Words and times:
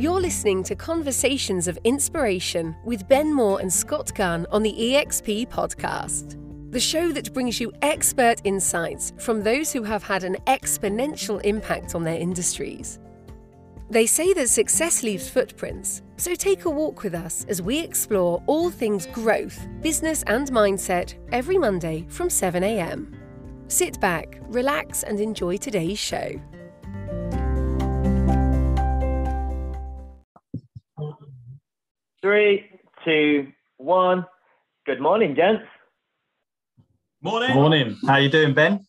You're 0.00 0.18
listening 0.18 0.62
to 0.62 0.74
Conversations 0.74 1.68
of 1.68 1.78
Inspiration 1.84 2.74
with 2.86 3.06
Ben 3.06 3.34
Moore 3.34 3.60
and 3.60 3.70
Scott 3.70 4.10
Gunn 4.14 4.46
on 4.50 4.62
the 4.62 4.72
EXP 4.72 5.48
podcast, 5.48 6.38
the 6.72 6.80
show 6.80 7.12
that 7.12 7.34
brings 7.34 7.60
you 7.60 7.70
expert 7.82 8.40
insights 8.44 9.12
from 9.18 9.42
those 9.42 9.74
who 9.74 9.82
have 9.82 10.02
had 10.02 10.24
an 10.24 10.38
exponential 10.46 11.38
impact 11.42 11.94
on 11.94 12.02
their 12.02 12.18
industries. 12.18 12.98
They 13.90 14.06
say 14.06 14.32
that 14.32 14.48
success 14.48 15.02
leaves 15.02 15.28
footprints, 15.28 16.00
so 16.16 16.34
take 16.34 16.64
a 16.64 16.70
walk 16.70 17.02
with 17.02 17.14
us 17.14 17.44
as 17.50 17.60
we 17.60 17.78
explore 17.80 18.42
all 18.46 18.70
things 18.70 19.04
growth, 19.04 19.68
business, 19.82 20.22
and 20.22 20.50
mindset 20.50 21.12
every 21.30 21.58
Monday 21.58 22.06
from 22.08 22.28
7am. 22.28 23.14
Sit 23.68 24.00
back, 24.00 24.38
relax, 24.44 25.02
and 25.02 25.20
enjoy 25.20 25.58
today's 25.58 25.98
show. 25.98 26.40
Three, 32.22 32.66
two, 33.04 33.48
one. 33.78 34.26
Good 34.86 35.00
morning, 35.00 35.34
gents. 35.34 35.62
Morning. 37.22 37.54
Morning. 37.54 37.96
How 38.06 38.16
you 38.16 38.28
doing, 38.28 38.52
Ben? 38.54 38.84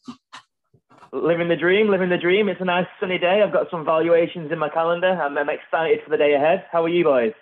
Living 1.13 1.47
the 1.49 1.55
dream, 1.55 1.89
living 1.89 2.09
the 2.09 2.17
dream. 2.17 2.49
It's 2.49 2.61
a 2.61 2.65
nice 2.65 2.87
sunny 2.99 3.17
day. 3.17 3.41
I've 3.41 3.53
got 3.53 3.67
some 3.69 3.85
valuations 3.85 4.51
in 4.51 4.59
my 4.59 4.69
calendar. 4.69 5.09
I'm, 5.09 5.37
I'm 5.37 5.49
excited 5.49 5.99
for 6.03 6.09
the 6.09 6.17
day 6.17 6.33
ahead. 6.33 6.65
How 6.71 6.83
are 6.83 6.89
you 6.89 7.03
boys? 7.03 7.33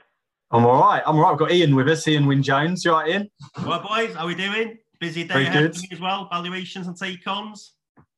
I'm 0.52 0.66
all 0.66 0.80
right. 0.80 1.02
I'm 1.05 1.16
all 1.16 1.23
right. 1.23 1.31
I've 1.33 1.39
got 1.39 1.52
Ian 1.52 1.75
with 1.75 1.88
us, 1.89 2.08
Ian 2.08 2.25
Wyn 2.25 2.41
Jones. 2.41 2.83
You 2.83 2.94
all 2.94 3.02
right, 3.02 3.09
Ian? 3.09 3.30
Well, 3.66 3.80
boys, 3.88 4.16
how 4.16 4.25
we 4.25 4.33
doing? 4.35 4.77
Busy 4.99 5.23
day 5.23 5.33
Very 5.33 5.45
ahead 5.45 5.63
good. 5.63 5.75
for 5.75 5.81
me 5.81 5.88
as 5.91 5.99
well. 5.99 6.27
Valuations 6.31 6.88
and 6.88 6.97
take-ons. 6.97 7.75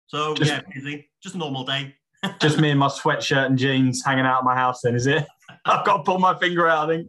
So 0.07 0.33
Just- 0.35 0.49
yeah, 0.51 0.61
busy. 0.73 1.09
Just 1.21 1.35
a 1.35 1.37
normal 1.37 1.65
day. 1.65 1.95
Just 2.39 2.59
me 2.59 2.69
in 2.69 2.77
my 2.77 2.87
sweatshirt 2.87 3.45
and 3.47 3.57
jeans 3.57 4.03
hanging 4.05 4.25
out 4.25 4.39
of 4.39 4.45
my 4.45 4.55
house 4.55 4.81
then, 4.81 4.95
is 4.95 5.07
it? 5.07 5.25
I've 5.65 5.85
got 5.85 5.97
to 5.97 6.03
pull 6.03 6.19
my 6.19 6.37
finger 6.37 6.67
out, 6.67 6.89
I 6.89 6.95
think. 6.95 7.07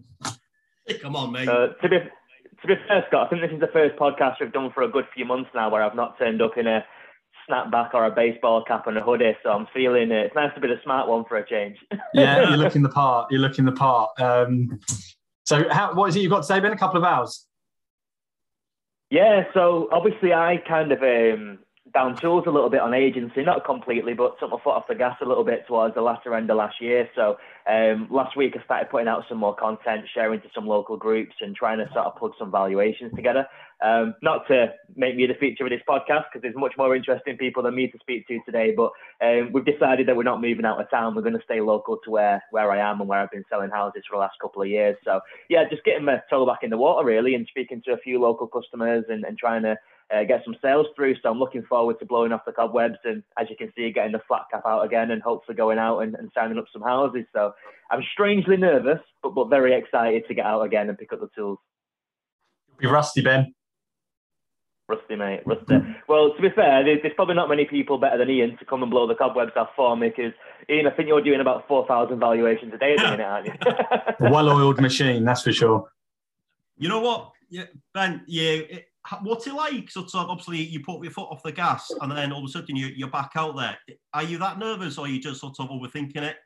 Come 1.03 1.17
on, 1.17 1.33
mate. 1.33 1.49
Uh, 1.49 1.69
to 1.81 1.89
be 1.89 1.99
to 1.99 2.67
be 2.69 2.75
fair, 2.87 3.05
Scott, 3.09 3.27
I 3.27 3.31
think 3.31 3.43
this 3.43 3.53
is 3.53 3.61
the 3.61 3.73
first 3.73 3.97
podcast 3.97 4.37
we've 4.41 4.53
done 4.53 4.71
for 4.73 4.83
a 4.83 4.89
good 4.89 5.07
few 5.15 5.25
months 5.25 5.51
now 5.55 5.71
where 5.71 5.83
I've 5.83 5.97
not 5.97 6.19
turned 6.19 6.41
up 6.41 6.57
in 6.57 6.67
a 6.67 6.85
snapback 7.49 7.93
or 7.93 8.07
a 8.07 8.11
baseball 8.11 8.65
cap 8.65 8.87
and 8.87 8.97
a 8.97 9.03
hoodie. 9.03 9.37
So 9.43 9.51
I'm 9.51 9.67
feeling 9.75 10.11
it. 10.13 10.27
It's 10.27 10.35
nice 10.35 10.55
to 10.55 10.61
be 10.61 10.69
the 10.69 10.81
smart 10.85 11.09
one 11.09 11.25
for 11.29 11.39
a 11.39 11.49
change. 11.49 11.79
Yeah, 12.15 12.51
you're 12.51 12.59
looking 12.59 12.83
the 12.83 12.91
part. 12.91 13.33
You're 13.33 13.41
looking 13.41 13.65
the 13.65 13.73
part. 13.73 14.11
Um, 14.21 14.79
so, 15.47 15.65
how, 15.71 15.95
what 15.95 16.11
is 16.11 16.17
it 16.17 16.21
you've 16.21 16.31
got 16.31 16.43
today, 16.43 16.61
Ben? 16.61 16.73
A 16.73 16.77
couple 16.77 16.99
of 16.99 17.05
hours. 17.05 17.47
Yeah, 19.11 19.45
so 19.55 19.89
obviously 19.91 20.33
I 20.33 20.59
kind 20.69 20.93
of 20.93 21.03
um, 21.03 21.59
down 21.95 22.17
tools 22.17 22.45
a 22.47 22.51
little 22.51 22.71
bit 22.71 22.81
on 22.81 22.95
agency, 22.95 23.43
not 23.43 23.65
completely, 23.65 24.15
but 24.15 24.39
took 24.39 24.51
my 24.51 24.57
foot 24.63 24.75
off 24.75 24.89
the 24.89 24.95
gas 24.95 25.17
a 25.21 25.27
little 25.27 25.45
bit 25.45 25.67
towards 25.67 25.95
the 25.95 26.01
latter 26.01 26.35
end 26.35 26.51
of 26.51 26.57
last 26.57 26.81
year. 26.81 27.09
So 27.15 27.37
um, 27.69 28.09
last 28.11 28.37
week 28.37 28.55
I 28.59 28.65
started 28.65 28.91
putting 28.91 29.09
out 29.09 29.25
some 29.29 29.39
more 29.39 29.55
content, 29.55 30.05
sharing 30.15 30.41
to 30.41 30.49
some 30.55 30.67
local 30.67 30.97
groups, 30.97 31.35
and 31.41 31.55
trying 31.55 31.79
to 31.79 31.87
sort 31.93 32.07
of 32.07 32.17
plug 32.17 32.33
some 32.39 32.51
valuations 32.51 33.13
together. 33.15 33.47
Um, 33.85 34.15
not 34.23 34.47
to 34.47 34.73
make 34.95 35.17
me 35.17 35.27
the 35.27 35.35
feature 35.35 35.65
of 35.65 35.71
this 35.71 35.83
podcast 35.89 36.27
because 36.31 36.41
there's 36.41 36.55
much 36.57 36.75
more 36.79 36.95
interesting 36.95 37.37
people 37.37 37.65
than 37.65 37.75
me 37.75 37.89
to 37.89 37.99
speak 37.99 38.29
to 38.29 38.39
today, 38.47 38.73
but 38.77 38.93
um, 39.21 39.51
we've 39.53 39.65
decided 39.65 40.07
that 40.07 40.17
we're 40.17 40.23
not 40.23 40.41
moving 40.41 40.65
out 40.65 40.81
of 40.81 40.89
town. 40.89 41.17
We're 41.17 41.23
going 41.23 41.37
to 41.37 41.45
stay 41.45 41.61
local 41.61 41.99
to 42.05 42.11
where 42.11 42.43
where 42.53 42.71
I 42.71 42.79
am 42.79 43.01
and 43.01 43.09
where 43.09 43.19
I've 43.19 43.33
been 43.33 43.45
selling 43.51 43.71
houses 43.71 44.05
for 44.09 44.17
the 44.17 44.21
last 44.21 44.37
couple 44.41 44.63
of 44.63 44.69
years. 44.69 44.97
So 45.05 45.21
yeah, 45.49 45.65
just 45.69 45.85
getting 45.85 46.05
my 46.05 46.23
toe 46.31 46.47
back 46.47 46.61
in 46.63 46.71
the 46.71 46.79
water 46.79 47.05
really, 47.05 47.35
and 47.35 47.47
speaking 47.49 47.83
to 47.87 47.93
a 47.93 47.99
few 47.99 48.21
local 48.21 48.47
customers 48.47 49.05
and, 49.09 49.25
and 49.25 49.37
trying 49.37 49.63
to 49.63 49.77
uh, 50.13 50.25
get 50.25 50.43
some 50.45 50.57
sales 50.61 50.87
through. 50.95 51.17
So 51.23 51.31
I'm 51.31 51.39
looking 51.39 51.63
forward 51.63 51.99
to 52.01 52.07
blowing 52.07 52.33
off 52.33 52.45
the 52.45 52.53
cobwebs 52.53 52.99
and, 53.05 53.23
as 53.39 53.49
you 53.49 53.57
can 53.57 53.73
see, 53.77 53.91
getting 53.93 54.13
the 54.13 54.21
flat 54.29 54.43
cap 54.51 54.63
out 54.67 54.85
again 54.85 55.11
and 55.11 55.23
hopefully 55.23 55.57
going 55.57 55.79
out 55.79 56.01
and, 56.01 56.15
and 56.15 56.31
signing 56.35 56.59
up 56.59 56.67
some 56.73 56.83
houses. 56.83 57.25
So 57.33 57.53
I'm 57.91 58.03
strangely 58.13 58.57
nervous, 58.57 59.01
but 59.23 59.35
but 59.35 59.49
very 59.49 59.75
excited 59.75 60.25
to 60.29 60.35
get 60.35 60.47
out 60.47 60.63
again 60.63 60.89
and 60.89 60.99
pick 60.99 61.13
up 61.13 61.21
the 61.21 61.29
tools. 61.35 61.59
You'll 62.69 62.91
be 62.91 62.95
rusty, 62.95 63.23
Ben. 63.23 63.55
Rusty, 64.89 65.17
mate, 65.17 65.41
rusty. 65.47 65.79
Well, 66.09 66.35
to 66.35 66.43
be 66.43 66.51
fair, 66.51 66.85
there's, 66.85 67.01
there's 67.03 67.15
probably 67.15 67.37
not 67.37 67.49
many 67.49 67.65
people 67.65 67.97
better 67.97 68.19
than 68.19 68.29
Ian 68.29 68.59
to 68.59 68.65
come 68.65 68.83
and 68.83 68.91
blow 68.91 69.07
the 69.07 69.15
cobwebs 69.15 69.53
off 69.57 69.71
for 69.75 69.97
me 69.97 70.09
because, 70.09 70.33
Ian, 70.69 70.87
I 70.87 70.91
think 70.91 71.09
you're 71.09 71.23
doing 71.23 71.41
about 71.41 71.67
4,000 71.69 72.19
valuations 72.19 72.75
a 72.75 72.79
day 72.79 72.95
at 72.95 72.99
the 72.99 73.11
minute, 73.13 73.25
aren't 73.25 73.47
you? 73.47 73.53
Well-oiled 74.31 74.81
machine, 74.81 75.25
that's 75.25 75.43
for 75.43 75.53
sure. 75.53 75.89
you 76.77 76.89
know 76.89 77.01
what, 77.01 77.31
yeah, 77.49 77.65
Ben? 77.95 78.23
Yeah. 78.27 78.51
It, 78.53 78.92
what's 79.23 79.47
it 79.47 79.55
like? 79.55 79.91
Sort 79.91 80.15
of, 80.15 80.31
obviously, 80.31 80.59
you 80.59 80.81
put 80.81 81.03
your 81.03 81.13
foot 81.13 81.29
off 81.31 81.43
the 81.43 81.53
gas, 81.53 81.91
and 82.01 82.13
then 82.13 82.33
all 82.33 82.41
of 82.41 82.45
a 82.45 82.49
sudden 82.49 82.77
you, 82.77 82.87
you're 82.87 83.11
back 83.11 83.33
out 83.37 83.57
there. 83.57 83.79
Are 84.15 84.23
you 84.23 84.39
that 84.39 84.59
nervous, 84.59 84.99
or 84.99 85.07
are 85.07 85.09
you 85.09 85.21
just 85.21 85.41
sort 85.41 85.59
of 85.59 85.69
overthinking 85.69 86.23
it? 86.23 86.37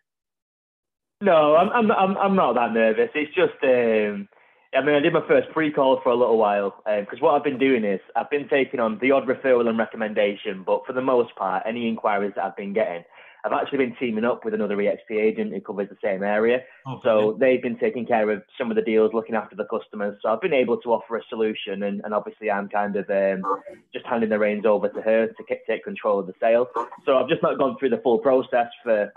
No, 1.21 1.57
I'm, 1.57 1.71
I'm, 1.71 1.91
I'm, 1.91 2.17
I'm 2.17 2.37
not 2.37 2.55
that 2.55 2.73
nervous. 2.73 3.11
It's 3.15 3.35
just, 3.35 3.63
um, 3.63 4.29
I 4.75 4.85
mean, 4.85 4.95
I 4.95 5.01
did 5.01 5.15
my 5.15 5.27
first 5.27 5.49
pre-call 5.51 6.01
for 6.03 6.11
a 6.11 6.15
little 6.15 6.37
while 6.37 6.83
because 6.85 7.21
what 7.21 7.35
I've 7.35 7.45
been 7.45 7.59
doing 7.59 7.85
is 7.85 8.01
I've 8.15 8.29
been 8.29 8.49
taking 8.49 8.81
on 8.81 8.99
the 9.01 9.13
odd 9.13 9.27
referral 9.27 9.67
and 9.67 9.79
recommendation, 9.79 10.63
but 10.67 10.85
for 10.87 10.93
the 10.93 11.01
most 11.01 11.35
part, 11.37 11.63
any 11.67 11.89
inquiries 11.89 12.33
that 12.37 12.45
I've 12.45 12.57
been 12.57 12.75
getting, 12.75 13.03
I've 13.47 13.53
actually 13.53 13.79
been 13.79 13.95
teaming 13.97 14.25
up 14.25 14.45
with 14.45 14.55
another 14.55 14.77
EXP 14.77 15.13
agent 15.13 15.53
who 15.53 15.61
covers 15.61 15.89
the 15.89 15.97
same 16.03 16.25
area. 16.25 16.65
Oh, 16.85 17.01
So 17.05 17.37
they've 17.39 17.63
been 17.63 17.79
taking 17.79 18.05
care 18.05 18.29
of 18.31 18.43
some 18.59 18.71
of 18.73 18.77
the 18.77 18.83
deals, 18.83 19.13
looking 19.15 19.37
after 19.37 19.55
the 19.55 19.67
customers. 19.67 20.19
So 20.21 20.31
I've 20.31 20.41
been 20.41 20.53
able 20.53 20.79
to 20.79 20.93
offer 20.93 21.17
a 21.17 21.23
solution, 21.29 21.85
and, 21.85 22.01
and 22.05 22.13
obviously 22.13 22.51
I'm 22.51 22.69
kind 22.69 22.97
of 22.97 23.09
um, 23.09 23.63
just 23.93 24.05
handing 24.05 24.31
the 24.31 24.39
reins 24.41 24.67
over 24.67 24.89
to 24.89 25.01
her 25.01 25.29
to 25.29 25.57
take 25.69 25.85
control 25.85 26.19
of 26.19 26.27
the 26.27 26.35
sale. 26.41 26.67
So 27.05 27.19
I've 27.19 27.29
just 27.29 27.43
not 27.43 27.57
gone 27.57 27.77
through 27.79 27.91
the 27.91 27.99
full 27.99 28.19
process 28.19 28.67
for 28.83 29.13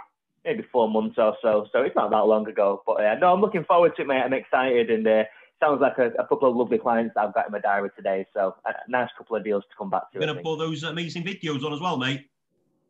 maybe 0.45 0.63
four 0.71 0.87
months 0.87 1.15
or 1.17 1.35
so. 1.41 1.67
So 1.71 1.81
it's 1.81 1.95
not 1.95 2.11
that 2.11 2.27
long 2.27 2.47
ago. 2.47 2.83
But 2.85 3.03
uh, 3.03 3.15
no, 3.15 3.33
I'm 3.33 3.41
looking 3.41 3.63
forward 3.63 3.95
to 3.95 4.03
it, 4.03 4.07
mate. 4.07 4.21
I'm 4.21 4.33
excited, 4.33 4.91
and 4.91 5.07
uh, 5.07 5.23
sounds 5.59 5.81
like 5.81 5.97
a, 5.97 6.11
a 6.21 6.27
couple 6.27 6.47
of 6.49 6.55
lovely 6.55 6.77
clients 6.77 7.15
that 7.15 7.25
I've 7.25 7.33
got 7.33 7.47
in 7.47 7.51
my 7.51 7.59
diary 7.59 7.89
today. 7.95 8.27
So 8.35 8.55
a 8.65 8.73
nice 8.91 9.09
couple 9.17 9.37
of 9.37 9.43
deals 9.43 9.63
to 9.63 9.75
come 9.75 9.89
back 9.89 10.11
to. 10.11 10.19
You're 10.19 10.27
going 10.27 10.37
to 10.37 10.43
put 10.43 10.57
those 10.59 10.83
amazing 10.83 11.23
videos 11.23 11.63
on 11.65 11.73
as 11.73 11.79
well, 11.81 11.97
mate. 11.97 12.29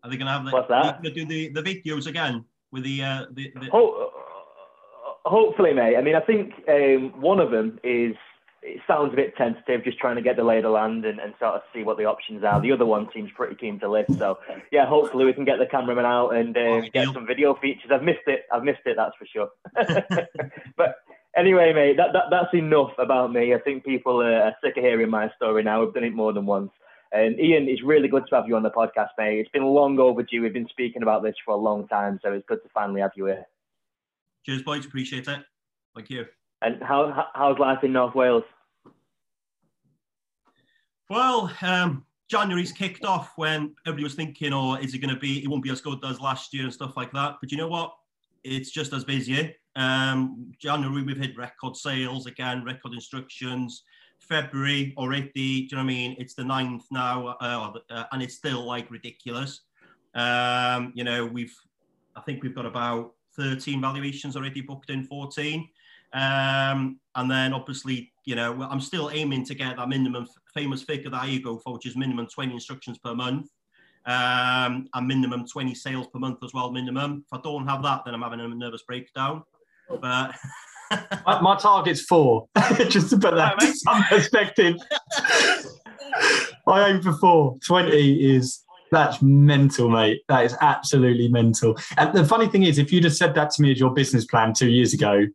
Are 0.03 0.09
they 0.09 0.17
going 0.17 0.27
to 0.27 0.31
have 0.31 0.45
the? 0.45 0.51
What's 0.51 0.69
that? 0.69 1.03
You're 1.03 1.11
going 1.13 1.27
to 1.27 1.35
do 1.35 1.51
the, 1.53 1.61
the 1.61 1.81
videos 1.81 2.07
again 2.07 2.45
with 2.71 2.83
the 2.83 3.03
uh, 3.03 3.25
the, 3.31 3.51
the 3.55 3.69
Ho- 3.71 4.11
hopefully, 5.25 5.73
mate. 5.73 5.95
I 5.97 6.01
mean, 6.01 6.15
I 6.15 6.21
think 6.21 6.53
um, 6.67 7.19
one 7.21 7.39
of 7.39 7.51
them 7.51 7.79
is. 7.83 8.15
It 8.61 8.81
sounds 8.85 9.13
a 9.13 9.15
bit 9.15 9.37
tentative, 9.37 9.85
just 9.85 9.99
trying 9.99 10.17
to 10.17 10.21
get 10.21 10.35
the 10.35 10.43
lay 10.43 10.57
of 10.57 10.63
the 10.63 10.69
land 10.69 11.05
and, 11.05 11.17
and 11.17 11.33
sort 11.39 11.53
of 11.55 11.61
see 11.73 11.83
what 11.83 11.97
the 11.97 12.03
options 12.03 12.43
are. 12.43 12.59
The 12.59 12.73
other 12.73 12.85
one 12.85 13.07
seems 13.13 13.31
pretty 13.33 13.55
keen 13.55 13.79
to 13.79 13.89
list, 13.89 14.17
so 14.19 14.37
yeah, 14.69 14.85
hopefully 14.85 15.23
we 15.23 15.31
can 15.31 15.45
get 15.45 15.59
the 15.59 15.65
cameraman 15.65 16.03
out 16.05 16.31
and 16.31 16.57
uh, 16.57 16.59
Oh, 16.59 16.81
get 16.93 17.07
some 17.13 17.25
video 17.25 17.55
features. 17.55 17.89
I've 17.89 18.03
missed 18.03 18.27
it. 18.27 18.41
I've 18.51 18.63
missed 18.65 18.81
it. 18.85 18.97
That's 18.97 19.15
for 19.17 19.25
sure. 19.25 19.47
but 20.75 20.97
anyway, 21.37 21.71
mate, 21.73 21.95
that, 21.95 22.11
that 22.11 22.23
that's 22.29 22.53
enough 22.53 22.91
about 22.97 23.31
me. 23.31 23.53
I 23.53 23.59
think 23.59 23.85
people 23.85 24.21
are, 24.21 24.41
are 24.41 24.55
sick 24.61 24.75
of 24.75 24.83
hearing 24.83 25.09
my 25.09 25.31
story 25.37 25.63
now. 25.63 25.79
We've 25.85 25.93
done 25.93 26.03
it 26.03 26.13
more 26.13 26.33
than 26.33 26.45
once. 26.45 26.71
And 27.11 27.39
Ian, 27.39 27.67
it's 27.67 27.81
really 27.81 28.07
good 28.07 28.25
to 28.29 28.35
have 28.35 28.47
you 28.47 28.55
on 28.55 28.63
the 28.63 28.69
podcast, 28.69 29.09
mate. 29.17 29.39
It's 29.39 29.49
been 29.49 29.63
long 29.65 29.99
overdue. 29.99 30.41
We've 30.43 30.53
been 30.53 30.67
speaking 30.69 31.01
about 31.01 31.23
this 31.23 31.35
for 31.43 31.55
a 31.55 31.57
long 31.57 31.87
time, 31.87 32.19
so 32.21 32.31
it's 32.33 32.45
good 32.47 32.61
to 32.61 32.69
finally 32.69 33.01
have 33.01 33.11
you 33.15 33.25
here. 33.25 33.45
Cheers, 34.45 34.61
boys. 34.61 34.85
Appreciate 34.85 35.27
it. 35.27 35.39
Thank 35.95 36.09
you. 36.09 36.25
And 36.61 36.81
how 36.83 37.11
how- 37.11 37.29
how's 37.33 37.57
life 37.57 37.83
in 37.83 37.93
North 37.93 38.13
Wales? 38.13 38.43
Well, 41.09 41.51
um, 41.63 42.05
January's 42.29 42.71
kicked 42.71 43.03
off 43.03 43.31
when 43.35 43.75
everybody 43.87 44.03
was 44.03 44.13
thinking, 44.13 44.53
oh, 44.53 44.75
is 44.75 44.93
it 44.93 44.99
going 44.99 45.13
to 45.13 45.19
be, 45.19 45.43
it 45.43 45.47
won't 45.47 45.63
be 45.63 45.71
as 45.71 45.81
good 45.81 45.97
as 46.05 46.21
last 46.21 46.53
year 46.53 46.65
and 46.65 46.73
stuff 46.73 46.95
like 46.95 47.11
that. 47.13 47.37
But 47.41 47.51
you 47.51 47.57
know 47.57 47.67
what? 47.67 47.95
It's 48.43 48.69
just 48.69 48.93
as 48.93 49.03
busy. 49.03 49.55
Um, 49.75 50.51
January, 50.59 51.01
we've 51.01 51.17
hit 51.17 51.35
record 51.35 51.75
sales 51.75 52.27
again, 52.27 52.63
record 52.63 52.93
instructions. 52.93 53.83
February 54.19 54.93
already, 54.97 55.31
do 55.33 55.43
you 55.43 55.67
know 55.71 55.77
what 55.77 55.83
I 55.83 55.85
mean? 55.85 56.15
It's 56.19 56.33
the 56.33 56.43
ninth 56.43 56.85
now, 56.91 57.37
uh, 57.41 57.73
uh, 57.89 58.03
and 58.11 58.21
it's 58.21 58.35
still 58.35 58.65
like 58.65 58.89
ridiculous. 58.91 59.61
Um, 60.13 60.91
you 60.95 61.03
know, 61.03 61.25
we've, 61.25 61.55
I 62.15 62.21
think 62.21 62.43
we've 62.43 62.55
got 62.55 62.65
about 62.65 63.13
13 63.37 63.81
valuations 63.81 64.35
already 64.35 64.61
booked 64.61 64.89
in 64.89 65.03
14. 65.05 65.67
Um, 66.13 66.99
and 67.15 67.29
then 67.29 67.53
obviously, 67.53 68.11
you 68.25 68.35
know, 68.35 68.61
I'm 68.63 68.81
still 68.81 69.11
aiming 69.13 69.45
to 69.45 69.55
get 69.55 69.77
that 69.77 69.89
minimum 69.89 70.27
famous 70.53 70.81
figure 70.83 71.11
that 71.11 71.21
I 71.21 71.37
go 71.37 71.57
for, 71.57 71.73
which 71.73 71.85
is 71.85 71.95
minimum 71.95 72.27
20 72.27 72.53
instructions 72.53 72.97
per 72.97 73.13
month. 73.13 73.47
Um, 74.05 74.87
and 74.93 75.07
minimum 75.07 75.45
20 75.45 75.75
sales 75.75 76.07
per 76.07 76.19
month 76.19 76.39
as 76.43 76.51
well, 76.53 76.71
minimum. 76.71 77.23
If 77.31 77.37
I 77.37 77.41
don't 77.43 77.67
have 77.67 77.83
that, 77.83 78.05
then 78.05 78.13
I'm 78.15 78.21
having 78.21 78.39
a 78.39 78.47
nervous 78.47 78.81
breakdown. 78.83 79.43
But 80.01 80.35
My, 81.25 81.41
my 81.41 81.57
target's 81.57 82.01
four, 82.01 82.47
just 82.89 83.09
to 83.11 83.17
put 83.17 83.35
that 83.35 83.61
in 83.61 83.73
some 83.75 84.03
perspective. 84.03 84.75
I 86.67 86.89
aim 86.89 87.01
for 87.01 87.13
four. 87.13 87.57
20 87.65 88.35
is, 88.35 88.63
that's 88.91 89.21
mental, 89.21 89.89
mate. 89.89 90.21
That 90.27 90.45
is 90.45 90.55
absolutely 90.61 91.27
mental. 91.27 91.77
And 91.97 92.13
the 92.15 92.25
funny 92.25 92.47
thing 92.47 92.63
is, 92.63 92.77
if 92.77 92.91
you'd 92.91 93.03
have 93.03 93.15
said 93.15 93.35
that 93.35 93.51
to 93.51 93.61
me 93.61 93.71
as 93.71 93.79
your 93.79 93.93
business 93.93 94.25
plan 94.25 94.53
two 94.53 94.69
years 94.69 94.93
ago, 94.93 95.27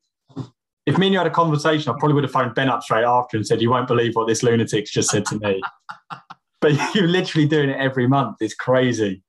if 0.87 0.99
me 0.99 1.07
and 1.07 1.13
you 1.13 1.19
had 1.19 1.27
a 1.27 1.31
conversation, 1.31 1.91
I 1.91 1.99
probably 1.99 2.15
would 2.15 2.25
have 2.25 2.33
phoned 2.33 2.55
Ben 2.55 2.69
up 2.69 2.83
straight 2.83 3.05
after 3.05 3.37
and 3.37 3.47
said, 3.47 3.63
You 3.63 3.71
won't 3.71 3.89
believe 3.89 4.15
what 4.15 4.29
this 4.29 4.43
lunatic's 4.43 4.91
just 4.91 5.11
said 5.11 5.25
to 5.27 5.39
me. 5.39 5.63
but 6.61 6.73
you're 6.95 7.09
literally 7.09 7.47
doing 7.47 7.71
it 7.71 7.79
every 7.79 8.07
month. 8.07 8.37
It's 8.41 8.55
crazy. 8.55 9.23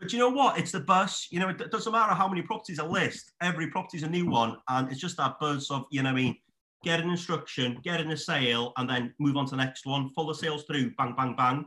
But 0.00 0.12
you 0.12 0.18
know 0.18 0.28
what? 0.28 0.58
It's 0.58 0.72
the 0.72 0.80
buzz. 0.80 1.28
You 1.30 1.40
know, 1.40 1.48
it 1.48 1.70
doesn't 1.70 1.92
matter 1.92 2.14
how 2.14 2.28
many 2.28 2.42
properties 2.42 2.78
are 2.78 2.88
list. 2.88 3.32
Every 3.40 3.68
property 3.68 3.98
is 3.98 4.02
a 4.02 4.08
new 4.08 4.28
one, 4.28 4.56
and 4.68 4.90
it's 4.90 5.00
just 5.00 5.16
that 5.18 5.38
buzz 5.40 5.70
of 5.70 5.86
you 5.90 6.02
know, 6.02 6.10
I 6.10 6.12
mean, 6.12 6.36
get 6.82 7.00
an 7.00 7.10
instruction, 7.10 7.78
get 7.82 8.00
in 8.00 8.10
a 8.10 8.16
sale, 8.16 8.72
and 8.76 8.88
then 8.88 9.14
move 9.18 9.36
on 9.36 9.46
to 9.46 9.52
the 9.52 9.64
next 9.64 9.86
one. 9.86 10.10
Follow 10.10 10.32
sales 10.32 10.64
through, 10.64 10.92
bang, 10.96 11.14
bang, 11.16 11.34
bang, 11.36 11.64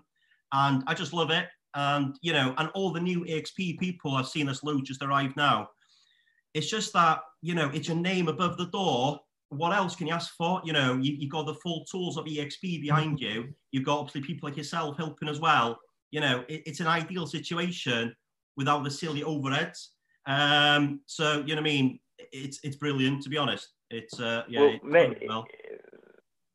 and 0.53 0.83
I 0.87 0.93
just 0.93 1.13
love 1.13 1.31
it. 1.31 1.47
And 1.73 2.17
you 2.21 2.33
know, 2.33 2.53
and 2.57 2.69
all 2.73 2.91
the 2.91 2.99
new 2.99 3.23
EXP 3.25 3.79
people 3.79 4.15
I've 4.15 4.27
seen 4.27 4.49
us 4.49 4.63
load 4.63 4.85
just 4.85 5.03
arrived 5.03 5.37
now. 5.37 5.69
It's 6.53 6.69
just 6.69 6.93
that 6.93 7.21
you 7.41 7.55
know, 7.55 7.69
it's 7.73 7.87
your 7.87 7.97
name 7.97 8.27
above 8.27 8.57
the 8.57 8.67
door. 8.67 9.19
What 9.49 9.73
else 9.73 9.95
can 9.95 10.07
you 10.07 10.13
ask 10.13 10.35
for? 10.35 10.61
You 10.65 10.73
know, 10.73 10.97
you, 10.97 11.13
you've 11.17 11.31
got 11.31 11.45
the 11.45 11.53
full 11.55 11.85
tools 11.85 12.17
of 12.17 12.25
EXP 12.25 12.81
behind 12.81 13.21
you. 13.21 13.53
You've 13.71 13.85
got 13.85 13.99
obviously 13.99 14.21
people 14.21 14.49
like 14.49 14.57
yourself 14.57 14.97
helping 14.97 15.29
as 15.29 15.39
well 15.39 15.79
you 16.17 16.21
know, 16.21 16.43
it, 16.47 16.63
it's 16.65 16.79
an 16.79 16.87
ideal 16.87 17.27
situation 17.27 18.11
without 18.55 18.83
the 18.83 18.89
silly 18.89 19.21
overheads. 19.21 19.89
Um, 20.25 21.01
so 21.05 21.43
you 21.45 21.53
know 21.53 21.61
what 21.61 21.69
I 21.69 21.73
mean? 21.73 21.99
It's 22.33 22.59
it's 22.63 22.75
brilliant 22.75 23.21
to 23.21 23.29
be 23.29 23.37
honest. 23.37 23.67
It's 23.91 24.19
uh, 24.19 24.41
yeah. 24.49 24.61
Well, 24.61 24.69
it's 24.73 24.83
mate, 24.83 25.23
well. 25.27 25.45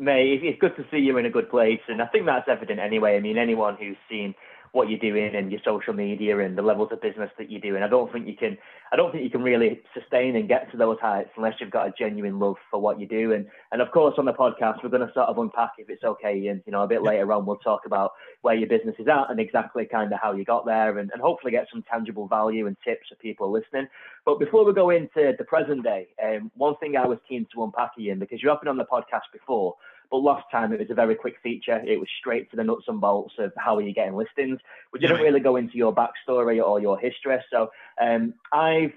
mate, 0.01 0.43
it's 0.43 0.61
good 0.61 0.75
to 0.75 0.85
see 0.91 0.99
you 0.99 1.17
in 1.19 1.27
a 1.27 1.31
good 1.31 1.49
place, 1.49 1.79
and 1.87 2.03
I 2.03 2.07
think 2.07 2.27
that's 2.27 2.49
evident 2.49 2.81
anyway. 2.81 3.17
I 3.17 3.21
mean, 3.21 3.39
anyone 3.39 3.77
who's 3.79 3.97
seen 4.11 4.35
what 4.73 4.89
you're 4.89 4.99
doing 4.99 5.35
and 5.37 5.53
your 5.53 5.61
social 5.65 5.93
media 5.93 6.39
and 6.39 6.57
the 6.57 6.63
levels 6.63 6.89
of 6.93 7.01
business 7.03 7.31
that 7.39 7.51
you're 7.51 7.61
doing. 7.61 7.83
I 7.83 7.89
don't 7.89 8.11
think 8.11 8.27
you 8.27 8.35
can 8.35 8.57
I 8.91 8.97
don't 8.97 9.13
think 9.13 9.23
you 9.23 9.31
can 9.31 9.43
really 9.43 9.81
sustain 9.95 10.35
and 10.37 10.49
get 10.49 10.71
to 10.73 10.79
those 10.79 10.99
heights 11.01 11.31
unless 11.37 11.55
you've 11.61 11.71
got 11.71 11.89
a 11.89 11.93
genuine 11.99 12.39
love 12.39 12.57
for 12.71 12.81
what 12.81 12.99
you 12.99 13.07
do. 13.07 13.33
And 13.33 13.47
and 13.71 13.83
of 13.83 13.91
course 13.93 14.15
on 14.17 14.25
the 14.25 14.33
podcast 14.33 14.83
we're 14.83 14.89
going 14.89 15.07
to 15.07 15.13
sort 15.13 15.29
of 15.29 15.37
unpack 15.37 15.73
if 15.77 15.91
it's 15.91 16.05
okay 16.05 16.47
and 16.47 16.63
you 16.65 16.73
know 16.73 16.83
a 16.83 16.89
bit 16.89 17.03
later 17.03 17.31
on 17.33 17.45
we'll 17.45 17.57
talk 17.57 17.83
about 17.85 18.13
where 18.41 18.55
your 18.55 18.69
business 18.69 18.97
is 18.99 19.09
at 19.09 19.31
and 19.31 19.39
exactly 19.39 19.85
kind 19.85 20.11
of 20.13 20.19
how 20.21 20.33
you 20.33 20.45
got 20.45 20.65
there 20.65 20.99
and, 20.99 21.11
and 21.13 21.21
hopefully 21.21 21.53
get 21.53 21.67
some 21.71 21.85
tangible 21.91 22.27
value 22.27 22.67
and 22.67 22.77
tips 22.83 23.09
for 23.11 23.17
people 23.17 23.53
listening. 23.53 23.87
But 24.25 24.39
before 24.39 24.65
we 24.65 24.73
go 24.73 24.89
into 24.89 25.35
the 25.37 25.45
present 25.45 25.85
day, 25.85 26.09
um, 26.23 26.51
one 26.57 26.77
thing 26.77 26.97
I 26.97 27.07
was 27.07 27.19
keen 27.29 27.47
to 27.55 27.65
unpack 27.65 27.93
Ian 27.99 28.19
because 28.19 28.43
you 28.43 28.49
have 28.49 28.61
been 28.61 28.69
on 28.69 28.79
the 28.79 28.85
podcast 28.85 29.29
before 29.35 29.75
but 30.13 30.19
last 30.19 30.45
time 30.53 30.75
it 30.75 30.79
was 30.79 30.91
a 30.91 30.95
very 30.95 31.15
quick 31.15 31.37
feature. 31.43 31.81
It 31.87 31.99
was 31.99 32.09
straight 32.21 32.51
to 32.51 32.57
the 32.57 32.63
nuts 32.63 32.85
and 32.87 33.01
bolts 33.01 33.33
of 33.39 33.51
how 33.57 33.77
are 33.77 33.81
you 33.81 33.95
getting 33.95 34.15
listings. 34.15 34.61
We 34.93 35.01
didn't 35.01 35.23
really 35.23 35.41
go 35.41 35.57
into 35.57 35.79
your 35.79 35.95
backstory 35.95 36.63
or 36.63 36.81
your 36.81 36.99
history. 36.99 37.39
So 37.51 37.71
um, 38.01 38.35
I've 38.53 38.93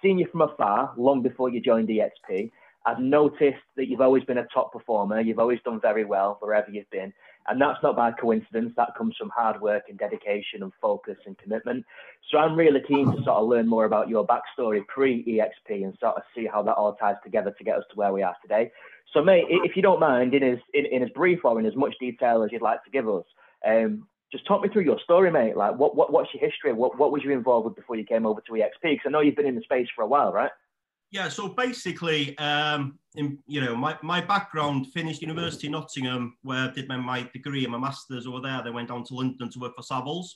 seen 0.00 0.20
you 0.20 0.28
from 0.30 0.42
afar 0.42 0.94
long 0.96 1.22
before 1.22 1.48
you 1.48 1.60
joined 1.60 1.88
EXP. 1.88 2.52
I've 2.86 3.00
noticed 3.00 3.58
that 3.76 3.88
you've 3.88 4.00
always 4.00 4.22
been 4.22 4.38
a 4.38 4.46
top 4.54 4.72
performer. 4.72 5.20
You've 5.20 5.40
always 5.40 5.58
done 5.64 5.80
very 5.80 6.04
well 6.04 6.38
wherever 6.40 6.70
you've 6.70 6.88
been. 6.90 7.12
And 7.50 7.60
that's 7.60 7.82
not 7.82 7.96
by 7.96 8.12
coincidence. 8.12 8.72
That 8.76 8.94
comes 8.96 9.16
from 9.16 9.28
hard 9.30 9.60
work 9.60 9.84
and 9.88 9.98
dedication 9.98 10.62
and 10.62 10.72
focus 10.80 11.16
and 11.26 11.36
commitment. 11.36 11.84
So 12.30 12.38
I'm 12.38 12.54
really 12.54 12.80
keen 12.86 13.06
to 13.06 13.16
sort 13.24 13.38
of 13.38 13.48
learn 13.48 13.66
more 13.66 13.86
about 13.86 14.08
your 14.08 14.24
backstory 14.24 14.86
pre 14.86 15.24
EXP 15.24 15.82
and 15.82 15.92
sort 15.98 16.16
of 16.16 16.22
see 16.32 16.46
how 16.46 16.62
that 16.62 16.74
all 16.74 16.94
ties 16.94 17.16
together 17.24 17.52
to 17.58 17.64
get 17.64 17.76
us 17.76 17.84
to 17.90 17.96
where 17.96 18.12
we 18.12 18.22
are 18.22 18.36
today. 18.40 18.70
So, 19.12 19.24
mate, 19.24 19.46
if 19.48 19.74
you 19.74 19.82
don't 19.82 19.98
mind, 19.98 20.32
in 20.32 20.44
as 20.44 20.58
in, 20.72 20.86
in 20.86 21.02
as 21.02 21.08
brief 21.10 21.40
or 21.44 21.58
in 21.58 21.66
as 21.66 21.74
much 21.74 21.94
detail 21.98 22.44
as 22.44 22.52
you'd 22.52 22.62
like 22.62 22.84
to 22.84 22.90
give 22.90 23.08
us, 23.08 23.24
um, 23.66 24.06
just 24.30 24.46
talk 24.46 24.62
me 24.62 24.68
through 24.68 24.84
your 24.84 25.00
story, 25.02 25.32
mate. 25.32 25.56
Like, 25.56 25.76
what, 25.76 25.96
what 25.96 26.12
what's 26.12 26.30
your 26.32 26.48
history? 26.48 26.72
What 26.72 26.96
what 26.98 27.10
was 27.10 27.24
you 27.24 27.32
involved 27.32 27.64
with 27.64 27.74
before 27.74 27.96
you 27.96 28.04
came 28.04 28.26
over 28.26 28.40
to 28.40 28.52
EXP? 28.52 28.82
Because 28.82 29.06
I 29.06 29.10
know 29.10 29.20
you've 29.20 29.34
been 29.34 29.46
in 29.46 29.56
the 29.56 29.62
space 29.62 29.88
for 29.96 30.02
a 30.02 30.06
while, 30.06 30.32
right? 30.32 30.52
Yeah. 31.10 31.28
So 31.28 31.48
basically, 31.48 32.38
um, 32.38 32.98
in, 33.16 33.38
you 33.46 33.60
know, 33.60 33.74
my, 33.74 33.98
my 34.02 34.20
background 34.20 34.86
finished 34.88 35.22
University 35.22 35.68
Nottingham, 35.68 36.36
where 36.42 36.68
I 36.68 36.70
did 36.70 36.88
my, 36.88 36.96
my 36.96 37.28
degree 37.32 37.64
and 37.64 37.72
my 37.72 37.78
masters 37.78 38.26
over 38.26 38.40
there. 38.40 38.62
Then 38.62 38.74
went 38.74 38.88
down 38.88 39.04
to 39.04 39.14
London 39.14 39.50
to 39.50 39.58
work 39.58 39.74
for 39.74 39.82
Savills 39.82 40.26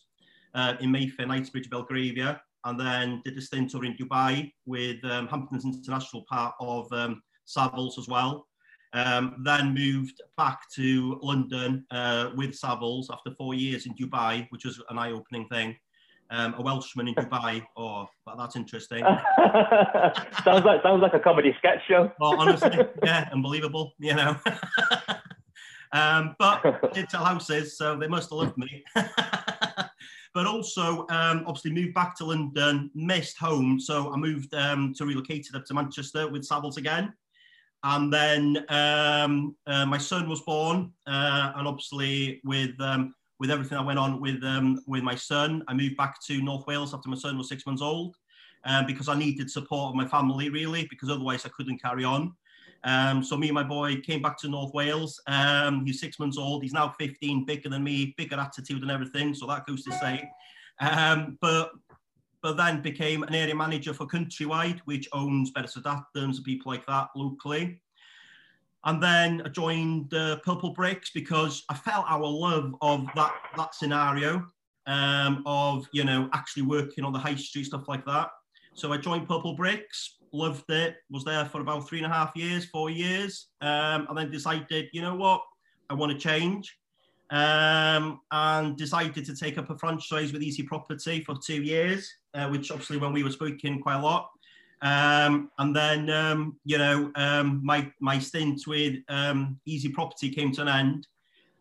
uh, 0.54 0.74
in 0.80 0.90
Mayfair, 0.90 1.26
Knightsbridge, 1.26 1.70
Belgravia, 1.70 2.40
and 2.64 2.80
then 2.80 3.22
did 3.24 3.38
a 3.38 3.40
stint 3.40 3.74
over 3.74 3.84
in 3.84 3.96
Dubai 3.96 4.52
with 4.66 5.04
um, 5.04 5.28
Hamptons 5.28 5.64
International, 5.64 6.24
part 6.28 6.54
of 6.58 6.92
um, 6.92 7.22
Savills 7.46 7.96
as 7.96 8.08
well. 8.08 8.48
Um, 8.94 9.42
then 9.44 9.74
moved 9.74 10.20
back 10.36 10.60
to 10.74 11.18
London 11.22 11.84
uh, 11.90 12.30
with 12.36 12.50
Savills 12.50 13.06
after 13.12 13.32
four 13.36 13.54
years 13.54 13.86
in 13.86 13.94
Dubai, 13.94 14.46
which 14.50 14.64
was 14.64 14.80
an 14.88 14.98
eye-opening 14.98 15.46
thing. 15.48 15.76
Um, 16.30 16.54
a 16.54 16.62
Welshman 16.62 17.08
in 17.08 17.14
Dubai. 17.14 17.62
Oh, 17.76 18.08
that's 18.38 18.56
interesting. 18.56 19.00
sounds 20.44 20.64
like 20.64 20.82
sounds 20.82 21.02
like 21.02 21.14
a 21.14 21.20
comedy 21.20 21.54
sketch 21.58 21.80
show. 21.86 22.10
oh, 22.20 22.36
honestly, 22.38 22.78
yeah, 23.02 23.28
unbelievable. 23.32 23.92
You 23.98 24.14
know. 24.14 24.36
um, 25.92 26.34
but 26.38 26.92
did 26.94 27.08
tell 27.08 27.24
houses, 27.24 27.76
so 27.76 27.96
they 27.96 28.08
must 28.08 28.30
have 28.30 28.38
loved 28.38 28.56
me. 28.58 28.82
but 30.34 30.46
also, 30.46 31.06
um, 31.10 31.44
obviously, 31.46 31.72
moved 31.72 31.94
back 31.94 32.16
to 32.16 32.24
London, 32.24 32.90
missed 32.94 33.38
home, 33.38 33.78
so 33.78 34.12
I 34.12 34.16
moved 34.16 34.54
um, 34.54 34.94
to 34.94 35.04
relocated 35.04 35.54
up 35.54 35.64
to 35.66 35.74
Manchester 35.74 36.28
with 36.28 36.48
Savills 36.48 36.78
again. 36.78 37.12
And 37.84 38.10
then 38.10 38.64
um, 38.70 39.54
uh, 39.66 39.84
my 39.84 39.98
son 39.98 40.26
was 40.26 40.40
born, 40.40 40.90
uh, 41.06 41.52
and 41.54 41.68
obviously 41.68 42.40
with 42.42 42.80
um, 42.80 43.14
with 43.40 43.50
everything 43.50 43.78
that 43.78 43.84
went 43.84 43.98
on 43.98 44.20
with 44.20 44.42
um, 44.44 44.80
with 44.86 45.02
my 45.02 45.14
son, 45.14 45.62
I 45.68 45.74
moved 45.74 45.96
back 45.96 46.16
to 46.26 46.42
North 46.42 46.66
Wales 46.66 46.94
after 46.94 47.08
my 47.08 47.16
son 47.16 47.36
was 47.36 47.48
six 47.48 47.66
months 47.66 47.82
old, 47.82 48.16
um, 48.64 48.86
because 48.86 49.08
I 49.08 49.16
needed 49.16 49.50
support 49.50 49.90
of 49.90 49.94
my 49.96 50.06
family 50.06 50.48
really, 50.50 50.86
because 50.88 51.10
otherwise 51.10 51.44
I 51.44 51.50
couldn't 51.50 51.82
carry 51.82 52.04
on. 52.04 52.34
Um, 52.84 53.24
so 53.24 53.36
me 53.36 53.48
and 53.48 53.54
my 53.54 53.62
boy 53.62 53.96
came 54.02 54.20
back 54.20 54.38
to 54.40 54.48
North 54.48 54.74
Wales. 54.74 55.20
Um, 55.26 55.86
he's 55.86 56.00
six 56.00 56.18
months 56.18 56.36
old. 56.36 56.62
He's 56.62 56.74
now 56.74 56.94
15, 56.98 57.46
bigger 57.46 57.70
than 57.70 57.82
me, 57.82 58.14
bigger 58.18 58.36
attitude 58.36 58.82
and 58.82 58.90
everything. 58.90 59.34
So 59.34 59.46
that 59.46 59.66
goes 59.66 59.82
to 59.84 59.92
say. 59.92 60.28
but 61.40 61.72
but 62.42 62.58
then 62.58 62.82
became 62.82 63.22
an 63.22 63.34
area 63.34 63.54
manager 63.54 63.94
for 63.94 64.06
Countrywide, 64.06 64.80
which 64.84 65.08
owns 65.14 65.50
Beresford 65.50 65.86
Adams 65.86 66.36
and 66.36 66.44
people 66.44 66.70
like 66.70 66.84
that 66.84 67.08
locally. 67.16 67.80
And 68.84 69.02
then 69.02 69.42
I 69.44 69.48
joined 69.48 70.12
uh, 70.12 70.36
Purple 70.44 70.70
Bricks 70.70 71.10
because 71.14 71.64
I 71.70 71.74
felt 71.74 72.04
our 72.08 72.26
love 72.26 72.74
of 72.82 73.06
that 73.16 73.34
that 73.56 73.74
scenario 73.74 74.46
um, 74.86 75.42
of 75.46 75.88
you 75.92 76.04
know 76.04 76.28
actually 76.32 76.64
working 76.64 77.04
on 77.04 77.12
the 77.12 77.18
high 77.18 77.36
street 77.36 77.64
stuff 77.64 77.88
like 77.88 78.04
that. 78.06 78.28
So 78.74 78.92
I 78.92 78.98
joined 78.98 79.28
Purple 79.28 79.54
Bricks, 79.54 80.18
loved 80.32 80.70
it, 80.70 80.96
was 81.10 81.24
there 81.24 81.44
for 81.44 81.60
about 81.60 81.88
three 81.88 81.98
and 81.98 82.06
a 82.06 82.14
half 82.14 82.32
years, 82.34 82.64
four 82.66 82.90
years, 82.90 83.48
um, 83.60 84.06
and 84.08 84.18
then 84.18 84.30
decided, 84.30 84.88
you 84.92 85.00
know 85.00 85.14
what, 85.14 85.42
I 85.88 85.94
want 85.94 86.12
to 86.12 86.18
change 86.18 86.76
um, 87.30 88.20
and 88.30 88.76
decided 88.76 89.24
to 89.24 89.36
take 89.36 89.58
up 89.58 89.70
a 89.70 89.78
franchise 89.78 90.32
with 90.32 90.42
Easy 90.42 90.62
Property 90.62 91.22
for 91.22 91.36
two 91.44 91.62
years, 91.62 92.12
uh, 92.34 92.48
which 92.48 92.70
obviously 92.70 92.98
when 92.98 93.12
we 93.12 93.22
were 93.22 93.30
speaking 93.30 93.80
quite 93.80 93.96
a 93.96 94.02
lot. 94.02 94.30
Um, 94.82 95.50
and 95.58 95.74
then, 95.74 96.10
um, 96.10 96.58
you 96.64 96.78
know, 96.78 97.10
um, 97.16 97.60
my, 97.64 97.90
my 98.00 98.18
stint 98.18 98.62
with 98.66 98.96
um, 99.08 99.58
Easy 99.66 99.88
Property 99.88 100.30
came 100.30 100.52
to 100.52 100.62
an 100.62 100.68
end. 100.68 101.06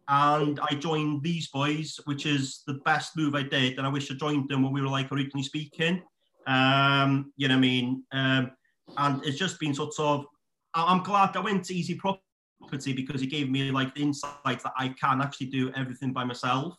And 0.10 0.60
I 0.60 0.76
joined 0.76 1.24
these 1.24 1.48
boys, 1.48 2.00
which 2.06 2.26
is 2.26 2.64
the 2.68 2.76
best 2.86 3.16
move 3.16 3.36
I 3.36 3.44
did. 3.44 3.78
And 3.78 3.88
I 3.88 3.90
wish 3.90 4.12
I 4.12 4.16
joined 4.16 4.50
them 4.50 4.64
when 4.64 4.74
we 4.74 4.82
were 4.82 4.90
like 4.90 5.12
originally 5.12 5.44
speaking. 5.44 6.02
Um, 6.46 7.32
you 7.38 7.48
know 7.48 7.56
what 7.56 7.60
I 7.60 7.62
mean? 7.62 8.04
Um, 8.12 8.52
and 8.98 9.24
it's 9.26 9.38
just 9.38 9.60
been 9.60 9.74
sort 9.74 9.94
of, 10.00 10.26
I'm 10.74 11.04
glad 11.04 11.38
I 11.38 11.40
went 11.40 11.64
to 11.66 11.74
Easy 11.74 11.96
Property 11.96 12.94
because 12.94 13.22
it 13.22 13.28
gave 13.28 13.50
me 13.50 13.72
like 13.72 13.96
the 13.96 14.02
insight 14.02 14.62
that 14.64 14.74
I 14.78 14.90
can 14.90 15.22
actually 15.22 15.48
do 15.48 15.72
everything 15.76 16.12
by 16.12 16.26
myself. 16.26 16.76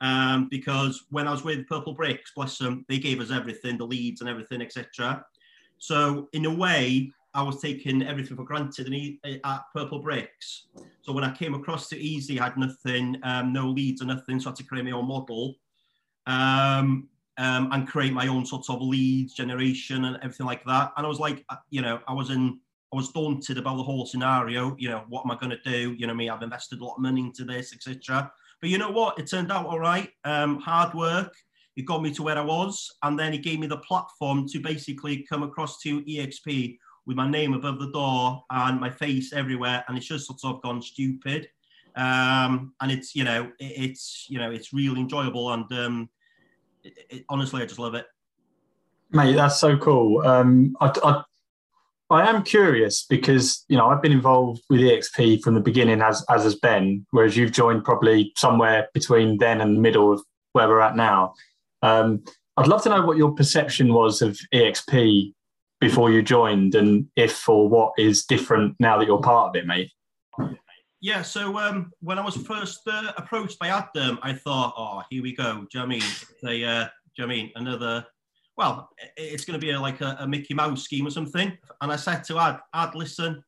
Um, 0.00 0.48
because 0.50 1.04
when 1.10 1.28
I 1.28 1.32
was 1.32 1.44
with 1.44 1.66
Purple 1.66 1.92
Bricks, 1.92 2.32
bless 2.34 2.56
them, 2.56 2.86
they 2.88 2.98
gave 2.98 3.20
us 3.20 3.30
everything, 3.30 3.76
the 3.76 3.86
leads 3.86 4.20
and 4.20 4.30
everything, 4.30 4.62
etc. 4.62 5.24
So 5.80 6.28
in 6.32 6.46
a 6.46 6.54
way, 6.54 7.12
I 7.34 7.42
was 7.42 7.60
taking 7.60 8.02
everything 8.02 8.36
for 8.36 8.44
granted 8.44 8.86
and 8.86 9.40
at 9.44 9.62
Purple 9.74 10.00
Bricks. 10.00 10.66
So 11.02 11.12
when 11.12 11.24
I 11.24 11.34
came 11.34 11.54
across 11.54 11.88
to 11.88 11.98
Easy, 11.98 12.38
I 12.38 12.44
had 12.44 12.56
nothing, 12.56 13.16
um, 13.22 13.52
no 13.52 13.68
leads 13.68 14.02
or 14.02 14.04
nothing, 14.04 14.38
so 14.38 14.48
I 14.48 14.50
had 14.50 14.56
to 14.56 14.64
create 14.64 14.84
my 14.84 14.90
own 14.92 15.06
model 15.06 15.56
um, 16.26 17.08
um, 17.38 17.68
and 17.72 17.88
create 17.88 18.12
my 18.12 18.26
own 18.26 18.44
sort 18.44 18.68
of 18.68 18.82
leads 18.82 19.34
generation 19.34 20.04
and 20.04 20.16
everything 20.22 20.46
like 20.46 20.64
that. 20.64 20.92
And 20.96 21.06
I 21.06 21.08
was 21.08 21.20
like, 21.20 21.44
uh, 21.48 21.56
you 21.70 21.82
know, 21.82 22.00
I 22.06 22.12
was 22.12 22.30
in 22.30 22.60
I 22.92 22.96
was 22.96 23.12
daunted 23.12 23.56
about 23.56 23.76
the 23.76 23.84
whole 23.84 24.04
scenario. 24.04 24.74
You 24.76 24.88
know, 24.88 25.04
what 25.08 25.24
am 25.24 25.30
I 25.30 25.36
going 25.36 25.50
to 25.50 25.62
do? 25.62 25.94
You 25.96 26.08
know, 26.08 26.14
me, 26.14 26.28
I've 26.28 26.42
invested 26.42 26.80
a 26.80 26.84
lot 26.84 26.96
of 26.96 27.02
money 27.02 27.20
into 27.20 27.44
this, 27.44 27.72
etc. 27.72 28.32
But 28.60 28.70
you 28.70 28.78
know 28.78 28.90
what? 28.90 29.18
It 29.18 29.28
turned 29.28 29.52
out 29.52 29.66
all 29.66 29.78
right. 29.78 30.10
Um, 30.24 30.58
hard 30.58 30.92
work. 30.94 31.32
It 31.76 31.86
got 31.86 32.02
me 32.02 32.12
to 32.14 32.22
where 32.22 32.38
I 32.38 32.42
was, 32.42 32.90
and 33.02 33.18
then 33.18 33.32
it 33.32 33.42
gave 33.42 33.60
me 33.60 33.66
the 33.66 33.78
platform 33.78 34.46
to 34.48 34.60
basically 34.60 35.22
come 35.28 35.42
across 35.42 35.80
to 35.80 36.02
EXP 36.02 36.78
with 37.06 37.16
my 37.16 37.28
name 37.28 37.54
above 37.54 37.78
the 37.78 37.90
door 37.90 38.44
and 38.50 38.80
my 38.80 38.90
face 38.90 39.32
everywhere, 39.32 39.84
and 39.88 39.96
it's 39.96 40.06
just 40.06 40.26
sort 40.26 40.56
of 40.56 40.62
gone 40.62 40.82
stupid. 40.82 41.48
Um, 41.96 42.72
and 42.80 42.90
it's 42.90 43.14
you 43.14 43.24
know, 43.24 43.50
it, 43.58 43.72
it's 43.76 44.26
you 44.28 44.38
know, 44.38 44.50
it's 44.50 44.72
really 44.72 45.00
enjoyable, 45.00 45.52
and 45.52 45.70
um, 45.72 46.08
it, 46.84 46.98
it, 47.10 47.24
honestly, 47.28 47.62
I 47.62 47.66
just 47.66 47.80
love 47.80 47.94
it. 47.94 48.06
Mate, 49.12 49.34
that's 49.34 49.58
so 49.58 49.76
cool. 49.76 50.24
Um, 50.26 50.76
I, 50.80 50.92
I 51.02 51.22
I 52.10 52.28
am 52.28 52.42
curious 52.42 53.04
because 53.04 53.64
you 53.68 53.76
know 53.76 53.88
I've 53.88 54.02
been 54.02 54.12
involved 54.12 54.62
with 54.68 54.80
EXP 54.80 55.42
from 55.42 55.54
the 55.54 55.60
beginning 55.60 56.02
as 56.02 56.24
as 56.28 56.42
has 56.42 56.56
Ben, 56.56 57.06
whereas 57.10 57.36
you've 57.36 57.52
joined 57.52 57.84
probably 57.84 58.32
somewhere 58.36 58.88
between 58.92 59.38
then 59.38 59.60
and 59.60 59.76
the 59.76 59.80
middle 59.80 60.12
of 60.12 60.22
where 60.52 60.68
we're 60.68 60.80
at 60.80 60.96
now. 60.96 61.34
Um, 61.82 62.24
I'd 62.56 62.68
love 62.68 62.82
to 62.82 62.88
know 62.88 63.06
what 63.06 63.16
your 63.16 63.32
perception 63.32 63.92
was 63.92 64.22
of 64.22 64.38
EXP 64.52 65.32
before 65.80 66.10
you 66.10 66.22
joined, 66.22 66.74
and 66.74 67.06
if 67.16 67.48
or 67.48 67.68
what 67.68 67.92
is 67.96 68.24
different 68.24 68.76
now 68.78 68.98
that 68.98 69.06
you're 69.06 69.20
part 69.20 69.50
of 69.50 69.56
it, 69.56 69.66
mate. 69.66 69.90
Yeah, 71.00 71.22
so 71.22 71.58
um, 71.58 71.90
when 72.00 72.18
I 72.18 72.24
was 72.24 72.36
first 72.36 72.80
uh, 72.86 73.12
approached 73.16 73.58
by 73.58 73.68
Adam, 73.68 74.18
I 74.22 74.34
thought, 74.34 74.74
oh, 74.76 75.02
here 75.08 75.22
we 75.22 75.34
go. 75.34 75.60
Do 75.60 75.66
you 75.72 75.80
know 75.80 75.84
I 75.84 75.88
mean? 75.88 76.02
They, 76.42 76.64
uh, 76.64 76.84
do 76.84 77.22
you 77.22 77.26
know 77.26 77.32
I 77.32 77.36
mean? 77.36 77.50
Another, 77.56 78.04
well, 78.58 78.90
it's 79.16 79.46
going 79.46 79.58
to 79.58 79.64
be 79.64 79.70
a, 79.70 79.80
like 79.80 80.02
a, 80.02 80.18
a, 80.20 80.28
Mickey 80.28 80.52
Mouse 80.52 80.82
scheme 80.82 81.06
or 81.06 81.10
something. 81.10 81.56
And 81.80 81.90
I 81.90 81.96
said 81.96 82.22
to 82.24 82.38
Ad, 82.38 82.58
Ad, 82.74 82.94
listen, 82.94 83.42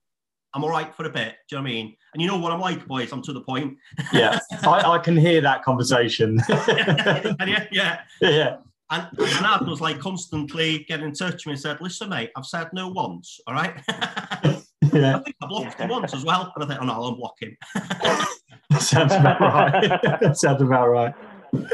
I'm 0.55 0.65
all 0.65 0.71
right 0.71 0.95
for 0.95 1.07
a 1.07 1.11
bit. 1.11 1.37
Do 1.49 1.57
you 1.57 1.59
know 1.59 1.63
what 1.63 1.71
I 1.71 1.73
mean? 1.73 1.97
And 2.13 2.23
you 2.23 2.29
know 2.29 2.39
what 2.39 2.53
I'm 2.53 2.61
like, 2.61 2.87
boys. 2.87 3.13
I'm 3.13 3.23
to 3.23 3.33
the 3.33 3.41
point. 3.41 3.77
yeah, 4.13 4.39
I, 4.65 4.93
I 4.93 4.99
can 4.99 5.17
hear 5.17 5.41
that 5.41 5.63
conversation. 5.65 6.41
yeah, 6.49 7.67
yeah, 7.71 8.01
yeah. 8.21 8.57
And, 8.91 9.09
and 9.19 9.47
Ad 9.47 9.67
was 9.67 9.81
like 9.81 9.99
constantly 9.99 10.85
getting 10.89 11.07
in 11.07 11.15
touch 11.15 11.33
with 11.33 11.47
me 11.47 11.53
and 11.53 11.61
said, 11.61 11.81
listen, 11.81 12.11
mate, 12.11 12.31
I've 12.37 12.45
said 12.45 12.69
no 12.75 12.89
once, 12.89 13.41
all 13.47 13.55
right? 13.55 13.75
yeah. 13.89 15.17
I 15.17 15.23
think 15.23 15.37
I 15.41 15.47
blocked 15.49 15.81
him 15.81 15.89
once 15.89 16.13
as 16.13 16.25
well. 16.25 16.53
And 16.55 16.65
I 16.65 16.69
think, 16.69 16.83
oh 16.83 16.85
no, 16.85 16.93
I'll 16.93 17.15
unblock 17.15 17.41
him. 17.41 17.57
Sounds 18.79 19.13
about 19.15 19.41
right. 19.41 20.37
Sounds 20.37 20.61
about 20.61 20.89
right. 20.89 21.15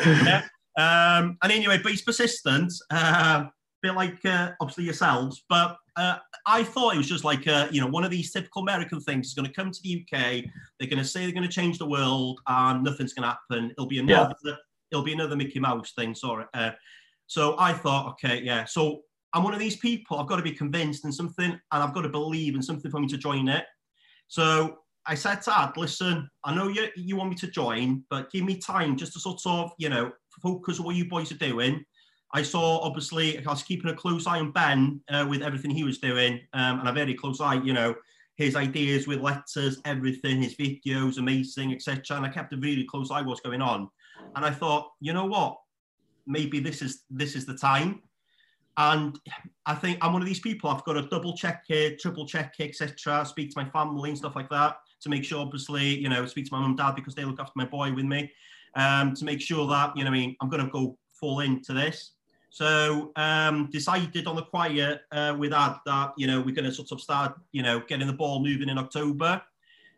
Yeah. 0.06 0.42
Um, 0.78 1.36
and 1.42 1.50
anyway, 1.50 1.80
but 1.82 1.90
he's 1.90 2.02
persistent. 2.02 2.72
Uh, 2.88 3.46
bit 3.82 3.94
like 3.94 4.24
uh, 4.24 4.52
obviously 4.60 4.84
yourselves, 4.84 5.44
but 5.48 5.76
uh, 5.98 6.16
I 6.46 6.62
thought 6.62 6.94
it 6.94 6.98
was 6.98 7.08
just 7.08 7.24
like 7.24 7.46
uh, 7.48 7.66
you 7.70 7.80
know 7.80 7.88
one 7.88 8.04
of 8.04 8.10
these 8.10 8.32
typical 8.32 8.62
American 8.62 9.00
things. 9.00 9.26
is 9.26 9.34
going 9.34 9.48
to 9.48 9.52
come 9.52 9.70
to 9.72 9.80
the 9.82 10.02
UK. 10.02 10.44
They're 10.78 10.88
going 10.88 11.02
to 11.02 11.04
say 11.04 11.22
they're 11.22 11.32
going 11.32 11.42
to 11.42 11.52
change 11.52 11.78
the 11.78 11.88
world, 11.88 12.40
and 12.46 12.84
nothing's 12.84 13.12
going 13.12 13.28
to 13.28 13.36
happen. 13.36 13.70
It'll 13.72 13.86
be 13.86 13.98
another. 13.98 14.34
Yeah. 14.44 14.54
It'll 14.90 15.04
be 15.04 15.12
another 15.12 15.36
Mickey 15.36 15.58
Mouse 15.58 15.92
thing. 15.92 16.14
Sorry. 16.14 16.46
Uh, 16.54 16.70
so 17.26 17.56
I 17.58 17.74
thought, 17.74 18.12
okay, 18.12 18.40
yeah. 18.42 18.64
So 18.64 19.00
I'm 19.34 19.42
one 19.42 19.52
of 19.52 19.60
these 19.60 19.76
people. 19.76 20.18
I've 20.18 20.28
got 20.28 20.36
to 20.36 20.42
be 20.42 20.52
convinced 20.52 21.04
in 21.04 21.12
something, 21.12 21.50
and 21.50 21.60
I've 21.70 21.92
got 21.92 22.02
to 22.02 22.08
believe 22.08 22.54
in 22.54 22.62
something 22.62 22.90
for 22.90 23.00
me 23.00 23.08
to 23.08 23.18
join 23.18 23.48
it. 23.48 23.64
So 24.28 24.78
I 25.04 25.14
said 25.14 25.42
to 25.42 25.58
Ad, 25.58 25.76
listen, 25.76 26.30
I 26.44 26.54
know 26.54 26.68
you 26.68 26.88
you 26.94 27.16
want 27.16 27.30
me 27.30 27.36
to 27.36 27.48
join, 27.48 28.04
but 28.08 28.30
give 28.30 28.44
me 28.44 28.56
time 28.56 28.96
just 28.96 29.14
to 29.14 29.20
sort 29.20 29.40
of, 29.46 29.72
you 29.78 29.88
know, 29.88 30.12
focus 30.42 30.78
on 30.78 30.86
what 30.86 30.96
you 30.96 31.08
boys 31.08 31.32
are 31.32 31.38
doing. 31.38 31.84
I 32.32 32.42
saw 32.42 32.80
obviously 32.80 33.38
I 33.38 33.50
was 33.50 33.62
keeping 33.62 33.90
a 33.90 33.94
close 33.94 34.26
eye 34.26 34.38
on 34.38 34.52
Ben 34.52 35.00
uh, 35.08 35.26
with 35.28 35.42
everything 35.42 35.70
he 35.70 35.84
was 35.84 35.98
doing, 35.98 36.40
um, 36.52 36.80
and 36.80 36.88
a 36.88 36.92
very 36.92 37.14
close 37.14 37.40
eye, 37.40 37.54
you 37.54 37.72
know, 37.72 37.94
his 38.36 38.54
ideas 38.54 39.06
with 39.06 39.20
letters, 39.20 39.80
everything, 39.84 40.42
his 40.42 40.54
videos, 40.54 41.18
amazing, 41.18 41.72
etc. 41.72 42.16
And 42.16 42.26
I 42.26 42.28
kept 42.28 42.52
a 42.52 42.56
really 42.56 42.84
close 42.84 43.10
eye 43.10 43.22
what's 43.22 43.40
going 43.40 43.62
on, 43.62 43.88
and 44.36 44.44
I 44.44 44.50
thought, 44.50 44.92
you 45.00 45.12
know 45.12 45.26
what, 45.26 45.58
maybe 46.26 46.60
this 46.60 46.82
is 46.82 47.04
this 47.10 47.34
is 47.34 47.46
the 47.46 47.56
time. 47.56 48.02
And 48.76 49.18
I 49.66 49.74
think 49.74 49.98
I'm 50.00 50.12
one 50.12 50.22
of 50.22 50.28
these 50.28 50.38
people. 50.38 50.70
I've 50.70 50.84
got 50.84 50.92
to 50.92 51.02
double 51.08 51.36
check 51.36 51.64
it, 51.68 51.98
triple 51.98 52.26
check 52.26 52.54
it, 52.60 52.68
etc. 52.68 53.24
Speak 53.26 53.50
to 53.52 53.60
my 53.60 53.68
family 53.70 54.10
and 54.10 54.18
stuff 54.18 54.36
like 54.36 54.48
that 54.50 54.76
to 55.00 55.08
make 55.08 55.24
sure, 55.24 55.40
obviously, 55.40 55.98
you 55.98 56.08
know, 56.08 56.26
speak 56.26 56.46
to 56.46 56.52
my 56.52 56.60
mum 56.60 56.70
and 56.70 56.78
dad 56.78 56.94
because 56.94 57.14
they 57.14 57.24
look 57.24 57.40
after 57.40 57.52
my 57.56 57.64
boy 57.64 57.92
with 57.92 58.04
me. 58.04 58.30
Um, 58.76 59.14
to 59.14 59.24
make 59.24 59.40
sure 59.40 59.66
that 59.66 59.96
you 59.96 60.04
know, 60.04 60.10
I 60.10 60.12
mean, 60.12 60.36
I'm 60.40 60.48
going 60.48 60.64
to 60.64 60.70
go 60.70 60.96
fall 61.18 61.40
into 61.40 61.72
this. 61.72 62.12
So 62.50 63.12
um, 63.16 63.68
decided 63.70 64.26
on 64.26 64.36
the 64.36 64.42
quiet 64.42 65.02
uh, 65.12 65.36
with 65.38 65.50
that 65.50 65.80
that 65.86 66.12
you 66.16 66.26
know 66.26 66.40
we're 66.40 66.54
going 66.54 66.64
to 66.64 66.72
sort 66.72 66.92
of 66.92 67.00
start 67.00 67.34
you 67.52 67.62
know 67.62 67.80
getting 67.86 68.06
the 68.06 68.12
ball 68.12 68.42
moving 68.42 68.68
in 68.68 68.78
October, 68.78 69.42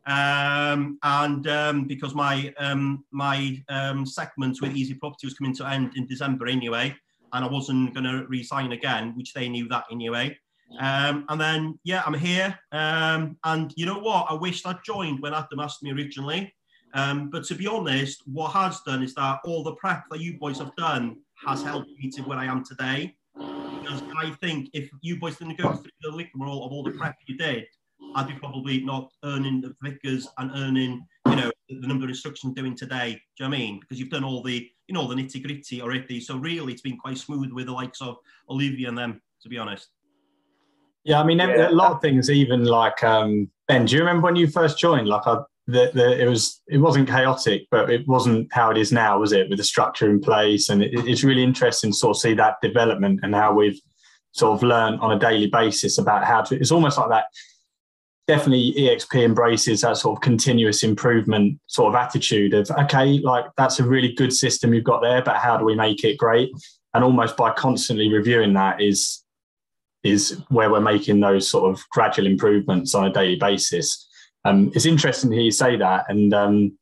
um, 0.06 0.98
and 1.02 1.46
um, 1.46 1.84
because 1.84 2.14
my 2.14 2.52
um, 2.58 3.04
my 3.12 3.62
um, 3.68 4.04
segment 4.04 4.58
with 4.60 4.76
Easy 4.76 4.94
Property 4.94 5.26
was 5.26 5.34
coming 5.34 5.54
to 5.56 5.68
end 5.68 5.92
in 5.96 6.06
December 6.06 6.48
anyway, 6.48 6.94
and 7.32 7.44
I 7.44 7.48
wasn't 7.48 7.94
going 7.94 8.04
to 8.04 8.26
resign 8.26 8.72
again, 8.72 9.14
which 9.16 9.32
they 9.32 9.48
knew 9.48 9.68
that 9.68 9.84
anyway. 9.90 10.36
Um, 10.78 11.24
and 11.28 11.40
then 11.40 11.78
yeah, 11.84 12.02
I'm 12.04 12.14
here, 12.14 12.58
and 12.72 13.72
you 13.76 13.86
know 13.86 13.98
what? 14.00 14.26
I 14.28 14.34
wish 14.34 14.66
I'd 14.66 14.84
joined 14.84 15.20
when 15.20 15.34
Adam 15.34 15.60
asked 15.60 15.82
me 15.84 15.92
originally. 15.92 16.52
but 16.92 17.44
to 17.44 17.54
be 17.54 17.68
honest, 17.68 18.22
what 18.26 18.52
has 18.52 18.80
done 18.80 19.04
is 19.04 19.14
that 19.14 19.38
all 19.44 19.62
the 19.62 19.76
prep 19.76 20.04
that 20.10 20.20
you 20.20 20.36
boys 20.36 20.58
have 20.58 20.74
done 20.74 21.16
has 21.46 21.62
helped 21.62 21.90
me 21.98 22.10
to 22.10 22.22
where 22.22 22.38
I 22.38 22.46
am 22.46 22.64
today. 22.64 23.14
Because 23.34 24.02
I 24.18 24.30
think 24.40 24.70
if 24.72 24.90
you 25.00 25.18
boys 25.18 25.38
didn't 25.38 25.58
go 25.58 25.72
through 25.72 25.90
the 26.02 26.12
rigmarole 26.12 26.64
of 26.64 26.72
all 26.72 26.82
the 26.82 26.92
prep 26.92 27.16
you 27.26 27.36
did, 27.36 27.66
I'd 28.14 28.28
be 28.28 28.34
probably 28.34 28.80
not 28.80 29.10
earning 29.24 29.60
the 29.60 29.74
figures 29.82 30.28
and 30.38 30.50
earning, 30.54 31.06
you 31.26 31.36
know, 31.36 31.50
the 31.68 31.86
number 31.86 32.04
of 32.04 32.10
instructions 32.10 32.54
doing 32.54 32.76
today. 32.76 33.12
Do 33.36 33.44
you 33.44 33.48
know 33.48 33.56
I 33.56 33.58
mean? 33.58 33.80
Because 33.80 33.98
you've 33.98 34.10
done 34.10 34.24
all 34.24 34.42
the, 34.42 34.68
you 34.88 34.94
know, 34.94 35.06
the 35.06 35.14
nitty 35.14 35.42
gritty 35.44 35.80
already. 35.80 36.20
So 36.20 36.36
really, 36.36 36.72
it's 36.72 36.82
been 36.82 36.96
quite 36.96 37.18
smooth 37.18 37.52
with 37.52 37.66
the 37.66 37.72
likes 37.72 38.00
of 38.02 38.16
Olivia 38.48 38.88
and 38.88 38.98
them, 38.98 39.22
to 39.42 39.48
be 39.48 39.58
honest. 39.58 39.88
Yeah, 41.04 41.20
I 41.20 41.24
mean, 41.24 41.38
yeah. 41.38 41.70
a 41.70 41.70
lot 41.70 41.92
of 41.92 42.02
things, 42.02 42.28
even 42.28 42.64
like 42.64 43.02
um, 43.02 43.48
Ben. 43.68 43.86
Do 43.86 43.94
you 43.94 44.00
remember 44.00 44.26
when 44.26 44.36
you 44.36 44.46
first 44.46 44.78
joined? 44.78 45.08
Like, 45.08 45.26
I 45.26 45.38
the, 45.70 46.20
it 46.20 46.28
was 46.28 46.60
it 46.68 46.78
wasn't 46.78 47.08
chaotic, 47.08 47.66
but 47.70 47.90
it 47.90 48.06
wasn't 48.06 48.52
how 48.52 48.70
it 48.70 48.76
is 48.76 48.92
now, 48.92 49.18
was 49.18 49.32
it? 49.32 49.48
With 49.48 49.58
the 49.58 49.64
structure 49.64 50.08
in 50.08 50.20
place, 50.20 50.68
and 50.68 50.82
it, 50.82 50.90
it's 50.92 51.24
really 51.24 51.42
interesting 51.42 51.90
to 51.92 51.96
sort 51.96 52.16
of 52.16 52.20
see 52.20 52.34
that 52.34 52.56
development 52.62 53.20
and 53.22 53.34
how 53.34 53.52
we've 53.52 53.80
sort 54.32 54.56
of 54.56 54.62
learned 54.62 55.00
on 55.00 55.12
a 55.12 55.18
daily 55.18 55.46
basis 55.46 55.98
about 55.98 56.24
how 56.24 56.42
to. 56.42 56.56
It's 56.56 56.70
almost 56.70 56.98
like 56.98 57.10
that. 57.10 57.24
Definitely, 58.28 58.74
EXP 58.78 59.24
embraces 59.24 59.80
that 59.80 59.96
sort 59.96 60.16
of 60.16 60.22
continuous 60.22 60.82
improvement 60.82 61.58
sort 61.66 61.94
of 61.94 62.00
attitude 62.00 62.54
of 62.54 62.70
okay, 62.70 63.18
like 63.20 63.46
that's 63.56 63.80
a 63.80 63.84
really 63.84 64.12
good 64.12 64.32
system 64.32 64.74
you've 64.74 64.84
got 64.84 65.02
there, 65.02 65.22
but 65.22 65.36
how 65.36 65.56
do 65.56 65.64
we 65.64 65.74
make 65.74 66.04
it 66.04 66.16
great? 66.16 66.50
And 66.94 67.04
almost 67.04 67.36
by 67.36 67.52
constantly 67.52 68.12
reviewing 68.12 68.54
that 68.54 68.80
is 68.80 69.24
is 70.02 70.40
where 70.48 70.70
we're 70.70 70.80
making 70.80 71.20
those 71.20 71.48
sort 71.48 71.70
of 71.70 71.82
gradual 71.90 72.26
improvements 72.26 72.94
on 72.94 73.06
a 73.06 73.12
daily 73.12 73.36
basis 73.36 74.06
um, 74.44 74.72
it's 74.74 74.86
interesting 74.86 75.30
to 75.30 75.36
hear 75.36 75.44
you 75.44 75.50
say 75.50 75.76
that, 75.76 76.06
and 76.08 76.32
um, 76.32 76.78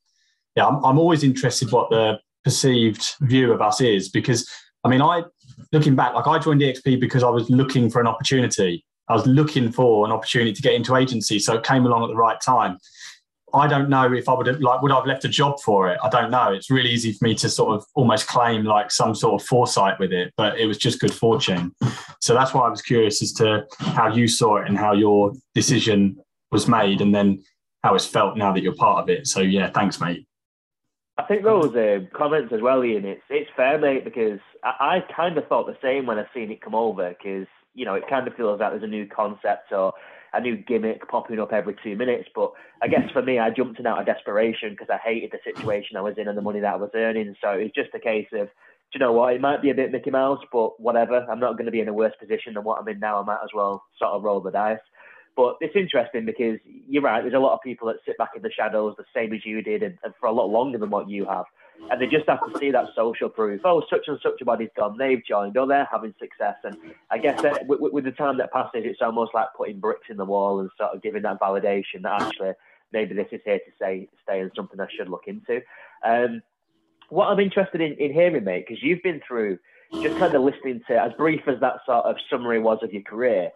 yeah, 0.56 0.66
I'm, 0.66 0.84
I'm 0.84 0.98
always 0.98 1.24
interested 1.24 1.70
what 1.72 1.90
the 1.90 2.18
perceived 2.44 3.14
view 3.20 3.52
of 3.52 3.60
us 3.60 3.80
is 3.80 4.08
because 4.08 4.48
I 4.84 4.88
mean, 4.88 5.02
I 5.02 5.22
looking 5.72 5.96
back, 5.96 6.14
like 6.14 6.26
I 6.26 6.38
joined 6.38 6.60
EXP 6.60 7.00
because 7.00 7.22
I 7.22 7.30
was 7.30 7.50
looking 7.50 7.90
for 7.90 8.00
an 8.00 8.06
opportunity. 8.06 8.84
I 9.08 9.14
was 9.14 9.26
looking 9.26 9.72
for 9.72 10.04
an 10.06 10.12
opportunity 10.12 10.52
to 10.52 10.62
get 10.62 10.74
into 10.74 10.96
agency, 10.96 11.38
so 11.38 11.54
it 11.56 11.64
came 11.64 11.84
along 11.86 12.04
at 12.04 12.08
the 12.08 12.16
right 12.16 12.40
time. 12.40 12.78
I 13.54 13.66
don't 13.66 13.88
know 13.88 14.12
if 14.12 14.28
I 14.28 14.34
would 14.34 14.46
have 14.46 14.60
like 14.60 14.82
would 14.82 14.92
I 14.92 14.96
have 14.96 15.06
left 15.06 15.24
a 15.24 15.28
job 15.28 15.58
for 15.60 15.90
it. 15.90 15.98
I 16.02 16.08
don't 16.10 16.30
know. 16.30 16.52
It's 16.52 16.70
really 16.70 16.90
easy 16.90 17.12
for 17.12 17.24
me 17.24 17.34
to 17.36 17.48
sort 17.48 17.74
of 17.74 17.84
almost 17.94 18.26
claim 18.26 18.64
like 18.64 18.90
some 18.90 19.14
sort 19.14 19.40
of 19.40 19.46
foresight 19.48 19.98
with 19.98 20.12
it, 20.12 20.32
but 20.36 20.58
it 20.58 20.66
was 20.66 20.76
just 20.76 21.00
good 21.00 21.12
fortune. 21.12 21.74
So 22.20 22.34
that's 22.34 22.52
why 22.52 22.66
I 22.66 22.68
was 22.68 22.82
curious 22.82 23.22
as 23.22 23.32
to 23.34 23.66
how 23.78 24.12
you 24.14 24.28
saw 24.28 24.56
it 24.56 24.68
and 24.68 24.76
how 24.76 24.92
your 24.92 25.32
decision 25.54 26.18
was 26.50 26.68
made 26.68 27.00
and 27.00 27.14
then 27.14 27.42
how 27.82 27.94
it's 27.94 28.06
felt 28.06 28.36
now 28.36 28.52
that 28.52 28.62
you're 28.62 28.74
part 28.74 29.02
of 29.02 29.08
it. 29.08 29.26
So 29.26 29.40
yeah, 29.40 29.70
thanks, 29.70 30.00
mate. 30.00 30.26
I 31.16 31.24
think 31.24 31.42
those 31.42 31.74
uh, 31.74 32.00
comments 32.16 32.52
as 32.52 32.60
well, 32.60 32.84
Ian. 32.84 33.04
It's 33.04 33.22
it's 33.28 33.50
fair, 33.56 33.78
mate, 33.78 34.04
because 34.04 34.38
I, 34.62 35.02
I 35.08 35.12
kind 35.14 35.36
of 35.36 35.46
thought 35.48 35.66
the 35.66 35.76
same 35.82 36.06
when 36.06 36.18
I 36.18 36.26
seen 36.32 36.50
it 36.50 36.60
come 36.60 36.76
over, 36.76 37.08
because 37.10 37.48
you 37.74 37.84
know 37.84 37.94
it 37.94 38.08
kind 38.08 38.28
of 38.28 38.34
feels 38.34 38.60
like 38.60 38.70
there's 38.70 38.84
a 38.84 38.86
new 38.86 39.06
concept 39.06 39.72
or 39.72 39.92
a 40.32 40.40
new 40.40 40.56
gimmick 40.56 41.08
popping 41.08 41.40
up 41.40 41.52
every 41.52 41.74
two 41.82 41.96
minutes. 41.96 42.28
But 42.34 42.52
I 42.82 42.88
guess 42.88 43.10
for 43.12 43.22
me, 43.22 43.38
I 43.38 43.50
jumped 43.50 43.80
in 43.80 43.86
out 43.86 43.98
of 43.98 44.06
desperation 44.06 44.70
because 44.70 44.88
I 44.90 44.98
hated 44.98 45.32
the 45.32 45.38
situation 45.44 45.96
I 45.96 46.02
was 46.02 46.14
in 46.18 46.28
and 46.28 46.38
the 46.38 46.42
money 46.42 46.60
that 46.60 46.74
I 46.74 46.76
was 46.76 46.90
earning. 46.94 47.34
So 47.42 47.50
it's 47.50 47.74
just 47.74 47.94
a 47.94 47.98
case 47.98 48.28
of, 48.32 48.46
do 48.46 48.52
you 48.94 49.00
know 49.00 49.12
what? 49.12 49.34
It 49.34 49.40
might 49.40 49.62
be 49.62 49.70
a 49.70 49.74
bit 49.74 49.90
Mickey 49.90 50.10
Mouse, 50.10 50.44
but 50.52 50.78
whatever. 50.78 51.26
I'm 51.30 51.40
not 51.40 51.54
going 51.54 51.64
to 51.64 51.72
be 51.72 51.80
in 51.80 51.88
a 51.88 51.94
worse 51.94 52.12
position 52.20 52.54
than 52.54 52.64
what 52.64 52.78
I'm 52.78 52.88
in 52.88 53.00
now. 53.00 53.20
I 53.20 53.24
might 53.24 53.42
as 53.42 53.50
well 53.54 53.82
sort 53.98 54.12
of 54.12 54.22
roll 54.22 54.40
the 54.40 54.50
dice. 54.50 54.78
But 55.38 55.58
it's 55.60 55.76
interesting 55.76 56.26
because 56.26 56.58
you're 56.88 57.00
right. 57.00 57.22
There's 57.22 57.32
a 57.32 57.38
lot 57.38 57.54
of 57.54 57.60
people 57.62 57.86
that 57.86 57.98
sit 58.04 58.18
back 58.18 58.30
in 58.34 58.42
the 58.42 58.50
shadows, 58.50 58.96
the 58.98 59.04
same 59.14 59.32
as 59.32 59.46
you 59.46 59.62
did, 59.62 59.84
and, 59.84 59.96
and 60.02 60.12
for 60.18 60.26
a 60.26 60.32
lot 60.32 60.50
longer 60.50 60.78
than 60.78 60.90
what 60.90 61.08
you 61.08 61.26
have. 61.26 61.44
And 61.92 62.02
they 62.02 62.08
just 62.08 62.28
have 62.28 62.40
to 62.40 62.58
see 62.58 62.72
that 62.72 62.88
social 62.96 63.28
proof. 63.28 63.60
Oh, 63.64 63.84
such 63.88 64.08
and 64.08 64.18
such 64.20 64.40
a 64.40 64.44
body's 64.44 64.70
gone. 64.76 64.98
They've 64.98 65.24
joined. 65.24 65.56
Oh, 65.56 65.64
they're 65.64 65.86
having 65.92 66.12
success. 66.18 66.56
And 66.64 66.76
I 67.12 67.18
guess 67.18 67.40
that 67.42 67.68
with, 67.68 67.92
with 67.92 68.02
the 68.02 68.10
time 68.10 68.38
that 68.38 68.52
passes, 68.52 68.82
it's 68.84 69.00
almost 69.00 69.30
like 69.32 69.46
putting 69.56 69.78
bricks 69.78 70.08
in 70.10 70.16
the 70.16 70.24
wall 70.24 70.58
and 70.58 70.70
sort 70.76 70.90
of 70.92 71.02
giving 71.02 71.22
that 71.22 71.38
validation 71.38 72.02
that 72.02 72.20
actually 72.20 72.54
maybe 72.92 73.14
this 73.14 73.28
is 73.30 73.40
here 73.44 73.60
to 73.60 73.70
stay, 73.76 74.08
stay 74.24 74.40
and 74.40 74.50
something 74.56 74.80
I 74.80 74.88
should 74.90 75.08
look 75.08 75.28
into. 75.28 75.60
Um, 76.04 76.42
what 77.10 77.28
I'm 77.28 77.38
interested 77.38 77.80
in, 77.80 77.92
in 77.92 78.12
hearing, 78.12 78.42
mate, 78.42 78.64
because 78.66 78.82
you've 78.82 79.04
been 79.04 79.20
through 79.24 79.60
just 80.02 80.18
kind 80.18 80.34
of 80.34 80.42
listening 80.42 80.82
to 80.88 81.00
as 81.00 81.12
brief 81.12 81.42
as 81.46 81.60
that 81.60 81.76
sort 81.86 82.06
of 82.06 82.16
summary 82.28 82.58
was 82.58 82.80
of 82.82 82.92
your 82.92 83.02
career 83.02 83.52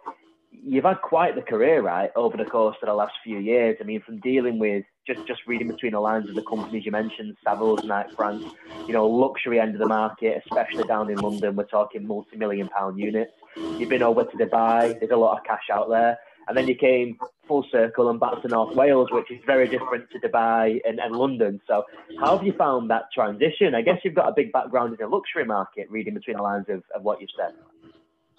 you've 0.52 0.84
had 0.84 1.00
quite 1.02 1.34
the 1.34 1.42
career, 1.42 1.82
right, 1.82 2.10
over 2.14 2.36
the 2.36 2.44
course 2.44 2.76
of 2.82 2.86
the 2.86 2.94
last 2.94 3.14
few 3.24 3.38
years. 3.38 3.76
I 3.80 3.84
mean, 3.84 4.02
from 4.02 4.20
dealing 4.20 4.58
with 4.58 4.84
just 5.06 5.26
just 5.26 5.40
reading 5.46 5.68
between 5.68 5.92
the 5.92 6.00
lines 6.00 6.28
of 6.28 6.34
the 6.34 6.42
companies 6.42 6.84
you 6.84 6.92
mentioned, 6.92 7.36
Savills, 7.46 7.84
Knight 7.84 8.12
Frank, 8.14 8.44
you 8.86 8.92
know, 8.92 9.06
luxury 9.06 9.58
end 9.58 9.74
of 9.74 9.80
the 9.80 9.88
market, 9.88 10.42
especially 10.44 10.84
down 10.84 11.10
in 11.10 11.18
London, 11.18 11.56
we're 11.56 11.64
talking 11.64 12.06
multi-million 12.06 12.68
pound 12.68 12.98
units. 12.98 13.32
You've 13.56 13.88
been 13.88 14.02
over 14.02 14.24
to 14.24 14.36
Dubai. 14.36 14.98
There's 14.98 15.10
a 15.10 15.16
lot 15.16 15.38
of 15.38 15.44
cash 15.44 15.68
out 15.72 15.88
there. 15.88 16.18
And 16.48 16.56
then 16.56 16.66
you 16.66 16.74
came 16.74 17.18
full 17.46 17.64
circle 17.70 18.10
and 18.10 18.18
back 18.18 18.42
to 18.42 18.48
North 18.48 18.74
Wales, 18.74 19.08
which 19.12 19.30
is 19.30 19.38
very 19.46 19.68
different 19.68 20.10
to 20.10 20.18
Dubai 20.18 20.80
and, 20.84 20.98
and 20.98 21.14
London. 21.14 21.60
So, 21.68 21.84
how 22.18 22.36
have 22.36 22.44
you 22.44 22.52
found 22.52 22.90
that 22.90 23.04
transition? 23.14 23.76
I 23.76 23.82
guess 23.82 23.98
you've 24.04 24.14
got 24.14 24.28
a 24.28 24.32
big 24.34 24.52
background 24.52 24.92
in 24.92 24.98
the 24.98 25.06
luxury 25.06 25.44
market, 25.44 25.88
reading 25.88 26.14
between 26.14 26.36
the 26.36 26.42
lines 26.42 26.66
of, 26.68 26.82
of 26.94 27.02
what 27.02 27.20
you've 27.20 27.30
said. 27.36 27.54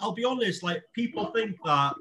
I'll 0.03 0.11
be 0.11 0.25
honest, 0.25 0.63
like 0.63 0.83
people 0.93 1.27
think 1.27 1.55
that 1.63 1.93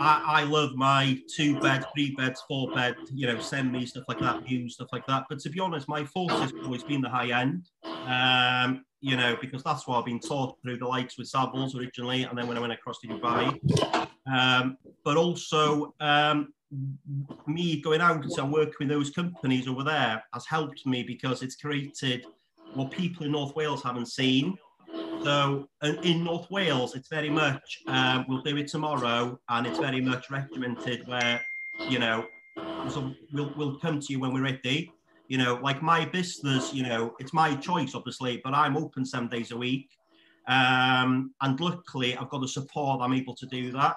I, 0.00 0.40
I 0.40 0.42
love 0.42 0.74
my 0.74 1.16
two 1.32 1.60
bed, 1.60 1.84
three 1.94 2.12
beds, 2.16 2.42
four 2.48 2.68
bed, 2.72 2.96
you 3.12 3.28
know, 3.28 3.38
send 3.38 3.70
me 3.70 3.86
stuff 3.86 4.02
like 4.08 4.18
that, 4.18 4.42
view 4.42 4.68
stuff 4.68 4.88
like 4.92 5.06
that. 5.06 5.26
But 5.28 5.38
to 5.38 5.50
be 5.50 5.60
honest, 5.60 5.88
my 5.88 6.04
force 6.04 6.32
has 6.32 6.52
always 6.64 6.82
been 6.82 7.00
the 7.00 7.08
high 7.08 7.30
end. 7.40 7.68
Um, 7.84 8.84
you 9.00 9.16
know, 9.16 9.36
because 9.40 9.62
that's 9.62 9.86
what 9.86 9.98
I've 9.98 10.04
been 10.04 10.18
taught 10.18 10.56
through 10.62 10.78
the 10.78 10.86
likes 10.86 11.16
with 11.16 11.30
Savills 11.30 11.76
originally, 11.76 12.24
and 12.24 12.36
then 12.36 12.48
when 12.48 12.56
I 12.56 12.60
went 12.60 12.72
across 12.72 12.98
to 13.00 13.06
Dubai. 13.06 14.08
Um, 14.26 14.76
but 15.04 15.16
also, 15.16 15.94
um, 16.00 16.52
me 17.46 17.80
going 17.80 18.00
out 18.00 18.24
and 18.24 18.52
working 18.52 18.74
with 18.80 18.88
those 18.88 19.10
companies 19.10 19.68
over 19.68 19.84
there 19.84 20.24
has 20.32 20.44
helped 20.46 20.84
me 20.86 21.04
because 21.04 21.42
it's 21.42 21.54
created 21.54 22.26
what 22.72 22.90
people 22.90 23.26
in 23.26 23.32
North 23.32 23.54
Wales 23.54 23.82
haven't 23.82 24.06
seen. 24.06 24.56
So 25.24 25.68
in 26.02 26.22
North 26.22 26.50
Wales, 26.50 26.94
it's 26.94 27.08
very 27.08 27.30
much 27.30 27.80
um, 27.86 28.26
we'll 28.28 28.42
do 28.42 28.56
it 28.58 28.68
tomorrow, 28.68 29.40
and 29.48 29.66
it's 29.66 29.78
very 29.78 30.02
much 30.02 30.30
regimented 30.30 31.06
where 31.06 31.40
you 31.88 31.98
know 31.98 32.26
so 32.90 33.10
we'll 33.32 33.52
we'll 33.56 33.78
come 33.78 34.00
to 34.00 34.12
you 34.12 34.20
when 34.20 34.34
we're 34.34 34.42
ready. 34.42 34.92
You 35.28 35.38
know, 35.38 35.58
like 35.62 35.82
my 35.82 36.04
business, 36.04 36.74
you 36.74 36.82
know, 36.82 37.14
it's 37.18 37.32
my 37.32 37.56
choice, 37.56 37.94
obviously, 37.94 38.42
but 38.44 38.52
I'm 38.52 38.76
open 38.76 39.06
seven 39.06 39.28
days 39.28 39.52
a 39.52 39.56
week. 39.56 39.88
Um, 40.46 41.32
and 41.40 41.58
luckily, 41.58 42.14
I've 42.14 42.28
got 42.28 42.42
the 42.42 42.48
support, 42.48 43.00
I'm 43.00 43.14
able 43.14 43.34
to 43.36 43.46
do 43.46 43.72
that. 43.72 43.96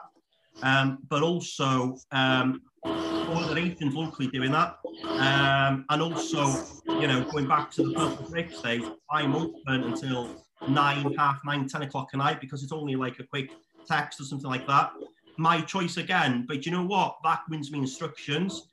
Um, 0.63 0.99
but 1.09 1.23
also, 1.23 1.97
um, 2.13 2.61
other 2.85 3.57
agents 3.57 3.93
locally 3.93 4.29
doing 4.29 4.51
that. 4.53 4.77
Um, 5.03 5.85
and 5.89 6.01
also, 6.01 6.65
you 6.87 7.07
know, 7.07 7.25
going 7.29 7.47
back 7.47 7.71
to 7.71 7.83
the 7.83 7.93
purple 7.93 8.29
bricks 8.29 8.61
days, 8.61 8.85
I'm 9.11 9.35
open 9.35 9.83
until 9.83 10.46
nine, 10.67 11.13
half 11.13 11.39
nine, 11.45 11.67
ten 11.67 11.81
o'clock 11.83 12.09
at 12.13 12.17
night 12.17 12.41
because 12.41 12.63
it's 12.63 12.71
only 12.71 12.95
like 12.95 13.19
a 13.19 13.23
quick 13.23 13.51
text 13.87 14.19
or 14.19 14.23
something 14.23 14.49
like 14.49 14.67
that. 14.67 14.91
My 15.37 15.61
choice 15.61 15.97
again, 15.97 16.45
but 16.47 16.65
you 16.65 16.71
know 16.71 16.83
what? 16.83 17.17
That 17.23 17.41
wins 17.49 17.71
me 17.71 17.79
instructions 17.79 18.69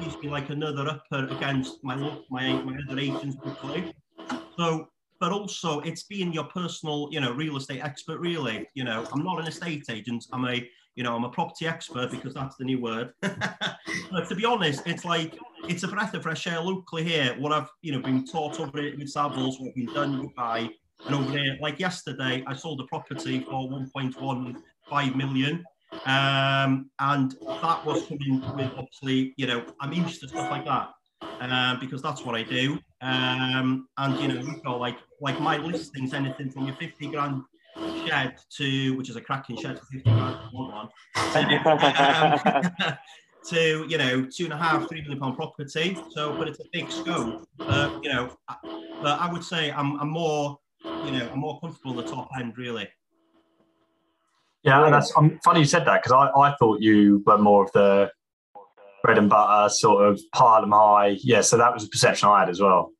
gives 0.00 0.16
me 0.18 0.28
like 0.28 0.50
another 0.50 0.88
upper 0.88 1.26
against 1.34 1.82
my 1.82 1.96
my 2.30 2.52
my 2.62 2.78
other 2.86 2.98
agents 2.98 3.36
quickly. 3.36 3.92
So, 4.56 4.88
but 5.20 5.32
also 5.32 5.80
it's 5.80 6.04
being 6.04 6.32
your 6.32 6.44
personal, 6.44 7.08
you 7.10 7.20
know, 7.20 7.32
real 7.32 7.56
estate 7.56 7.80
expert. 7.82 8.18
Really, 8.20 8.68
you 8.74 8.84
know, 8.84 9.06
I'm 9.12 9.22
not 9.22 9.40
an 9.40 9.46
estate 9.46 9.84
agent. 9.90 10.26
I'm 10.32 10.44
a 10.46 10.68
you 10.94 11.04
know, 11.04 11.14
I'm 11.14 11.22
a 11.22 11.28
property 11.28 11.66
expert 11.66 12.10
because 12.10 12.34
that's 12.34 12.56
the 12.56 12.64
new 12.64 12.80
word. 12.80 13.12
but 13.20 14.28
to 14.28 14.34
be 14.34 14.44
honest, 14.44 14.84
it's 14.86 15.04
like 15.04 15.38
it's 15.68 15.84
a 15.84 15.88
breath 15.88 16.14
of 16.14 16.22
fresh 16.22 16.46
air 16.46 16.60
locally 16.60 17.04
here. 17.04 17.36
What 17.38 17.52
I've 17.52 17.70
you 17.82 17.92
know 17.92 18.00
been 18.00 18.26
taught 18.26 18.60
over 18.60 18.78
it 18.78 18.98
with 18.98 19.12
Savills, 19.12 19.60
what 19.60 19.72
we've 19.76 19.92
done 19.94 20.30
by 20.36 20.70
and 21.06 21.14
over 21.14 21.32
there, 21.32 21.56
like 21.60 21.78
yesterday, 21.78 22.44
I 22.46 22.54
sold 22.54 22.80
a 22.80 22.84
property 22.84 23.40
for 23.40 23.68
1.15 23.68 25.14
million. 25.16 25.64
Um, 26.04 26.90
and 26.98 27.34
that 27.40 27.84
was 27.84 28.06
coming 28.06 28.42
with 28.56 28.70
obviously, 28.76 29.32
you 29.36 29.46
know, 29.46 29.64
I'm 29.80 29.92
used 29.92 30.20
to 30.20 30.28
stuff 30.28 30.50
like 30.50 30.66
that 30.66 30.90
um, 31.40 31.78
because 31.80 32.02
that's 32.02 32.24
what 32.24 32.34
I 32.34 32.42
do. 32.42 32.78
Um, 33.00 33.88
and 33.96 34.20
you 34.20 34.28
know, 34.28 34.40
you've 34.40 34.62
got 34.62 34.80
like 34.80 34.98
like 35.20 35.40
my 35.40 35.56
listings, 35.56 36.12
anything 36.14 36.50
from 36.50 36.66
your 36.66 36.76
50 36.76 37.08
grand 37.08 37.42
shed 38.06 38.36
to 38.56 38.96
which 38.96 39.08
is 39.08 39.16
a 39.16 39.20
cracking 39.20 39.56
shed 39.56 39.78
for 39.78 39.86
50 39.86 40.10
grand, 40.10 40.36
one, 40.52 40.88
um, 42.88 42.98
to 43.48 43.86
you 43.88 43.98
know 43.98 44.26
two 44.26 44.44
and 44.44 44.52
a 44.52 44.56
half, 44.56 44.88
three 44.88 45.00
million 45.02 45.20
pound 45.20 45.36
property. 45.36 45.96
So, 46.10 46.36
but 46.36 46.48
it's 46.48 46.60
a 46.60 46.64
big 46.72 46.90
scope. 46.90 47.46
Uh, 47.60 47.98
you 48.02 48.12
know, 48.12 48.36
but 49.02 49.20
I 49.20 49.30
would 49.32 49.44
say 49.44 49.70
I'm, 49.72 49.98
I'm 50.00 50.10
more, 50.10 50.58
you 51.04 51.12
know, 51.12 51.28
I'm 51.32 51.38
more 51.38 51.60
comfortable 51.60 51.98
at 51.98 52.06
the 52.06 52.12
top 52.12 52.28
end 52.38 52.56
really. 52.58 52.88
Yeah, 54.62 54.90
that's 54.90 55.12
um, 55.16 55.38
funny 55.44 55.60
you 55.60 55.66
said 55.66 55.86
that 55.86 56.02
because 56.02 56.12
I, 56.12 56.38
I 56.38 56.54
thought 56.58 56.80
you 56.80 57.22
were 57.24 57.38
more 57.38 57.64
of 57.64 57.72
the 57.72 58.10
bread 59.02 59.18
and 59.18 59.30
butter 59.30 59.68
sort 59.68 60.04
of 60.04 60.20
them 60.38 60.72
high. 60.72 61.16
Yeah, 61.22 61.40
so 61.40 61.56
that 61.56 61.72
was 61.72 61.84
a 61.84 61.88
perception 61.88 62.28
I 62.28 62.40
had 62.40 62.48
as 62.48 62.60
well. 62.60 62.92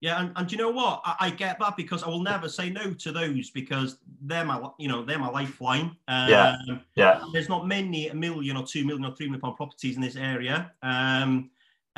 Yeah, 0.00 0.18
and, 0.18 0.32
and 0.36 0.50
you 0.50 0.56
know 0.56 0.70
what? 0.70 1.02
I, 1.04 1.16
I, 1.20 1.30
get 1.30 1.58
that 1.58 1.76
because 1.76 2.02
I 2.02 2.08
will 2.08 2.22
never 2.22 2.48
say 2.48 2.70
no 2.70 2.94
to 2.94 3.12
those 3.12 3.50
because 3.50 3.98
they're 4.22 4.46
my, 4.46 4.66
you 4.78 4.88
know, 4.88 5.04
they're 5.04 5.18
my 5.18 5.28
lifeline. 5.28 5.94
Um, 6.08 6.30
yeah, 6.30 6.56
yeah. 6.94 7.20
There's 7.34 7.50
not 7.50 7.66
many 7.66 8.08
a 8.08 8.14
million 8.14 8.56
or 8.56 8.64
two 8.64 8.86
million 8.86 9.04
or 9.04 9.14
three 9.14 9.26
million 9.26 9.42
pound 9.42 9.56
properties 9.56 9.96
in 9.96 10.00
this 10.02 10.16
area. 10.16 10.72
Um, 10.82 11.50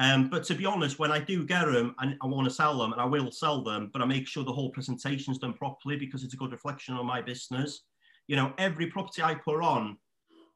um, 0.03 0.29
but 0.29 0.45
to 0.45 0.55
be 0.55 0.67
honest, 0.67 0.99
when 0.99 1.12
I 1.12 1.21
do 1.21 1.47
get 1.47 1.67
them 1.67 1.95
and 2.01 2.17
I 2.23 2.27
want 2.27 2.49
to 2.49 2.55
sell 2.55 2.79
them, 2.79 2.93
and 2.93 3.01
I 3.01 3.05
will 3.05 3.31
sell 3.31 3.62
them, 3.62 3.91
but 3.93 4.03
I 4.03 4.05
make 4.05 4.27
sure 4.27 4.45
the 4.45 4.53
whole 4.53 4.71
presentation 4.71 5.33
is 5.33 5.38
done 5.38 5.55
properly 5.55 5.97
because 5.97 6.25
it's 6.25 6.35
a 6.35 6.37
good 6.37 6.53
reflection 6.53 6.95
on 6.95 7.07
my 7.07 7.23
business 7.23 7.83
you 8.27 8.37
know, 8.37 8.53
every 8.59 8.87
property 8.87 9.23
I 9.23 9.35
put 9.35 9.62
on, 9.62 9.97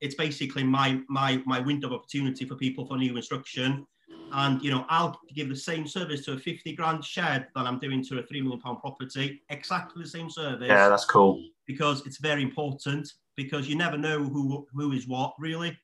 it's 0.00 0.14
basically 0.14 0.62
my 0.62 1.00
my 1.08 1.42
my 1.46 1.60
window 1.60 1.88
of 1.88 1.94
opportunity 1.94 2.44
for 2.44 2.54
people 2.54 2.86
for 2.86 2.96
new 2.96 3.16
instruction. 3.16 3.86
And 4.32 4.62
you 4.62 4.70
know, 4.70 4.84
I'll 4.88 5.18
give 5.34 5.48
the 5.48 5.56
same 5.56 5.86
service 5.86 6.24
to 6.24 6.32
a 6.32 6.38
50 6.38 6.74
grand 6.74 7.04
shed 7.04 7.48
that 7.54 7.66
I'm 7.66 7.78
doing 7.78 8.04
to 8.04 8.18
a 8.18 8.22
three 8.22 8.40
million 8.40 8.60
pound 8.60 8.80
property, 8.80 9.42
exactly 9.50 10.02
the 10.02 10.08
same 10.08 10.30
service. 10.30 10.68
Yeah, 10.68 10.88
that's 10.88 11.04
cool. 11.04 11.42
Because 11.66 12.04
it's 12.06 12.18
very 12.18 12.42
important 12.42 13.12
because 13.36 13.68
you 13.68 13.76
never 13.76 13.98
know 13.98 14.24
who 14.24 14.66
who 14.72 14.92
is 14.92 15.06
what 15.06 15.34
really. 15.38 15.76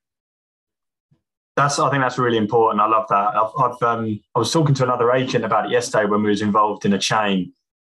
That's 1.56 1.78
I 1.78 1.90
think 1.90 2.02
that's 2.02 2.18
really 2.18 2.38
important. 2.38 2.80
I 2.80 2.86
love 2.86 3.06
that. 3.10 3.36
I've, 3.36 3.50
I've 3.58 3.82
um, 3.82 4.20
I 4.34 4.38
was 4.38 4.52
talking 4.52 4.74
to 4.76 4.84
another 4.84 5.12
agent 5.12 5.44
about 5.44 5.66
it 5.66 5.70
yesterday 5.70 6.06
when 6.06 6.22
we 6.22 6.30
was 6.30 6.40
involved 6.40 6.84
in 6.84 6.94
a 6.94 6.98
chain, 6.98 7.52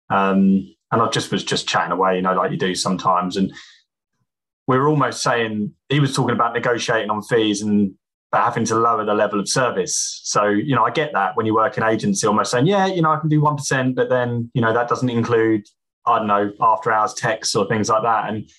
um, 0.10 0.74
and 0.92 1.02
I 1.02 1.10
just 1.10 1.32
was 1.32 1.44
just 1.44 1.68
chatting 1.68 1.92
away, 1.92 2.18
you 2.18 2.22
know, 2.22 2.34
like 2.34 2.52
you 2.52 2.58
do 2.58 2.76
sometimes, 2.76 3.36
and 3.36 3.52
we 4.68 4.78
were 4.78 4.88
almost 4.88 5.24
saying 5.24 5.74
he 5.90 6.00
was 6.00 6.16
talking 6.16 6.36
about 6.36 6.54
negotiating 6.54 7.10
on 7.10 7.24
fees 7.24 7.62
and 7.62 7.96
but 8.32 8.44
having 8.44 8.66
to 8.66 8.76
lower 8.76 9.06
the 9.06 9.14
level 9.14 9.40
of 9.40 9.48
service. 9.48 10.20
So, 10.24 10.46
you 10.48 10.76
know, 10.76 10.84
I 10.84 10.92
get 10.92 11.14
that 11.14 11.38
when 11.38 11.46
you 11.46 11.56
work 11.56 11.78
in 11.78 11.84
agency, 11.84 12.28
almost 12.28 12.52
saying, 12.52 12.68
yeah, 12.68 12.86
you 12.86 13.02
know, 13.02 13.12
I 13.12 13.20
can 13.20 13.30
do 13.30 13.40
1%, 13.40 13.96
but 13.96 14.10
then, 14.10 14.52
you 14.54 14.62
know, 14.62 14.74
that 14.74 14.90
doesn't 14.90 15.10
include, 15.10 15.66
I 16.06 16.20
don't 16.20 16.28
know, 16.28 16.52
after 16.60 16.92
hours 16.92 17.14
texts 17.14 17.56
or 17.56 17.66
things 17.68 17.88
like 17.88 18.04
that. 18.04 18.30
And 18.30 18.50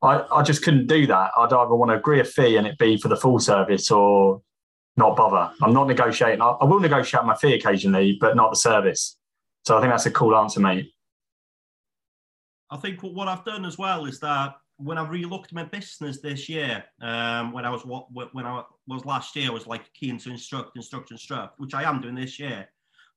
I, 0.00 0.24
I 0.32 0.42
just 0.42 0.62
couldn't 0.62 0.86
do 0.86 1.08
that. 1.08 1.32
I'd 1.36 1.52
either 1.52 1.74
want 1.74 1.90
to 1.90 1.96
agree 1.96 2.20
a 2.20 2.24
fee 2.24 2.56
and 2.56 2.66
it 2.66 2.78
be 2.78 2.98
for 2.98 3.08
the 3.08 3.16
full 3.16 3.40
service 3.40 3.90
or 3.90 4.42
not 4.96 5.16
bother. 5.16 5.52
I'm 5.62 5.72
not 5.72 5.86
negotiating. 5.86 6.40
I, 6.40 6.48
I 6.48 6.64
will 6.64 6.80
negotiate 6.80 7.24
my 7.24 7.36
fee 7.36 7.54
occasionally, 7.54 8.16
but 8.20 8.36
not 8.36 8.50
the 8.50 8.56
service. 8.56 9.16
So 9.64 9.76
I 9.76 9.80
think 9.80 9.92
that's 9.92 10.06
a 10.06 10.10
cool 10.10 10.36
answer, 10.36 10.60
mate. 10.60 10.92
I 12.70 12.76
think 12.76 13.00
what 13.00 13.28
I've 13.28 13.44
done 13.44 13.64
as 13.64 13.78
well 13.78 14.06
is 14.06 14.18
that 14.20 14.54
when 14.78 14.98
I 14.98 15.06
relooked 15.06 15.52
my 15.52 15.64
business 15.64 16.20
this 16.20 16.48
year, 16.48 16.84
um, 17.00 17.52
when 17.52 17.64
I 17.64 17.70
was 17.70 17.82
when 17.84 18.46
I 18.46 18.62
was 18.86 19.04
last 19.04 19.36
year, 19.36 19.50
I 19.50 19.52
was 19.52 19.66
like 19.66 19.92
keen 19.94 20.18
to 20.18 20.30
instruct, 20.30 20.76
instruct, 20.76 21.10
instruct, 21.10 21.58
which 21.58 21.74
I 21.74 21.82
am 21.84 22.00
doing 22.00 22.14
this 22.14 22.38
year. 22.38 22.68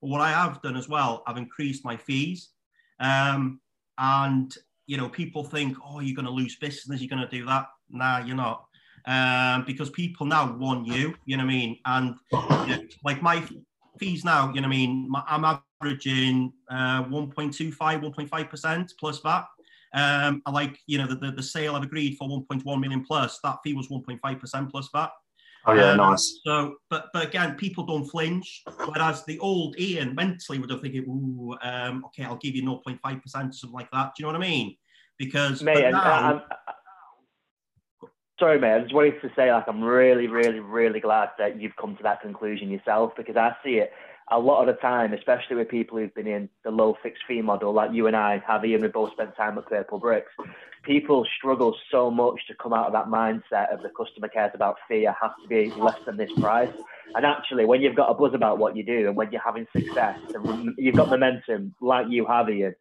But 0.01 0.09
what 0.09 0.21
I 0.21 0.29
have 0.29 0.61
done 0.61 0.77
as 0.77 0.87
well, 0.87 1.23
I've 1.27 1.37
increased 1.37 1.83
my 1.83 1.97
fees, 1.97 2.51
um, 2.99 3.59
and 3.97 4.55
you 4.89 4.97
know, 4.97 5.07
people 5.07 5.43
think, 5.43 5.77
oh, 5.85 5.99
you're 5.99 6.15
going 6.15 6.25
to 6.25 6.31
lose 6.31 6.55
business, 6.55 6.99
you're 6.99 7.15
going 7.15 7.21
to 7.21 7.37
do 7.37 7.45
that. 7.45 7.67
Nah, 7.91 8.25
you're 8.25 8.35
not, 8.35 8.65
um, 9.09 9.63
because 9.65 9.89
people 9.89 10.25
now 10.27 10.55
want 10.55 10.85
you. 10.85 11.15
You 11.25 11.37
know 11.37 11.43
what 11.43 11.51
I 11.51 11.55
mean? 11.55 11.79
And 11.85 12.15
you 12.31 12.75
know, 12.75 12.83
like 13.03 13.21
my 13.21 13.43
fees 13.99 14.23
now, 14.23 14.53
you 14.53 14.61
know 14.61 14.67
what 14.67 14.75
I 14.75 14.77
mean? 14.77 15.09
My, 15.09 15.23
I'm 15.27 15.59
averaging 15.81 16.53
uh, 16.69 17.03
1.25, 17.05 17.75
1.5 17.75 18.49
percent 18.49 18.93
plus 18.99 19.19
that. 19.21 19.45
Um, 19.95 20.43
I 20.45 20.51
like, 20.51 20.77
you 20.85 20.99
know, 20.99 21.07
the, 21.07 21.15
the, 21.15 21.31
the, 21.31 21.41
sale 21.41 21.75
I've 21.75 21.81
agreed 21.81 22.15
for 22.17 22.29
1.1 22.29 22.79
million 22.79 23.03
plus, 23.03 23.39
that 23.43 23.57
fee 23.63 23.73
was 23.73 23.87
1.5% 23.87 24.69
plus 24.69 24.87
that. 24.93 25.09
Oh 25.65 25.73
yeah, 25.73 25.91
um, 25.91 25.97
nice. 25.97 26.39
So, 26.45 26.75
but 26.91 27.07
but 27.11 27.25
again, 27.25 27.55
people 27.55 27.85
don't 27.85 28.05
flinch. 28.05 28.63
Whereas 28.85 29.25
the 29.25 29.39
old 29.39 29.77
Ian 29.79 30.15
mentally 30.15 30.59
would 30.59 30.69
have 30.69 30.81
thinking, 30.81 31.03
"Ooh, 31.03 31.57
um, 31.61 32.05
okay, 32.05 32.23
I'll 32.23 32.37
give 32.37 32.55
you 32.55 32.63
0.5 32.63 33.21
percent, 33.21 33.49
or 33.49 33.53
something 33.53 33.75
like 33.75 33.91
that." 33.91 34.13
Do 34.15 34.23
you 34.23 34.27
know 34.27 34.37
what 34.37 34.45
I 34.45 34.47
mean? 34.47 34.77
Because 35.17 35.61
mate, 35.61 35.91
now, 35.91 36.43
sorry, 38.39 38.59
mate. 38.59 38.73
I 38.73 38.79
just 38.81 38.93
wanted 38.93 39.21
to 39.21 39.29
say, 39.35 39.51
like, 39.51 39.65
I'm 39.67 39.83
really, 39.83 40.27
really, 40.27 40.59
really 40.59 40.99
glad 40.99 41.29
that 41.37 41.61
you've 41.61 41.75
come 41.75 41.95
to 41.97 42.03
that 42.03 42.21
conclusion 42.21 42.69
yourself 42.69 43.11
because 43.15 43.35
I 43.35 43.55
see 43.63 43.75
it 43.75 43.91
a 44.31 44.39
lot 44.39 44.61
of 44.61 44.67
the 44.67 44.79
time, 44.79 45.13
especially 45.13 45.55
with 45.55 45.69
people 45.69 45.97
who've 45.97 46.13
been 46.13 46.27
in 46.27 46.49
the 46.63 46.69
low 46.69 46.95
fixed 47.01 47.23
fee 47.27 47.41
model, 47.41 47.73
like 47.73 47.91
you 47.91 48.07
and 48.07 48.15
I 48.15 48.41
have, 48.47 48.63
and 48.63 48.81
we 48.81 48.87
both 48.87 49.11
spent 49.13 49.35
time 49.35 49.57
at 49.57 49.65
Purple 49.65 49.99
Bricks, 49.99 50.31
people 50.83 51.25
struggle 51.37 51.75
so 51.91 52.11
much 52.11 52.39
to 52.47 52.53
come 52.55 52.71
out 52.71 52.87
of 52.87 52.93
that 52.93 53.07
mindset 53.07 53.73
of 53.73 53.81
the 53.81 53.89
customer 53.89 54.27
cares 54.27 54.51
about 54.53 54.77
fee, 54.87 55.05
it 55.05 55.15
has 55.19 55.31
to 55.41 55.47
be 55.47 55.71
less 55.71 55.97
than 56.05 56.17
this 56.17 56.31
price. 56.39 56.71
And 57.15 57.25
actually, 57.25 57.65
when 57.65 57.81
you've 57.81 57.95
got 57.95 58.09
a 58.09 58.13
buzz 58.13 58.35
about 58.35 58.59
what 58.59 58.77
you 58.77 58.83
do 58.83 59.07
and 59.07 59.15
when 59.15 59.31
you're 59.31 59.41
having 59.41 59.65
success 59.75 60.19
and 60.35 60.75
you've 60.77 60.95
got 60.95 61.09
momentum 61.09 61.73
like 61.81 62.05
you 62.09 62.25
have, 62.27 62.49
Ian, 62.49 62.75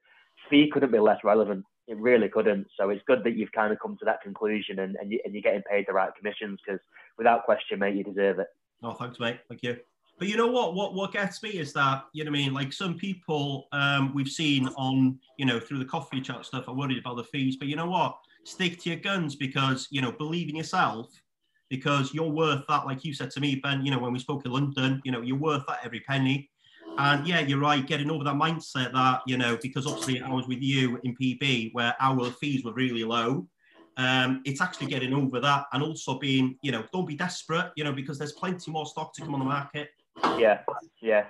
fee 0.50 0.70
couldn't 0.70 0.92
be 0.92 0.98
less 0.98 1.24
relevant. 1.24 1.64
It 1.88 1.96
really 1.96 2.28
couldn't. 2.28 2.66
So 2.76 2.90
it's 2.90 3.02
good 3.06 3.24
that 3.24 3.34
you've 3.34 3.52
kind 3.52 3.72
of 3.72 3.80
come 3.80 3.96
to 3.98 4.04
that 4.04 4.20
conclusion 4.20 4.78
and, 4.80 4.94
and, 4.96 5.10
you, 5.10 5.20
you're 5.26 5.42
getting 5.42 5.62
paid 5.62 5.86
the 5.88 5.94
right 5.94 6.10
commissions 6.14 6.60
because 6.64 6.80
without 7.16 7.44
question, 7.44 7.78
mate, 7.78 7.96
you 7.96 8.04
deserve 8.04 8.38
it. 8.38 8.48
Oh, 8.82 8.92
thanks, 8.92 9.18
mate. 9.18 9.40
Thank 9.48 9.62
you. 9.62 9.78
But 10.18 10.28
you 10.28 10.36
know 10.36 10.48
what? 10.48 10.74
What 10.74 10.94
what 10.94 11.12
gets 11.12 11.42
me 11.42 11.50
is 11.50 11.72
that 11.74 12.04
you 12.12 12.24
know, 12.24 12.30
I 12.30 12.32
mean, 12.32 12.52
like 12.52 12.72
some 12.72 12.96
people 12.96 13.68
um, 13.72 14.12
we've 14.14 14.28
seen 14.28 14.66
on 14.76 15.18
you 15.36 15.46
know 15.46 15.60
through 15.60 15.78
the 15.78 15.84
coffee 15.84 16.20
chat 16.20 16.44
stuff 16.44 16.68
are 16.68 16.74
worried 16.74 16.98
about 16.98 17.16
the 17.16 17.24
fees. 17.24 17.56
But 17.56 17.68
you 17.68 17.76
know 17.76 17.88
what? 17.88 18.18
Stick 18.44 18.80
to 18.80 18.90
your 18.90 18.98
guns 18.98 19.36
because 19.36 19.86
you 19.90 20.02
know 20.02 20.10
believe 20.10 20.48
in 20.48 20.56
yourself 20.56 21.08
because 21.70 22.12
you're 22.12 22.28
worth 22.28 22.64
that. 22.68 22.84
Like 22.84 23.04
you 23.04 23.14
said 23.14 23.30
to 23.32 23.40
me, 23.40 23.60
Ben. 23.62 23.84
You 23.84 23.92
know 23.92 24.00
when 24.00 24.12
we 24.12 24.18
spoke 24.18 24.44
in 24.44 24.50
London, 24.50 25.00
you 25.04 25.12
know 25.12 25.22
you're 25.22 25.36
worth 25.36 25.62
that 25.68 25.80
every 25.84 26.00
penny. 26.00 26.50
And 26.98 27.26
yeah, 27.26 27.40
you're 27.40 27.60
right. 27.60 27.86
Getting 27.86 28.10
over 28.10 28.24
that 28.24 28.34
mindset 28.34 28.92
that 28.92 29.22
you 29.26 29.38
know 29.38 29.56
because 29.62 29.86
obviously 29.86 30.20
I 30.20 30.28
was 30.30 30.48
with 30.48 30.60
you 30.60 31.00
in 31.04 31.16
PB 31.16 31.72
where 31.72 31.94
our 32.00 32.30
fees 32.32 32.64
were 32.64 32.72
really 32.74 33.04
low. 33.04 33.46
Um, 33.96 34.42
it's 34.44 34.60
actually 34.60 34.88
getting 34.88 35.12
over 35.12 35.40
that 35.40 35.66
and 35.72 35.82
also 35.82 36.20
being, 36.20 36.56
you 36.62 36.70
know, 36.70 36.84
don't 36.92 37.04
be 37.04 37.16
desperate, 37.16 37.72
you 37.74 37.82
know, 37.82 37.92
because 37.92 38.16
there's 38.16 38.30
plenty 38.30 38.70
more 38.70 38.86
stock 38.86 39.12
to 39.14 39.22
come 39.22 39.34
on 39.34 39.40
the 39.40 39.46
market. 39.46 39.88
Yeah, 40.38 40.60
yeah. 41.02 41.24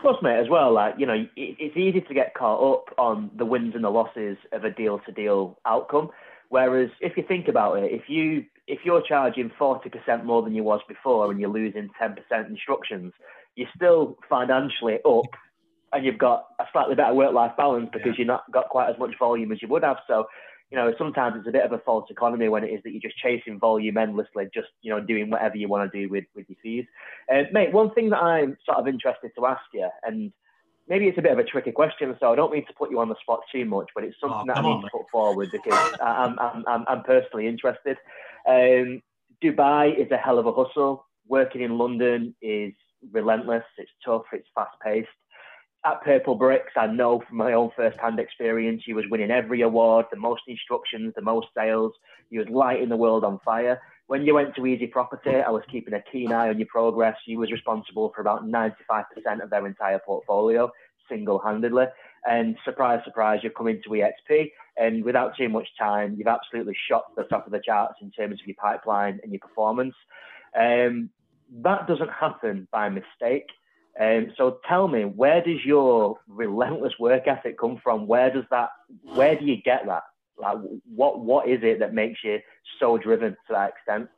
Plus, 0.00 0.16
mate, 0.20 0.38
as 0.38 0.48
well, 0.48 0.72
like 0.72 0.94
you 0.98 1.06
know, 1.06 1.14
it, 1.14 1.28
it's 1.36 1.76
easy 1.76 2.00
to 2.00 2.14
get 2.14 2.34
caught 2.34 2.74
up 2.74 2.94
on 2.98 3.30
the 3.36 3.44
wins 3.44 3.74
and 3.74 3.84
the 3.84 3.90
losses 3.90 4.36
of 4.52 4.64
a 4.64 4.70
deal-to-deal 4.70 5.58
outcome. 5.66 6.10
Whereas, 6.48 6.90
if 7.00 7.16
you 7.16 7.24
think 7.26 7.48
about 7.48 7.78
it, 7.78 7.92
if 7.92 8.08
you 8.08 8.44
if 8.68 8.80
you're 8.84 9.02
charging 9.02 9.50
forty 9.58 9.88
percent 9.88 10.24
more 10.24 10.42
than 10.42 10.54
you 10.54 10.62
was 10.62 10.80
before 10.88 11.30
and 11.30 11.40
you're 11.40 11.50
losing 11.50 11.90
ten 11.98 12.14
percent 12.14 12.48
instructions, 12.48 13.12
you're 13.58 13.68
still 13.74 14.16
financially 14.28 14.98
up, 15.04 15.26
and 15.92 16.06
you've 16.06 16.18
got 16.18 16.46
a 16.60 16.64
slightly 16.72 16.94
better 16.94 17.12
work-life 17.12 17.52
balance 17.56 17.88
because 17.92 18.12
yeah. 18.12 18.14
you've 18.18 18.28
not 18.28 18.50
got 18.52 18.68
quite 18.68 18.88
as 18.88 18.98
much 19.00 19.18
volume 19.18 19.50
as 19.50 19.60
you 19.60 19.66
would 19.66 19.82
have. 19.82 19.96
So, 20.06 20.28
you 20.70 20.76
know, 20.76 20.92
sometimes 20.96 21.34
it's 21.38 21.48
a 21.48 21.50
bit 21.50 21.64
of 21.64 21.72
a 21.72 21.78
false 21.78 22.08
economy 22.08 22.48
when 22.48 22.62
it 22.62 22.68
is 22.68 22.80
that 22.84 22.92
you're 22.92 23.00
just 23.00 23.18
chasing 23.18 23.58
volume 23.58 23.96
endlessly, 23.96 24.44
just, 24.54 24.68
you 24.82 24.92
know, 24.92 25.00
doing 25.00 25.28
whatever 25.28 25.56
you 25.56 25.66
want 25.66 25.90
to 25.90 25.98
do 25.98 26.08
with, 26.08 26.24
with 26.36 26.46
your 26.48 26.58
fees. 26.62 26.84
Uh, 27.32 27.44
mate, 27.52 27.72
one 27.72 27.92
thing 27.94 28.10
that 28.10 28.22
I'm 28.22 28.56
sort 28.64 28.78
of 28.78 28.86
interested 28.86 29.32
to 29.36 29.46
ask 29.46 29.62
you, 29.74 29.88
and 30.04 30.32
maybe 30.86 31.08
it's 31.08 31.18
a 31.18 31.22
bit 31.22 31.32
of 31.32 31.38
a 31.38 31.44
tricky 31.44 31.72
question, 31.72 32.14
so 32.20 32.32
I 32.32 32.36
don't 32.36 32.52
mean 32.52 32.66
to 32.66 32.74
put 32.74 32.92
you 32.92 33.00
on 33.00 33.08
the 33.08 33.16
spot 33.20 33.40
too 33.50 33.64
much, 33.64 33.88
but 33.92 34.04
it's 34.04 34.16
something 34.20 34.38
oh, 34.42 34.44
that 34.46 34.58
I 34.58 34.62
need 34.62 34.68
on, 34.68 34.82
to 34.82 34.88
put 34.92 35.10
forward 35.10 35.48
because 35.50 35.96
I'm, 36.00 36.38
I'm, 36.38 36.64
I'm, 36.68 36.84
I'm, 36.86 37.02
personally 37.02 37.48
interested. 37.48 37.96
Um, 38.46 39.02
Dubai 39.42 39.98
is 39.98 40.12
a 40.12 40.16
hell 40.16 40.38
of 40.38 40.46
a 40.46 40.52
hustle. 40.52 41.06
Working 41.26 41.62
in 41.62 41.76
London 41.76 42.34
is 42.40 42.72
relentless, 43.12 43.64
it's 43.76 43.90
tough, 44.04 44.24
it's 44.32 44.48
fast 44.54 44.76
paced 44.84 45.08
at 45.84 46.02
Purple 46.02 46.34
Bricks, 46.34 46.72
I 46.76 46.86
know 46.86 47.22
from 47.26 47.38
my 47.38 47.52
own 47.52 47.70
first-hand 47.76 48.18
experience, 48.18 48.82
he 48.84 48.94
was 48.94 49.04
winning 49.10 49.30
every 49.30 49.62
award, 49.62 50.06
the 50.10 50.18
most 50.18 50.42
instructions, 50.48 51.12
the 51.14 51.22
most 51.22 51.48
sales. 51.56 51.92
He 52.30 52.38
was 52.38 52.48
lighting 52.48 52.88
the 52.88 52.96
world 52.96 53.24
on 53.24 53.38
fire. 53.44 53.80
When 54.08 54.22
you 54.22 54.34
went 54.34 54.54
to 54.56 54.66
Easy 54.66 54.86
Property, 54.86 55.36
I 55.36 55.50
was 55.50 55.62
keeping 55.70 55.94
a 55.94 56.02
keen 56.10 56.32
eye 56.32 56.48
on 56.48 56.58
your 56.58 56.66
progress. 56.66 57.16
You 57.26 57.38
was 57.38 57.52
responsible 57.52 58.10
for 58.14 58.20
about 58.20 58.44
95% 58.44 59.04
of 59.42 59.50
their 59.50 59.66
entire 59.66 60.00
portfolio, 60.04 60.70
single-handedly. 61.08 61.86
And 62.28 62.56
surprise, 62.64 63.00
surprise, 63.04 63.40
you've 63.42 63.54
come 63.54 63.68
into 63.68 63.90
EXP, 63.90 64.50
and 64.76 65.04
without 65.04 65.36
too 65.36 65.48
much 65.48 65.68
time, 65.78 66.16
you've 66.18 66.26
absolutely 66.26 66.76
shot 66.88 67.04
the 67.16 67.22
top 67.24 67.46
of 67.46 67.52
the 67.52 67.62
charts 67.64 67.96
in 68.02 68.10
terms 68.10 68.40
of 68.40 68.46
your 68.46 68.56
pipeline 68.60 69.20
and 69.22 69.32
your 69.32 69.40
performance. 69.40 69.94
Um, 70.58 71.10
that 71.62 71.86
doesn't 71.86 72.10
happen 72.10 72.68
by 72.70 72.88
mistake 72.88 73.46
um, 74.00 74.32
so 74.36 74.60
tell 74.68 74.86
me, 74.86 75.04
where 75.04 75.42
does 75.42 75.64
your 75.64 76.18
relentless 76.28 76.92
work 77.00 77.26
ethic 77.26 77.58
come 77.58 77.80
from? 77.82 78.06
Where 78.06 78.30
does 78.30 78.44
that? 78.50 78.70
Where 79.02 79.36
do 79.36 79.44
you 79.44 79.56
get 79.56 79.86
that? 79.86 80.04
Like, 80.36 80.58
what 80.84 81.20
what 81.20 81.48
is 81.48 81.60
it 81.62 81.80
that 81.80 81.94
makes 81.94 82.20
you 82.22 82.38
so 82.78 82.96
driven 82.96 83.32
to 83.32 83.36
that 83.50 83.70
extent? 83.70 84.08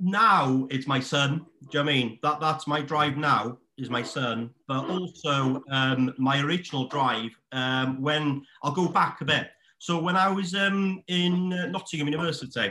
Now 0.00 0.66
it's 0.68 0.88
my 0.88 0.98
son. 0.98 1.46
Do 1.70 1.78
you 1.78 1.84
know 1.84 1.90
I 1.90 1.94
mean 1.94 2.18
that? 2.22 2.40
That's 2.40 2.66
my 2.66 2.80
drive 2.80 3.16
now. 3.16 3.58
Is 3.78 3.88
my 3.88 4.02
son, 4.02 4.50
but 4.68 4.84
also 4.88 5.62
um, 5.70 6.12
my 6.18 6.40
original 6.40 6.88
drive. 6.88 7.30
Um, 7.52 8.02
when 8.02 8.42
I'll 8.62 8.72
go 8.72 8.88
back 8.88 9.20
a 9.20 9.24
bit. 9.24 9.48
So 9.82 9.98
when 9.98 10.14
I 10.14 10.28
was 10.28 10.54
um, 10.54 11.02
in 11.08 11.48
Nottingham 11.48 12.06
University, 12.06 12.70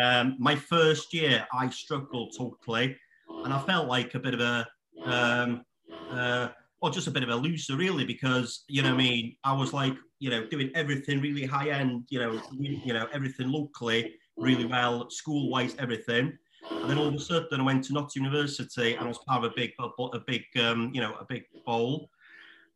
um, 0.00 0.36
my 0.38 0.54
first 0.54 1.12
year, 1.12 1.44
I 1.52 1.68
struggled 1.70 2.34
totally, 2.38 2.96
and 3.42 3.52
I 3.52 3.60
felt 3.62 3.88
like 3.88 4.14
a 4.14 4.20
bit 4.20 4.32
of 4.32 4.38
a 4.38 4.64
um, 5.06 5.64
uh, 6.08 6.50
or 6.80 6.90
just 6.90 7.08
a 7.08 7.10
bit 7.10 7.24
of 7.24 7.30
a 7.30 7.34
loser, 7.34 7.76
really, 7.76 8.04
because 8.04 8.62
you 8.68 8.80
know, 8.82 8.90
I 8.90 8.96
mean, 8.96 9.34
I 9.42 9.54
was 9.54 9.72
like, 9.72 9.96
you 10.20 10.30
know, 10.30 10.46
doing 10.46 10.70
everything 10.76 11.20
really 11.20 11.46
high 11.46 11.70
end, 11.70 12.04
you 12.10 12.20
know, 12.20 12.40
you 12.52 12.92
know, 12.92 13.08
everything 13.12 13.50
locally 13.50 14.14
really 14.36 14.66
well, 14.66 15.10
school 15.10 15.50
wise, 15.50 15.74
everything. 15.80 16.38
And 16.70 16.88
then 16.88 16.96
all 16.96 17.08
of 17.08 17.14
a 17.14 17.18
sudden, 17.18 17.60
I 17.60 17.64
went 17.64 17.82
to 17.86 17.92
Nottingham 17.92 18.32
University 18.32 18.94
and 18.94 19.04
I 19.04 19.08
was 19.08 19.18
part 19.26 19.44
of 19.44 19.50
a 19.50 19.54
big, 19.56 19.72
a 19.80 20.20
big, 20.20 20.44
um, 20.60 20.92
you 20.94 21.00
know, 21.00 21.16
a 21.18 21.24
big 21.24 21.42
bowl. 21.64 22.08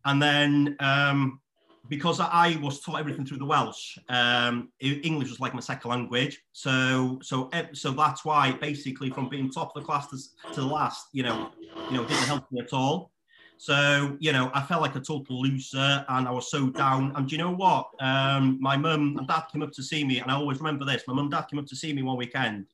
And 0.06 0.20
then 0.20 0.74
um, 0.80 1.40
because 1.88 2.20
I 2.20 2.58
was 2.62 2.80
taught 2.80 3.00
everything 3.00 3.26
through 3.26 3.38
the 3.38 3.44
Welsh, 3.44 3.98
um, 4.08 4.70
English 4.80 5.30
was 5.30 5.40
like 5.40 5.54
my 5.54 5.60
second 5.60 5.90
language. 5.90 6.40
So, 6.52 7.18
so, 7.22 7.50
so 7.72 7.90
that's 7.92 8.24
why 8.24 8.52
basically 8.52 9.10
from 9.10 9.28
being 9.28 9.50
top 9.50 9.74
of 9.74 9.82
the 9.82 9.86
class 9.86 10.06
to, 10.08 10.52
to 10.54 10.60
the 10.60 10.66
last, 10.66 11.08
you 11.12 11.22
know, 11.22 11.50
you 11.90 11.96
know, 11.96 12.04
didn't 12.04 12.24
help 12.24 12.50
me 12.52 12.60
at 12.60 12.72
all. 12.72 13.10
So, 13.56 14.16
you 14.20 14.32
know, 14.32 14.50
I 14.54 14.62
felt 14.62 14.80
like 14.80 14.96
a 14.96 15.00
total 15.00 15.42
loser 15.42 16.04
and 16.08 16.26
I 16.26 16.30
was 16.30 16.50
so 16.50 16.70
down. 16.70 17.12
And 17.14 17.28
do 17.28 17.36
you 17.36 17.42
know 17.42 17.50
what? 17.50 17.90
Um, 18.00 18.56
my 18.58 18.76
mum 18.76 19.16
and 19.18 19.28
dad 19.28 19.44
came 19.52 19.62
up 19.62 19.72
to 19.72 19.82
see 19.82 20.02
me, 20.02 20.20
and 20.20 20.30
I 20.30 20.34
always 20.34 20.58
remember 20.58 20.86
this. 20.86 21.02
My 21.06 21.12
mum 21.12 21.26
and 21.26 21.32
dad 21.32 21.46
came 21.50 21.58
up 21.58 21.66
to 21.66 21.76
see 21.76 21.92
me 21.92 22.02
one 22.02 22.16
weekend. 22.16 22.66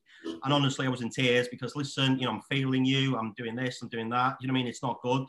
And 0.43 0.53
honestly, 0.53 0.85
I 0.85 0.89
was 0.89 1.01
in 1.01 1.09
tears 1.09 1.49
because, 1.49 1.75
listen, 1.75 2.17
you 2.17 2.25
know, 2.25 2.31
I'm 2.31 2.41
failing 2.41 2.85
you. 2.85 3.17
I'm 3.17 3.33
doing 3.33 3.55
this, 3.55 3.81
I'm 3.81 3.89
doing 3.89 4.09
that. 4.11 4.37
You 4.39 4.47
know 4.47 4.53
what 4.53 4.59
I 4.59 4.63
mean? 4.63 4.67
It's 4.67 4.81
not 4.81 5.01
good. 5.01 5.25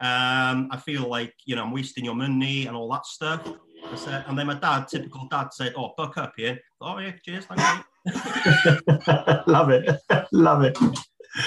Um, 0.00 0.68
I 0.70 0.80
feel 0.84 1.08
like, 1.08 1.34
you 1.46 1.56
know, 1.56 1.64
I'm 1.64 1.72
wasting 1.72 2.04
your 2.04 2.14
money 2.14 2.66
and 2.66 2.76
all 2.76 2.90
that 2.92 3.06
stuff. 3.06 3.48
I 3.90 3.96
said, 3.96 4.24
and 4.26 4.38
then 4.38 4.46
my 4.46 4.54
dad, 4.54 4.88
typical 4.88 5.28
dad, 5.30 5.52
said, 5.52 5.74
"Oh, 5.76 5.94
buck 5.96 6.18
up 6.18 6.32
here." 6.36 6.58
Oh 6.80 6.98
yeah, 6.98 7.12
cheers, 7.24 7.44
thank 7.44 7.60
you. 7.60 8.12
Love 9.46 9.70
it, 9.70 10.00
love 10.32 10.62
it. 10.62 10.76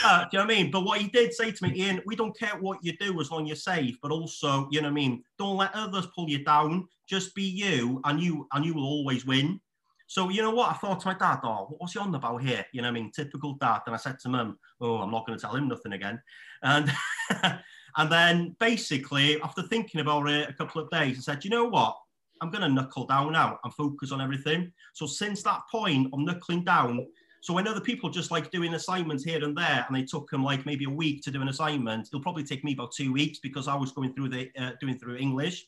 Uh, 0.04 0.24
do 0.26 0.30
you 0.32 0.40
know 0.40 0.46
what 0.46 0.54
I 0.54 0.62
mean? 0.62 0.72
But 0.72 0.82
what 0.82 1.02
he 1.02 1.08
did 1.08 1.34
say 1.34 1.52
to 1.52 1.64
me, 1.64 1.74
Ian, 1.76 2.02
we 2.06 2.16
don't 2.16 2.38
care 2.38 2.58
what 2.60 2.80
you 2.82 2.96
do 2.98 3.20
as 3.20 3.32
long 3.32 3.44
as 3.44 3.48
you're 3.48 3.56
safe, 3.56 3.98
but 4.02 4.12
also, 4.12 4.68
you 4.72 4.82
know 4.82 4.88
what 4.88 4.92
I 4.92 4.96
mean? 4.96 5.24
Don't 5.38 5.58
let 5.58 5.74
others 5.74 6.08
pull 6.16 6.30
you 6.30 6.44
down. 6.44 6.88
Just 7.08 7.34
be 7.34 7.44
you, 7.44 8.02
and 8.06 8.22
you 8.22 8.48
and 8.54 8.66
you 8.66 8.74
will 8.74 8.86
always 8.86 9.26
win. 9.26 9.60
So 10.08 10.30
you 10.30 10.42
know 10.42 10.52
what? 10.52 10.72
I 10.72 10.74
thought 10.74 11.00
to 11.02 11.08
my 11.08 11.14
dad, 11.14 11.40
oh, 11.44 11.76
what's 11.78 11.94
he 11.94 12.00
on 12.00 12.14
about 12.16 12.42
here? 12.42 12.66
You 12.72 12.82
know 12.82 12.88
what 12.88 12.98
I 12.98 13.02
mean? 13.02 13.12
Typical 13.12 13.54
dad. 13.54 13.82
And 13.86 13.94
I 13.94 13.98
said 13.98 14.18
to 14.20 14.30
mum, 14.30 14.58
oh, 14.82 14.98
I'm 14.98 15.12
not 15.12 15.26
going 15.28 15.38
to 15.38 15.42
tell 15.42 15.56
him 15.56 15.68
nothing 15.68 15.94
again. 15.94 16.20
And 16.64 16.92
and 17.98 18.12
then 18.12 18.56
basically, 18.60 19.42
after 19.42 19.62
thinking 19.62 20.02
about 20.02 20.30
it 20.30 20.50
a 20.50 20.54
couple 20.54 20.82
of 20.82 20.90
days, 20.90 21.18
I 21.18 21.34
said, 21.34 21.44
you 21.44 21.50
know 21.50 21.66
what? 21.66 21.98
I'm 22.42 22.52
going 22.52 22.62
to 22.62 22.70
knuckle 22.70 23.06
down 23.06 23.34
now 23.34 23.60
and 23.64 23.74
focus 23.74 24.12
on 24.12 24.22
everything. 24.22 24.72
So 24.94 25.06
since 25.06 25.44
that 25.44 25.62
point 25.72 26.08
I'm 26.14 26.24
knuckling 26.24 26.64
down, 26.64 27.06
so 27.42 27.54
when 27.54 27.68
other 27.68 27.82
people 27.82 28.10
just 28.10 28.32
like 28.32 28.52
doing 28.52 28.74
assignments 28.74 29.24
here 29.24 29.44
and 29.44 29.58
there, 29.58 29.86
and 29.88 29.96
they 29.96 30.04
took 30.04 30.30
them 30.30 30.44
like 30.44 30.66
maybe 30.66 30.86
a 30.86 30.90
week 30.90 31.22
to 31.24 31.32
do 31.32 31.42
an 31.42 31.48
assignment, 31.48 32.08
it'll 32.08 32.22
probably 32.22 32.44
take 32.44 32.64
me 32.64 32.74
about 32.74 32.92
two 32.92 33.14
weeks 33.14 33.40
because 33.40 33.68
I 33.68 33.76
was 33.76 33.92
going 33.92 34.14
through 34.14 34.30
the 34.30 34.50
uh, 34.60 34.72
doing 34.82 35.00
through 35.00 35.18
English. 35.18 35.68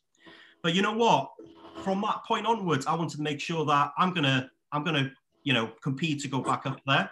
But 0.61 0.75
you 0.75 0.81
know 0.81 0.93
what? 0.93 1.31
From 1.83 2.01
that 2.01 2.23
point 2.27 2.45
onwards, 2.45 2.85
I 2.85 2.93
wanted 2.93 3.15
to 3.17 3.21
make 3.21 3.39
sure 3.39 3.65
that 3.65 3.91
I'm 3.97 4.13
gonna 4.13 4.51
I'm 4.71 4.83
gonna 4.83 5.11
you 5.43 5.53
know 5.53 5.71
compete 5.81 6.21
to 6.21 6.27
go 6.27 6.41
back 6.41 6.65
up 6.65 6.81
there, 6.85 7.09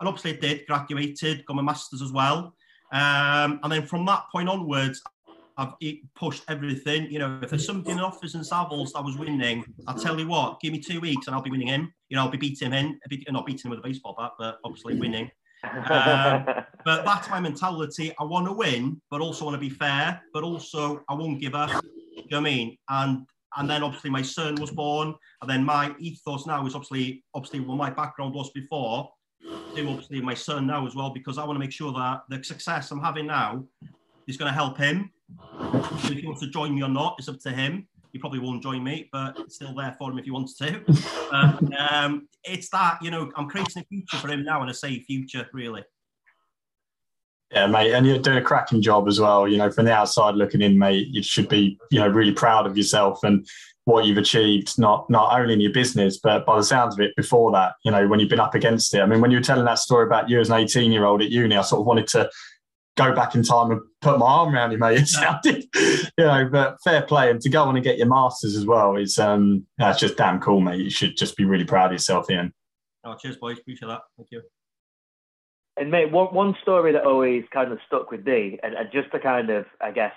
and 0.00 0.08
obviously 0.08 0.36
I 0.36 0.40
did. 0.40 0.66
Graduated, 0.66 1.46
got 1.46 1.54
my 1.54 1.62
masters 1.62 2.02
as 2.02 2.12
well, 2.12 2.54
um, 2.92 3.60
and 3.62 3.72
then 3.72 3.86
from 3.86 4.04
that 4.06 4.24
point 4.32 4.48
onwards, 4.48 5.02
I've 5.56 5.74
pushed 6.14 6.44
everything. 6.48 7.10
You 7.10 7.18
know, 7.18 7.38
if 7.42 7.50
there's 7.50 7.66
something 7.66 7.92
in 7.92 8.00
Offers 8.00 8.34
and 8.34 8.44
Savills 8.44 8.92
I 8.94 9.00
was 9.00 9.18
winning, 9.18 9.64
I'll 9.86 9.98
tell 9.98 10.18
you 10.18 10.26
what, 10.26 10.58
give 10.60 10.72
me 10.72 10.80
two 10.80 11.00
weeks 11.00 11.26
and 11.26 11.36
I'll 11.36 11.42
be 11.42 11.50
winning 11.50 11.68
him. 11.68 11.92
You 12.08 12.16
know, 12.16 12.24
I'll 12.24 12.30
be 12.30 12.38
beating 12.38 12.72
him, 12.72 12.98
in, 13.10 13.24
not 13.28 13.44
beating 13.44 13.66
him 13.66 13.70
with 13.70 13.80
a 13.80 13.82
baseball 13.82 14.14
bat, 14.18 14.32
but 14.38 14.58
obviously 14.64 14.98
winning. 14.98 15.30
um, 15.64 16.46
but 16.84 17.04
that's 17.04 17.28
my 17.28 17.40
mentality. 17.40 18.12
I 18.18 18.24
want 18.24 18.46
to 18.46 18.52
win, 18.52 19.00
but 19.10 19.20
also 19.20 19.44
want 19.44 19.54
to 19.54 19.60
be 19.60 19.68
fair, 19.68 20.22
but 20.32 20.42
also 20.44 21.02
I 21.08 21.14
won't 21.14 21.40
give 21.40 21.54
up. 21.54 21.70
You 22.14 22.22
know 22.30 22.38
what 22.38 22.38
I 22.38 22.40
mean? 22.40 22.78
And 22.88 23.26
and 23.56 23.68
then 23.68 23.82
obviously 23.82 24.10
my 24.10 24.22
son 24.22 24.54
was 24.54 24.70
born, 24.70 25.14
and 25.42 25.50
then 25.50 25.64
my 25.64 25.94
ethos 25.98 26.46
now 26.46 26.64
is 26.66 26.74
obviously 26.74 27.24
obviously 27.34 27.60
what 27.60 27.76
my 27.76 27.90
background 27.90 28.34
was 28.34 28.50
before. 28.52 29.10
To 29.76 29.88
obviously 29.88 30.20
my 30.20 30.34
son 30.34 30.66
now 30.66 30.86
as 30.86 30.94
well, 30.94 31.10
because 31.10 31.38
I 31.38 31.44
want 31.44 31.56
to 31.56 31.60
make 31.60 31.72
sure 31.72 31.92
that 31.92 32.22
the 32.28 32.42
success 32.42 32.90
I'm 32.90 33.00
having 33.00 33.26
now 33.26 33.64
is 34.26 34.36
going 34.36 34.50
to 34.50 34.54
help 34.54 34.76
him 34.76 35.10
if 36.04 36.18
he 36.18 36.26
wants 36.26 36.40
to 36.40 36.48
join 36.48 36.74
me 36.74 36.82
or 36.82 36.88
not, 36.88 37.16
it's 37.18 37.28
up 37.28 37.38
to 37.40 37.50
him. 37.50 37.86
He 38.12 38.18
probably 38.18 38.40
won't 38.40 38.62
join 38.62 38.82
me, 38.82 39.08
but 39.12 39.38
it's 39.38 39.54
still 39.54 39.74
there 39.74 39.94
for 39.98 40.10
him 40.10 40.18
if 40.18 40.24
he 40.24 40.30
wants 40.30 40.56
to. 40.58 40.84
um, 41.90 42.28
it's 42.44 42.68
that, 42.70 42.98
you 43.02 43.10
know, 43.10 43.30
I'm 43.36 43.48
creating 43.48 43.82
a 43.82 43.86
future 43.86 44.16
for 44.16 44.28
him 44.28 44.44
now 44.44 44.60
and 44.62 44.70
a 44.70 44.74
safe 44.74 45.04
future, 45.04 45.48
really. 45.52 45.84
Yeah, 47.52 47.66
mate, 47.66 47.92
and 47.92 48.06
you're 48.06 48.18
doing 48.18 48.38
a 48.38 48.42
cracking 48.42 48.80
job 48.80 49.08
as 49.08 49.20
well. 49.20 49.46
You 49.46 49.58
know, 49.58 49.70
from 49.70 49.84
the 49.84 49.92
outside 49.92 50.36
looking 50.36 50.62
in, 50.62 50.78
mate, 50.78 51.08
you 51.08 51.22
should 51.22 51.48
be, 51.48 51.78
you 51.90 51.98
know, 51.98 52.08
really 52.08 52.32
proud 52.32 52.66
of 52.66 52.76
yourself. 52.76 53.24
And 53.24 53.46
what 53.84 54.04
you've 54.04 54.18
achieved, 54.18 54.78
not 54.78 55.08
not 55.10 55.38
only 55.38 55.54
in 55.54 55.60
your 55.60 55.72
business, 55.72 56.18
but 56.18 56.46
by 56.46 56.56
the 56.56 56.62
sounds 56.62 56.94
of 56.94 57.00
it, 57.00 57.14
before 57.16 57.50
that, 57.52 57.74
you 57.84 57.90
know, 57.90 58.06
when 58.06 58.20
you've 58.20 58.28
been 58.28 58.40
up 58.40 58.54
against 58.54 58.94
it. 58.94 59.00
I 59.00 59.06
mean, 59.06 59.20
when 59.20 59.30
you 59.30 59.38
were 59.38 59.44
telling 59.44 59.64
that 59.64 59.78
story 59.78 60.06
about 60.06 60.28
you 60.28 60.40
as 60.40 60.50
an 60.50 60.56
18 60.56 60.92
year 60.92 61.04
old 61.04 61.22
at 61.22 61.30
uni, 61.30 61.56
I 61.56 61.62
sort 61.62 61.80
of 61.80 61.86
wanted 61.86 62.06
to 62.08 62.30
go 62.96 63.14
back 63.14 63.34
in 63.34 63.42
time 63.42 63.70
and 63.70 63.80
put 64.02 64.18
my 64.18 64.26
arm 64.26 64.54
around 64.54 64.72
you, 64.72 64.78
mate. 64.78 64.98
It 65.00 65.08
sounded, 65.08 65.64
you 65.74 66.24
know, 66.24 66.48
but 66.50 66.76
fair 66.84 67.02
play. 67.02 67.30
And 67.30 67.40
to 67.40 67.48
go 67.48 67.64
on 67.64 67.76
and 67.76 67.84
get 67.84 67.98
your 67.98 68.08
masters 68.08 68.56
as 68.56 68.66
well 68.66 68.96
is 68.96 69.18
um 69.18 69.66
that's 69.78 70.00
just 70.00 70.16
damn 70.16 70.40
cool, 70.40 70.60
mate. 70.60 70.80
You 70.80 70.90
should 70.90 71.16
just 71.16 71.36
be 71.36 71.44
really 71.44 71.64
proud 71.64 71.86
of 71.86 71.92
yourself, 71.92 72.30
Ian. 72.30 72.52
Oh, 73.04 73.14
cheers, 73.14 73.36
boys. 73.36 73.58
Appreciate 73.58 73.88
that. 73.88 74.02
Thank 74.16 74.28
you. 74.30 74.42
And 75.76 75.90
mate, 75.90 76.12
one 76.12 76.34
one 76.34 76.54
story 76.62 76.92
that 76.92 77.06
always 77.06 77.44
kind 77.52 77.72
of 77.72 77.78
stuck 77.86 78.10
with 78.10 78.26
me, 78.26 78.58
and, 78.62 78.74
and 78.74 78.90
just 78.92 79.10
to 79.12 79.18
kind 79.18 79.48
of, 79.48 79.64
I 79.80 79.92
guess, 79.92 80.12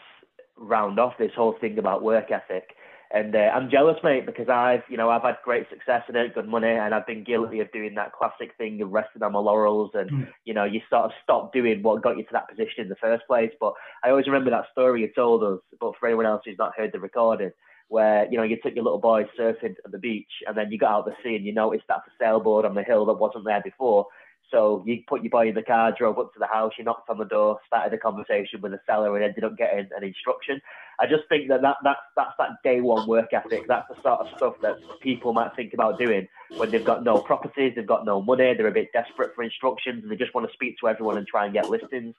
round 0.57 0.99
off 0.99 1.13
this 1.17 1.31
whole 1.35 1.55
thing 1.61 1.79
about 1.79 2.03
work 2.03 2.31
ethic. 2.31 2.75
And 3.13 3.35
uh, 3.35 3.51
I'm 3.53 3.69
jealous, 3.69 3.97
mate, 4.03 4.25
because 4.25 4.49
I've, 4.49 4.81
you 4.89 4.97
know, 4.97 5.11
I've 5.11 5.21
had 5.21 5.35
great 5.43 5.69
success 5.69 6.01
in 6.09 6.15
it, 6.15 6.33
good 6.33 6.47
money, 6.47 6.69
and 6.69 6.95
I've 6.95 7.05
been 7.05 7.23
guilty 7.23 7.59
of 7.59 7.71
doing 7.71 7.93
that 7.93 8.11
classic 8.11 8.55
thing 8.57 8.81
of 8.81 8.89
resting 8.89 9.21
on 9.21 9.33
my 9.33 9.39
laurels, 9.39 9.91
and 9.93 10.09
mm. 10.09 10.27
you 10.45 10.53
know, 10.55 10.63
you 10.63 10.81
sort 10.89 11.05
of 11.05 11.11
stop 11.23 11.53
doing 11.53 11.83
what 11.83 12.01
got 12.01 12.17
you 12.17 12.23
to 12.23 12.33
that 12.33 12.49
position 12.49 12.79
in 12.79 12.89
the 12.89 12.95
first 12.95 13.27
place. 13.27 13.51
But 13.59 13.73
I 14.03 14.09
always 14.09 14.25
remember 14.25 14.49
that 14.49 14.65
story 14.71 15.01
you 15.01 15.11
told 15.15 15.43
us. 15.43 15.59
But 15.79 15.93
for 15.99 16.07
anyone 16.07 16.25
else 16.25 16.41
who's 16.43 16.57
not 16.57 16.73
heard 16.75 16.91
the 16.91 16.99
recording, 16.99 17.51
where 17.87 18.27
you 18.31 18.37
know 18.37 18.43
you 18.43 18.57
took 18.63 18.73
your 18.73 18.83
little 18.83 18.99
boy 18.99 19.25
surfing 19.39 19.75
at 19.85 19.91
the 19.91 19.99
beach, 19.99 20.31
and 20.47 20.57
then 20.57 20.71
you 20.71 20.79
got 20.79 20.91
out 20.91 21.05
the 21.05 21.13
sea 21.23 21.35
and 21.35 21.45
you 21.45 21.53
noticed 21.53 21.85
that 21.89 22.01
the 22.05 22.25
sailboard 22.25 22.65
on 22.65 22.73
the 22.73 22.81
hill 22.81 23.05
that 23.05 23.13
wasn't 23.13 23.45
there 23.45 23.61
before, 23.63 24.07
so 24.53 24.83
you 24.85 25.01
put 25.07 25.23
your 25.23 25.31
boy 25.31 25.49
in 25.49 25.55
the 25.55 25.63
car, 25.63 25.91
drove 25.97 26.19
up 26.19 26.31
to 26.33 26.39
the 26.39 26.45
house, 26.45 26.73
you 26.77 26.83
knocked 26.83 27.09
on 27.09 27.17
the 27.17 27.25
door, 27.25 27.59
started 27.65 27.91
a 27.91 27.97
conversation 27.97 28.61
with 28.61 28.71
the 28.71 28.79
seller, 28.85 29.15
and 29.15 29.25
ended 29.25 29.43
up 29.43 29.57
getting 29.57 29.89
an 29.97 30.03
instruction. 30.03 30.61
I 30.99 31.07
just 31.07 31.23
think 31.27 31.49
that, 31.49 31.63
that 31.63 31.77
that's 31.83 31.99
that's 32.15 32.33
that 32.37 32.49
day 32.63 32.79
one 32.79 33.07
work 33.07 33.33
ethic. 33.33 33.65
That's 33.67 33.87
the 33.89 33.95
sort 34.03 34.21
of 34.21 34.27
stuff 34.37 34.53
that 34.61 34.75
people 35.01 35.33
might 35.33 35.55
think 35.55 35.73
about 35.73 35.97
doing 35.97 36.27
when 36.57 36.69
they've 36.69 36.85
got 36.85 37.03
no 37.03 37.17
properties, 37.17 37.73
they've 37.75 37.87
got 37.87 38.05
no 38.05 38.21
money, 38.21 38.53
they're 38.55 38.67
a 38.67 38.71
bit 38.71 38.93
desperate 38.93 39.33
for 39.35 39.43
instructions, 39.43 40.03
and 40.03 40.11
they 40.11 40.15
just 40.15 40.35
want 40.35 40.47
to 40.47 40.53
speak 40.53 40.77
to 40.81 40.87
everyone 40.87 41.17
and 41.17 41.25
try 41.25 41.45
and 41.45 41.53
get 41.53 41.69
listings. 41.69 42.13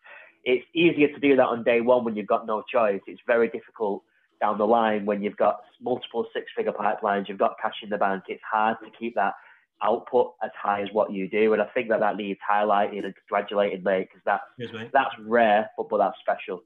It's 0.45 0.67
easier 0.75 1.09
to 1.09 1.21
do 1.21 1.37
that 1.37 1.47
on 1.47 1.63
day 1.63 1.81
one 1.81 2.05
when 2.05 2.17
you've 2.17 2.27
got 2.27 2.47
no 2.47 2.65
choice. 2.71 3.01
It's 3.07 3.23
very 3.27 3.49
difficult 3.49 4.03
down 4.41 4.59
the 4.59 4.67
line 4.67 5.07
when 5.07 5.23
you've 5.23 5.37
got 5.37 5.61
multiple 5.81 6.27
six-figure 6.35 6.73
pipelines, 6.73 7.29
you've 7.29 7.39
got 7.39 7.55
cash 7.63 7.77
in 7.83 7.89
the 7.89 7.97
bank. 7.97 8.25
It's 8.29 8.43
hard 8.51 8.77
to 8.85 8.91
keep 8.99 9.15
that 9.15 9.35
output 9.83 10.35
as 10.43 10.51
high 10.61 10.83
as 10.83 10.89
what 10.93 11.13
you 11.13 11.29
do. 11.29 11.53
And 11.53 11.63
I 11.63 11.67
think 11.67 11.89
that 11.89 12.01
that 12.01 12.17
needs 12.17 12.41
highlighting 12.49 13.05
and 13.05 13.15
congratulating, 13.15 13.83
mate, 13.83 14.09
because 14.11 14.23
that's 14.25 14.45
yes, 14.59 14.91
that's 14.93 15.15
rare, 15.21 15.71
but 15.77 15.89
but 15.89 15.99
that's 15.99 16.19
special. 16.21 16.63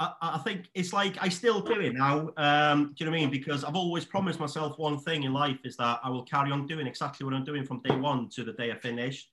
I, 0.00 0.12
I, 0.20 0.38
think 0.38 0.70
it's 0.74 0.94
like 0.94 1.16
I 1.20 1.28
still 1.28 1.60
do 1.60 1.78
it 1.78 1.94
now. 1.94 2.30
Um, 2.38 2.94
do 2.96 3.04
you 3.04 3.06
know 3.06 3.12
what 3.12 3.18
I 3.18 3.20
mean? 3.20 3.30
Because 3.30 3.64
I've 3.64 3.76
always 3.76 4.06
promised 4.06 4.40
myself 4.40 4.78
one 4.78 4.98
thing 4.98 5.24
in 5.24 5.34
life 5.34 5.58
is 5.64 5.76
that 5.76 6.00
I 6.02 6.08
will 6.08 6.24
carry 6.24 6.50
on 6.50 6.66
doing 6.66 6.86
exactly 6.86 7.24
what 7.24 7.34
I'm 7.34 7.44
doing 7.44 7.66
from 7.66 7.82
day 7.82 7.94
one 7.94 8.30
to 8.30 8.44
the 8.44 8.54
day 8.54 8.72
I 8.72 8.76
finish. 8.76 9.28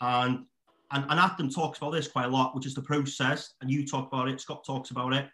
And 0.00 0.44
and, 0.92 1.04
and 1.08 1.18
Adam 1.18 1.50
talks 1.50 1.78
about 1.78 1.90
this 1.90 2.06
quite 2.06 2.26
a 2.26 2.28
lot, 2.28 2.54
which 2.54 2.66
is 2.66 2.74
the 2.74 2.82
process. 2.82 3.54
And 3.60 3.70
you 3.70 3.84
talk 3.84 4.12
about 4.12 4.28
it, 4.28 4.40
Scott 4.40 4.64
talks 4.64 4.90
about 4.90 5.12
it. 5.12 5.28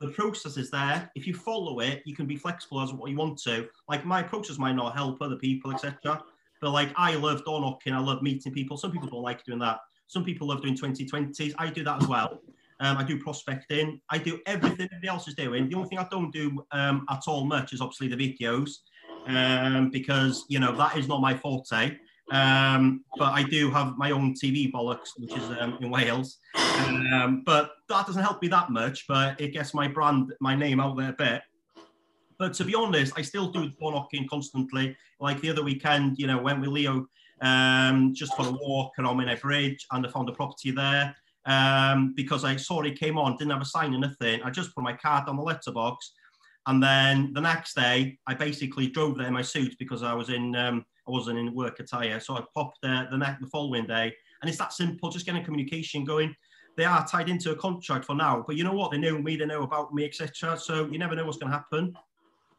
The 0.00 0.08
process 0.08 0.56
is 0.56 0.70
there. 0.70 1.10
If 1.14 1.26
you 1.26 1.34
follow 1.34 1.80
it, 1.80 2.02
you 2.06 2.14
can 2.14 2.26
be 2.26 2.36
flexible 2.36 2.80
as 2.80 2.92
what 2.92 3.10
you 3.10 3.16
want 3.16 3.38
to. 3.42 3.68
Like 3.88 4.06
my 4.06 4.22
process 4.22 4.58
might 4.58 4.74
not 4.74 4.94
help 4.94 5.20
other 5.20 5.36
people, 5.36 5.72
etc. 5.72 6.22
But 6.62 6.70
like 6.70 6.92
I 6.96 7.16
love 7.16 7.44
door 7.44 7.60
knocking, 7.60 7.92
I 7.92 7.98
love 7.98 8.22
meeting 8.22 8.52
people. 8.52 8.78
Some 8.78 8.92
people 8.92 9.08
don't 9.08 9.22
like 9.22 9.44
doing 9.44 9.58
that. 9.58 9.80
Some 10.06 10.24
people 10.24 10.46
love 10.46 10.62
doing 10.62 10.76
2020s. 10.76 11.52
I 11.58 11.68
do 11.68 11.82
that 11.84 12.00
as 12.00 12.08
well. 12.08 12.40
Um, 12.80 12.96
I 12.96 13.02
do 13.02 13.18
prospecting. 13.18 14.00
I 14.10 14.18
do 14.18 14.40
everything 14.46 14.86
everybody 14.86 15.08
else 15.08 15.26
is 15.28 15.34
doing. 15.34 15.68
The 15.68 15.74
only 15.74 15.88
thing 15.88 15.98
I 15.98 16.06
don't 16.10 16.32
do 16.32 16.64
um, 16.70 17.04
at 17.10 17.22
all 17.26 17.44
much 17.44 17.72
is 17.72 17.80
obviously 17.80 18.08
the 18.08 18.16
videos 18.16 18.78
um, 19.26 19.90
because, 19.90 20.44
you 20.48 20.60
know, 20.60 20.74
that 20.76 20.96
is 20.96 21.08
not 21.08 21.20
my 21.20 21.36
forte. 21.36 21.96
Um, 22.30 23.04
but 23.18 23.32
I 23.32 23.42
do 23.42 23.70
have 23.70 23.98
my 23.98 24.12
own 24.12 24.34
TV 24.34 24.70
bollocks, 24.70 25.10
which 25.18 25.36
is 25.36 25.44
um, 25.60 25.78
in 25.80 25.90
Wales. 25.90 26.38
Um, 26.54 27.42
but 27.44 27.72
that 27.88 28.06
doesn't 28.06 28.22
help 28.22 28.40
me 28.40 28.48
that 28.48 28.70
much, 28.70 29.06
but 29.08 29.40
it 29.40 29.52
gets 29.52 29.74
my 29.74 29.88
brand, 29.88 30.32
my 30.40 30.54
name 30.54 30.80
out 30.80 30.96
there 30.96 31.10
a 31.10 31.12
bit. 31.12 31.42
But 32.42 32.54
to 32.54 32.64
be 32.64 32.74
honest, 32.74 33.12
I 33.16 33.22
still 33.22 33.52
do 33.52 33.68
door 33.68 33.92
knocking 33.92 34.26
constantly. 34.28 34.96
Like 35.20 35.40
the 35.40 35.50
other 35.50 35.62
weekend, 35.62 36.18
you 36.18 36.26
know, 36.26 36.38
went 36.38 36.60
with 36.60 36.70
Leo 36.70 37.06
um, 37.40 38.12
just 38.12 38.34
for 38.34 38.44
a 38.44 38.50
walk 38.50 38.94
around 38.98 39.16
Menai 39.16 39.40
Bridge 39.40 39.86
and 39.92 40.04
I 40.04 40.10
found 40.10 40.28
a 40.28 40.32
property 40.32 40.72
there 40.72 41.14
um, 41.46 42.14
because 42.16 42.44
I 42.44 42.56
saw 42.56 42.82
it 42.82 42.98
came 42.98 43.16
on, 43.16 43.36
didn't 43.36 43.52
have 43.52 43.62
a 43.62 43.64
sign 43.64 43.94
or 43.94 44.00
nothing. 44.00 44.42
I 44.42 44.50
just 44.50 44.74
put 44.74 44.82
my 44.82 44.92
card 44.92 45.28
on 45.28 45.36
the 45.36 45.42
letterbox. 45.42 46.14
And 46.66 46.82
then 46.82 47.32
the 47.32 47.40
next 47.40 47.76
day, 47.76 48.18
I 48.26 48.34
basically 48.34 48.88
drove 48.88 49.18
there 49.18 49.28
in 49.28 49.34
my 49.34 49.42
suit 49.42 49.76
because 49.78 50.02
I 50.02 50.12
was 50.12 50.28
in, 50.28 50.56
um, 50.56 50.84
I 51.06 51.12
wasn't 51.12 51.38
in 51.38 51.54
work 51.54 51.78
attire. 51.78 52.18
So 52.18 52.34
I 52.34 52.42
popped 52.56 52.78
there 52.82 53.06
the, 53.08 53.18
next, 53.18 53.40
the 53.40 53.46
following 53.46 53.86
day. 53.86 54.12
And 54.40 54.48
it's 54.48 54.58
that 54.58 54.72
simple, 54.72 55.10
just 55.10 55.26
getting 55.26 55.44
communication 55.44 56.04
going. 56.04 56.34
They 56.76 56.86
are 56.86 57.06
tied 57.06 57.28
into 57.28 57.52
a 57.52 57.56
contract 57.56 58.04
for 58.04 58.16
now, 58.16 58.42
but 58.44 58.56
you 58.56 58.64
know 58.64 58.72
what? 58.72 58.90
They 58.90 58.98
know 58.98 59.16
me, 59.18 59.36
they 59.36 59.44
know 59.44 59.62
about 59.62 59.94
me, 59.94 60.06
etc. 60.06 60.58
So 60.58 60.88
you 60.90 60.98
never 60.98 61.14
know 61.14 61.24
what's 61.24 61.36
going 61.36 61.52
to 61.52 61.56
happen. 61.56 61.94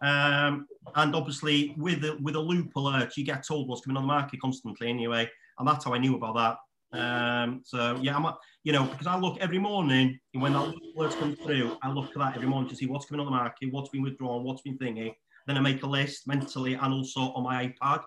Um, 0.04 0.68
and 0.96 1.16
obviously, 1.16 1.74
with 1.78 2.04
a, 2.04 2.18
with 2.22 2.36
a 2.36 2.40
loop 2.40 2.76
alert, 2.76 3.16
you 3.18 3.24
get 3.24 3.48
told 3.48 3.68
what's 3.68 3.82
coming 3.82 3.98
on 3.98 4.04
the 4.04 4.08
market 4.08 4.42
constantly 4.42 4.90
anyway. 4.90 5.30
And 5.58 5.68
that's 5.68 5.86
how 5.86 5.94
I 5.94 5.98
knew 5.98 6.16
about 6.16 6.36
that. 6.36 6.58
Um, 6.94 7.62
so 7.66 7.98
yeah, 8.02 8.16
I'm, 8.16 8.34
you 8.64 8.72
know, 8.72 8.84
because 8.84 9.08
I 9.08 9.18
look 9.18 9.38
every 9.40 9.58
morning 9.58 10.20
when 10.34 10.54
that 10.54 10.74
alert 10.96 11.18
comes 11.18 11.40
through, 11.40 11.78
I 11.82 11.90
look 11.90 12.10
at 12.10 12.18
that 12.18 12.36
every 12.36 12.48
morning 12.48 12.70
to 12.70 12.76
see 12.76 12.86
what's 12.86 13.06
coming 13.06 13.22
on 13.22 13.26
the 13.26 13.32
market, 13.32 13.72
what's 13.72 13.90
been 13.90 14.04
withdrawn, 14.04 14.44
what's 14.44 14.62
been 14.62 14.78
thingy. 14.78 15.16
Then 15.48 15.58
I 15.58 15.62
make 15.62 15.82
a 15.84 15.88
list 15.88 16.28
mentally 16.28 16.76
and 16.76 16.94
also 16.94 17.22
on 17.22 17.44
my 17.44 17.68
iPad, 17.68 18.04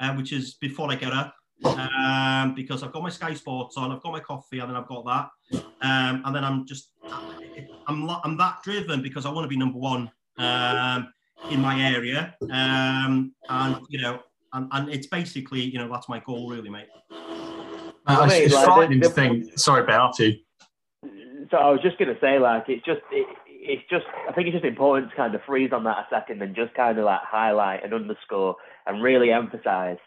uh, 0.00 0.14
which 0.14 0.32
is 0.32 0.54
before 0.54 0.90
I 0.90 0.96
get 0.96 1.12
up. 1.12 1.34
Um, 1.64 2.54
because 2.54 2.82
I've 2.82 2.92
got 2.92 3.02
my 3.02 3.08
Sky 3.08 3.32
Sports 3.32 3.76
on, 3.76 3.92
I've 3.92 4.02
got 4.02 4.12
my 4.12 4.20
coffee, 4.20 4.58
and 4.58 4.68
then 4.68 4.76
I've 4.76 4.88
got 4.88 5.06
that, 5.06 5.62
um, 5.80 6.22
and 6.24 6.34
then 6.34 6.44
I'm 6.44 6.66
just, 6.66 6.90
I'm, 7.86 8.10
I'm 8.10 8.36
that 8.36 8.58
driven 8.64 9.00
because 9.00 9.24
I 9.24 9.30
want 9.30 9.44
to 9.44 9.48
be 9.48 9.56
number 9.56 9.78
one. 9.78 10.10
Um, 10.36 11.13
in 11.50 11.60
my 11.60 11.80
area. 11.94 12.34
Um, 12.50 13.34
and, 13.48 13.78
you 13.88 14.00
know, 14.00 14.20
and, 14.52 14.68
and 14.72 14.88
it's 14.88 15.06
basically, 15.06 15.60
you 15.60 15.78
know, 15.78 15.88
that's 15.90 16.08
my 16.08 16.20
goal, 16.20 16.48
really, 16.48 16.70
mate. 16.70 16.86
Uh, 18.06 18.26
it's, 18.26 18.34
it's 18.34 18.54
like, 18.54 18.64
frightening 18.64 19.00
the, 19.00 19.08
the, 19.08 19.14
to 19.14 19.14
think. 19.14 19.58
Sorry, 19.58 19.84
Bertie. 19.84 20.46
So 21.50 21.56
I 21.56 21.70
was 21.70 21.80
just 21.82 21.98
going 21.98 22.14
to 22.14 22.20
say, 22.20 22.38
like, 22.38 22.64
it's 22.68 22.84
just, 22.84 23.00
it, 23.10 23.26
it's 23.46 23.82
just, 23.90 24.04
I 24.28 24.32
think 24.32 24.46
it's 24.48 24.54
just 24.54 24.64
important 24.64 25.10
to 25.10 25.16
kind 25.16 25.34
of 25.34 25.40
freeze 25.46 25.72
on 25.72 25.84
that 25.84 25.98
a 25.98 26.06
second 26.10 26.42
and 26.42 26.54
just 26.54 26.74
kind 26.74 26.98
of 26.98 27.04
like 27.04 27.20
highlight 27.22 27.82
and 27.82 27.94
underscore 27.94 28.56
and 28.86 29.02
really 29.02 29.30
emphasize. 29.30 29.98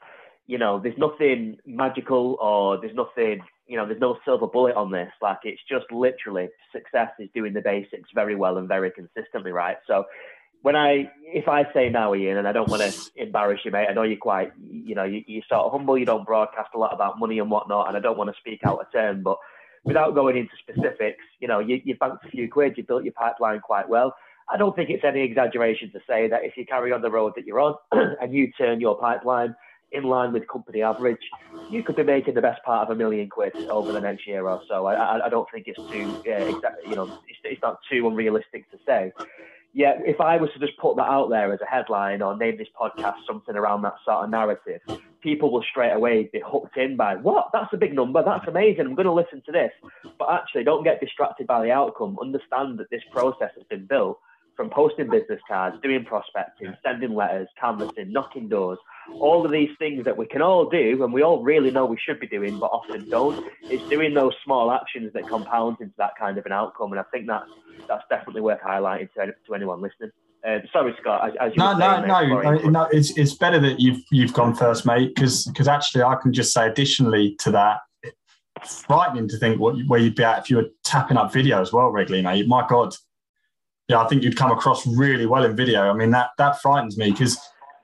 You 0.46 0.58
know, 0.58 0.80
there's 0.80 0.98
nothing 0.98 1.58
magical 1.66 2.38
or 2.40 2.80
there's 2.80 2.96
nothing, 2.96 3.42
you 3.66 3.76
know, 3.78 3.86
there's 3.86 4.00
no 4.00 4.18
silver 4.24 4.48
bullet 4.48 4.76
on 4.76 4.92
this. 4.92 5.12
Like, 5.22 5.40
it's 5.44 5.62
just 5.70 5.86
literally 5.92 6.50
success 6.72 7.10
is 7.20 7.30
doing 7.34 7.54
the 7.54 7.62
basics 7.62 8.10
very 8.14 8.36
well 8.36 8.58
and 8.58 8.68
very 8.68 8.92
consistently, 8.92 9.52
right? 9.52 9.78
So 9.88 10.06
when 10.68 10.76
I, 10.76 11.10
if 11.24 11.48
I 11.48 11.64
say 11.72 11.88
now, 11.88 12.14
Ian, 12.14 12.40
and 12.40 12.46
I 12.46 12.52
don't 12.52 12.68
want 12.68 12.82
to 12.82 13.12
embarrass 13.16 13.62
you, 13.64 13.72
mate, 13.72 13.88
I 13.90 13.94
know 13.94 14.04
you're 14.04 14.18
quite, 14.18 14.52
you 14.70 14.96
know, 14.96 15.06
you, 15.06 15.24
you're 15.26 15.44
sort 15.48 15.62
of 15.62 15.72
humble, 15.72 15.98
you 15.98 16.04
don't 16.04 16.26
broadcast 16.26 16.72
a 16.76 16.78
lot 16.78 16.94
about 16.94 17.18
money 17.18 17.40
and 17.40 17.50
whatnot, 17.50 17.88
and 17.88 17.96
I 17.96 18.02
don't 18.02 18.18
want 18.18 18.30
to 18.32 18.36
speak 18.38 18.60
out 18.66 18.82
of 18.82 18.92
turn, 18.92 19.24
but 19.24 19.38
without 19.86 20.14
going 20.14 20.36
into 20.36 20.52
specifics, 20.62 21.24
you 21.40 21.48
know, 21.48 21.60
you, 21.60 21.80
you 21.86 21.96
banked 21.96 22.26
a 22.26 22.28
few 22.28 22.52
quid, 22.52 22.74
you 22.76 22.84
built 22.84 23.06
your 23.06 23.14
pipeline 23.14 23.62
quite 23.62 23.88
well. 23.88 24.14
I 24.50 24.58
don't 24.58 24.76
think 24.76 24.90
it's 24.90 25.06
any 25.06 25.22
exaggeration 25.22 25.90
to 25.94 26.02
say 26.06 26.28
that 26.28 26.44
if 26.44 26.58
you 26.58 26.66
carry 26.66 26.92
on 26.92 27.02
the 27.02 27.12
road 27.12 27.32
that 27.38 27.46
you're 27.46 27.62
on 27.62 27.76
and 28.22 28.34
you 28.34 28.52
turn 28.58 28.82
your 28.82 29.00
pipeline 29.00 29.56
in 29.94 30.04
line 30.04 30.34
with 30.34 30.50
company 30.50 30.82
average, 30.82 31.22
you 31.70 31.82
could 31.82 31.96
be 31.96 32.04
making 32.04 32.34
the 32.34 32.42
best 32.42 32.62
part 32.64 32.86
of 32.86 32.94
a 32.94 33.00
million 33.00 33.30
quid 33.30 33.56
over 33.70 33.94
the 33.94 34.02
next 34.02 34.28
year 34.28 34.46
or 34.46 34.62
so. 34.68 34.86
I, 34.86 34.96
I, 34.96 35.28
I 35.28 35.30
don't 35.30 35.48
think 35.50 35.68
it's 35.68 35.78
too, 35.78 36.24
uh, 36.30 36.90
you 36.90 36.96
know, 36.98 37.06
it's, 37.30 37.40
it's 37.46 37.62
not 37.62 37.80
too 37.90 38.06
unrealistic 38.06 38.70
to 38.72 38.78
say 38.86 39.14
yeah, 39.74 39.94
if 40.06 40.20
I 40.20 40.38
was 40.38 40.50
to 40.54 40.60
just 40.60 40.78
put 40.78 40.96
that 40.96 41.04
out 41.08 41.30
there 41.30 41.54
as 41.54 41.60
a 41.62 41.66
headline 41.66 42.22
or 42.22 42.36
name 42.36 42.58
this 42.58 42.68
podcast 42.80 43.16
something 43.28 43.56
around 43.56 43.84
that 43.84 43.96
sort 44.06 44.24
of 44.24 44.30
narrative, 44.30 44.82
people 45.22 45.52
will 45.52 45.64
straight 45.70 45.92
away 45.92 46.30
be 46.32 46.42
hooked 46.46 46.78
in 46.78 46.96
by 46.96 47.16
what? 47.16 47.50
That's 47.54 47.72
a 47.74 47.78
big 47.78 47.94
number. 47.94 48.24
That's 48.24 48.48
amazing. 48.48 48.86
I'm 48.86 48.96
going 48.96 49.06
to 49.06 49.12
listen 49.12 49.42
to 49.46 49.52
this. 49.52 49.72
But 50.18 50.32
actually, 50.32 50.64
don't 50.64 50.84
get 50.84 51.00
distracted 51.00 51.48
by 51.48 51.64
the 51.64 51.72
outcome. 51.72 52.18
Understand 52.22 52.80
that 52.80 52.90
this 52.90 53.04
process 53.12 53.52
has 53.56 53.64
been 53.70 53.86
built 53.86 54.20
from 54.58 54.72
posting 54.72 55.10
business 55.10 55.40
cards, 55.48 55.78
doing 55.84 56.04
prospecting, 56.04 56.76
sending 56.84 57.14
letters, 57.14 57.48
canvassing, 57.62 58.12
knocking 58.12 58.50
doors, 58.50 58.80
all 59.14 59.46
of 59.46 59.52
these 59.52 59.70
things 59.78 60.04
that 60.04 60.18
we 60.18 60.26
can 60.26 60.42
all 60.42 60.68
do 60.68 61.04
and 61.04 61.14
we 61.14 61.22
all 61.22 61.42
really 61.44 61.72
know 61.72 61.86
we 61.86 61.98
should 62.04 62.20
be 62.20 62.28
doing 62.28 62.60
but 62.60 62.66
often 62.66 63.08
don't. 63.10 63.46
It's 63.62 63.88
doing 63.88 64.14
those 64.14 64.34
small 64.44 64.72
actions 64.72 65.14
that 65.14 65.30
compound 65.30 65.78
into 65.80 65.94
that 66.00 66.14
kind 66.20 66.38
of 66.38 66.46
an 66.48 66.52
outcome. 66.52 66.92
And 66.92 67.00
I 67.00 67.04
think 67.14 67.28
that's 67.28 67.50
that's 67.88 68.04
definitely 68.10 68.42
worth 68.42 68.60
highlighting 68.60 69.14
to, 69.14 69.28
to 69.46 69.54
anyone 69.54 69.80
listening. 69.80 70.12
Uh, 70.46 70.60
sorry, 70.74 70.96
Scott. 71.00 71.30
As, 71.30 71.34
as 71.40 71.58
no, 71.58 71.78
no, 71.78 72.04
no, 72.06 72.54
no. 72.70 72.88
It's 72.92 73.16
it's 73.18 73.36
better 73.36 73.60
that 73.60 73.80
you've 73.80 74.02
you've 74.12 74.34
gone 74.34 74.56
first, 74.56 74.86
mate. 74.86 75.14
Because 75.16 75.46
because 75.46 75.68
actually, 75.68 76.04
I 76.04 76.16
can 76.16 76.34
just 76.34 76.52
say 76.52 76.68
additionally 76.68 77.36
to 77.40 77.52
that, 77.52 77.80
frightening 78.66 79.28
to 79.30 79.38
think 79.38 79.60
what 79.60 79.76
where 79.88 80.00
you'd 80.00 80.16
be 80.16 80.24
at 80.24 80.40
if 80.40 80.50
you 80.50 80.58
were 80.58 80.70
tapping 80.84 81.18
up 81.18 81.32
video 81.32 81.62
as 81.62 81.72
well 81.72 81.90
regularly, 81.90 82.24
mate. 82.24 82.48
My 82.48 82.66
God. 82.68 82.96
Yeah, 83.88 84.02
I 84.02 84.08
think 84.08 84.24
you'd 84.24 84.36
come 84.36 84.52
across 84.52 84.86
really 84.86 85.26
well 85.26 85.46
in 85.46 85.56
video. 85.56 85.90
I 85.90 85.94
mean, 85.94 86.12
that 86.12 86.30
that 86.38 86.62
frightens 86.62 86.98
me 86.98 87.12
because 87.12 87.38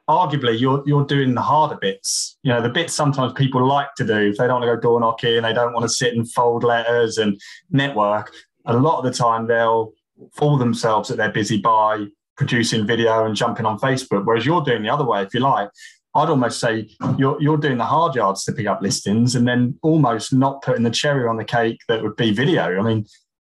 arguably 0.09 0.59
you're 0.59 0.83
you're 0.85 1.05
doing 1.05 1.33
the 1.33 1.41
harder 1.41 1.77
bits. 1.79 2.37
You 2.43 2.51
know, 2.51 2.61
the 2.61 2.69
bits 2.69 2.93
sometimes 2.93 3.33
people 3.33 3.65
like 3.65 3.95
to 3.95 4.05
do 4.05 4.17
if 4.17 4.37
they 4.37 4.47
don't 4.47 4.61
want 4.61 4.69
to 4.69 4.75
go 4.75 4.81
door 4.81 4.99
knocking, 4.99 5.41
they 5.41 5.53
don't 5.53 5.73
want 5.73 5.83
to 5.83 5.89
sit 5.89 6.13
and 6.13 6.29
fold 6.31 6.63
letters 6.63 7.17
and 7.17 7.39
network. 7.71 8.31
A 8.65 8.77
lot 8.77 8.97
of 8.97 9.05
the 9.05 9.17
time 9.17 9.47
they'll 9.47 9.93
fool 10.33 10.57
themselves 10.57 11.09
that 11.09 11.17
they're 11.17 11.31
busy 11.31 11.59
by 11.59 12.05
producing 12.37 12.85
video 12.85 13.25
and 13.25 13.35
jumping 13.35 13.65
on 13.65 13.79
Facebook, 13.79 14.25
whereas 14.25 14.45
you're 14.45 14.63
doing 14.63 14.83
the 14.83 14.89
other 14.89 15.05
way, 15.05 15.21
if 15.21 15.33
you 15.33 15.39
like. 15.39 15.69
I'd 16.15 16.29
almost 16.29 16.59
say 16.59 16.89
you're 17.17 17.41
you're 17.41 17.57
doing 17.57 17.77
the 17.77 17.85
hard 17.85 18.13
yards 18.13 18.43
to 18.43 18.51
pick 18.51 18.67
up 18.67 18.81
listings 18.81 19.35
and 19.35 19.47
then 19.47 19.79
almost 19.81 20.31
not 20.31 20.61
putting 20.61 20.83
the 20.83 20.91
cherry 20.91 21.27
on 21.27 21.37
the 21.37 21.45
cake 21.45 21.79
that 21.87 22.03
would 22.03 22.15
be 22.15 22.31
video. 22.31 22.77
I 22.77 22.83
mean, 22.83 23.07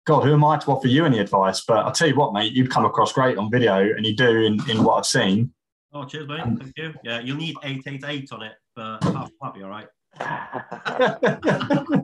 God, 0.05 0.23
who 0.23 0.33
am 0.33 0.43
I 0.43 0.57
to 0.57 0.71
offer 0.71 0.87
you 0.87 1.05
any 1.05 1.19
advice? 1.19 1.63
But 1.65 1.85
I'll 1.85 1.91
tell 1.91 2.07
you 2.07 2.15
what, 2.15 2.33
mate, 2.33 2.53
you've 2.53 2.69
come 2.69 2.85
across 2.85 3.13
great 3.13 3.37
on 3.37 3.49
video 3.49 3.77
and 3.77 4.05
you 4.05 4.15
do 4.15 4.41
in, 4.41 4.59
in 4.69 4.83
what 4.83 4.95
I've 4.95 5.05
seen. 5.05 5.53
Oh, 5.93 6.05
cheers, 6.05 6.27
mate. 6.27 6.41
Thank 6.43 6.77
you. 6.77 6.93
Yeah, 7.03 7.19
you'll 7.19 7.37
need 7.37 7.55
888 7.63 8.31
on 8.33 8.43
it, 8.43 8.53
but 8.75 8.99
that'll 8.99 9.53
be 9.53 9.63
all 9.63 9.69
right. 9.69 9.87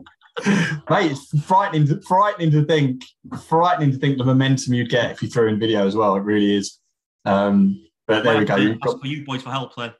mate, 0.88 1.10
it's 1.10 1.40
frightening, 1.44 1.86
to, 1.88 2.00
frightening 2.02 2.50
to 2.52 2.64
think, 2.64 3.02
frightening 3.48 3.92
to 3.92 3.98
think 3.98 4.16
the 4.16 4.24
momentum 4.24 4.74
you'd 4.74 4.88
get 4.88 5.10
if 5.10 5.22
you 5.22 5.28
threw 5.28 5.48
in 5.48 5.58
video 5.58 5.86
as 5.86 5.94
well. 5.94 6.16
It 6.16 6.20
really 6.20 6.54
is. 6.54 6.78
Um, 7.24 7.84
but 8.06 8.24
there 8.24 8.32
well, 8.32 8.40
we 8.40 8.46
go. 8.46 8.56
You've 8.56 8.80
got... 8.80 9.00
for 9.00 9.06
you 9.06 9.24
boys 9.24 9.42
for 9.42 9.50
help 9.50 9.74
then. 9.76 9.92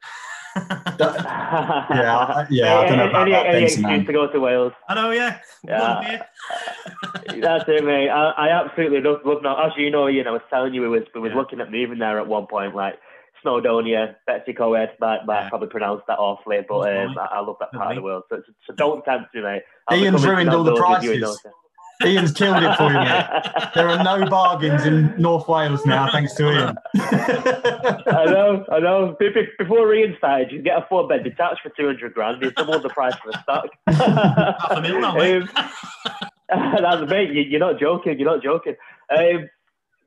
Yeah, 1.90 2.46
yeah. 2.50 2.78
I 2.78 2.86
don't 2.86 2.98
know 2.98 3.08
about 3.08 3.22
any, 3.22 3.32
that, 3.32 3.46
any 3.46 3.64
excuse 3.64 4.06
to 4.06 4.12
go 4.12 4.30
to 4.30 4.40
Wales. 4.40 4.72
I 4.88 4.94
know, 4.94 5.10
yeah. 5.10 5.38
Yeah, 5.66 6.22
that's 7.40 7.64
it, 7.68 7.84
mate. 7.84 8.08
I, 8.08 8.30
I 8.30 8.48
absolutely 8.50 9.00
love, 9.00 9.20
love 9.24 9.42
now. 9.42 9.66
As 9.66 9.72
you 9.76 9.90
know, 9.90 10.06
you 10.06 10.22
know, 10.22 10.30
I 10.30 10.32
was 10.34 10.42
telling 10.50 10.74
you, 10.74 10.82
we 10.82 10.88
was 10.88 11.02
we 11.14 11.20
was 11.20 11.30
yeah. 11.30 11.36
looking 11.36 11.60
at 11.60 11.70
moving 11.70 11.98
there 11.98 12.18
at 12.18 12.26
one 12.26 12.46
point, 12.46 12.74
like 12.74 12.94
Snowdonia, 13.44 14.16
Betws-y-Coed. 14.28 14.90
Might, 15.00 15.26
might 15.26 15.42
yeah. 15.42 15.48
probably 15.48 15.68
pronounce 15.68 16.02
that 16.08 16.18
awfully, 16.18 16.58
but 16.68 16.80
um, 16.80 17.18
I, 17.18 17.26
I, 17.36 17.40
love 17.40 17.56
that 17.60 17.72
part 17.72 17.92
of 17.92 17.96
the 17.96 18.02
world. 18.02 18.24
So, 18.30 18.42
so 18.66 18.74
don't 18.74 19.04
tempt 19.04 19.34
me, 19.34 19.42
mate. 19.42 19.62
I'll 19.88 19.98
Ian's 19.98 20.26
ruined 20.26 20.50
all 20.50 20.64
the 20.64 20.76
prices. 20.76 21.40
Ian's 22.04 22.32
killed 22.32 22.62
it 22.62 22.76
for 22.76 22.90
you, 22.90 22.98
mate. 22.98 23.26
There 23.74 23.88
are 23.88 24.02
no 24.02 24.28
bargains 24.28 24.84
in 24.84 25.14
North 25.16 25.46
Wales 25.46 25.84
now, 25.86 26.10
thanks 26.10 26.34
to 26.34 26.50
Ian. 26.50 26.76
I 26.96 28.24
know, 28.26 28.64
I 28.70 28.80
know. 28.80 29.16
Before 29.58 29.94
Ian 29.94 30.14
started, 30.18 30.50
you 30.50 30.62
get 30.62 30.78
a 30.78 30.86
four 30.88 31.06
bed 31.06 31.24
detached 31.24 31.60
for 31.62 31.70
200 31.70 32.12
grand. 32.12 32.42
It's 32.42 32.54
double 32.54 32.80
the 32.80 32.88
price 32.88 33.14
for 33.16 33.30
the 33.30 33.42
stock. 33.42 33.68
Half 33.86 34.78
a 34.78 34.80
mil 34.82 35.00
now, 35.00 35.14
mate. 35.14 35.42
Um, 36.52 36.76
that's 36.80 37.10
mate. 37.10 37.30
You're 37.32 37.60
not 37.60 37.78
joking. 37.78 38.18
You're 38.18 38.30
not 38.30 38.42
joking. 38.42 38.74
Um, 39.16 39.48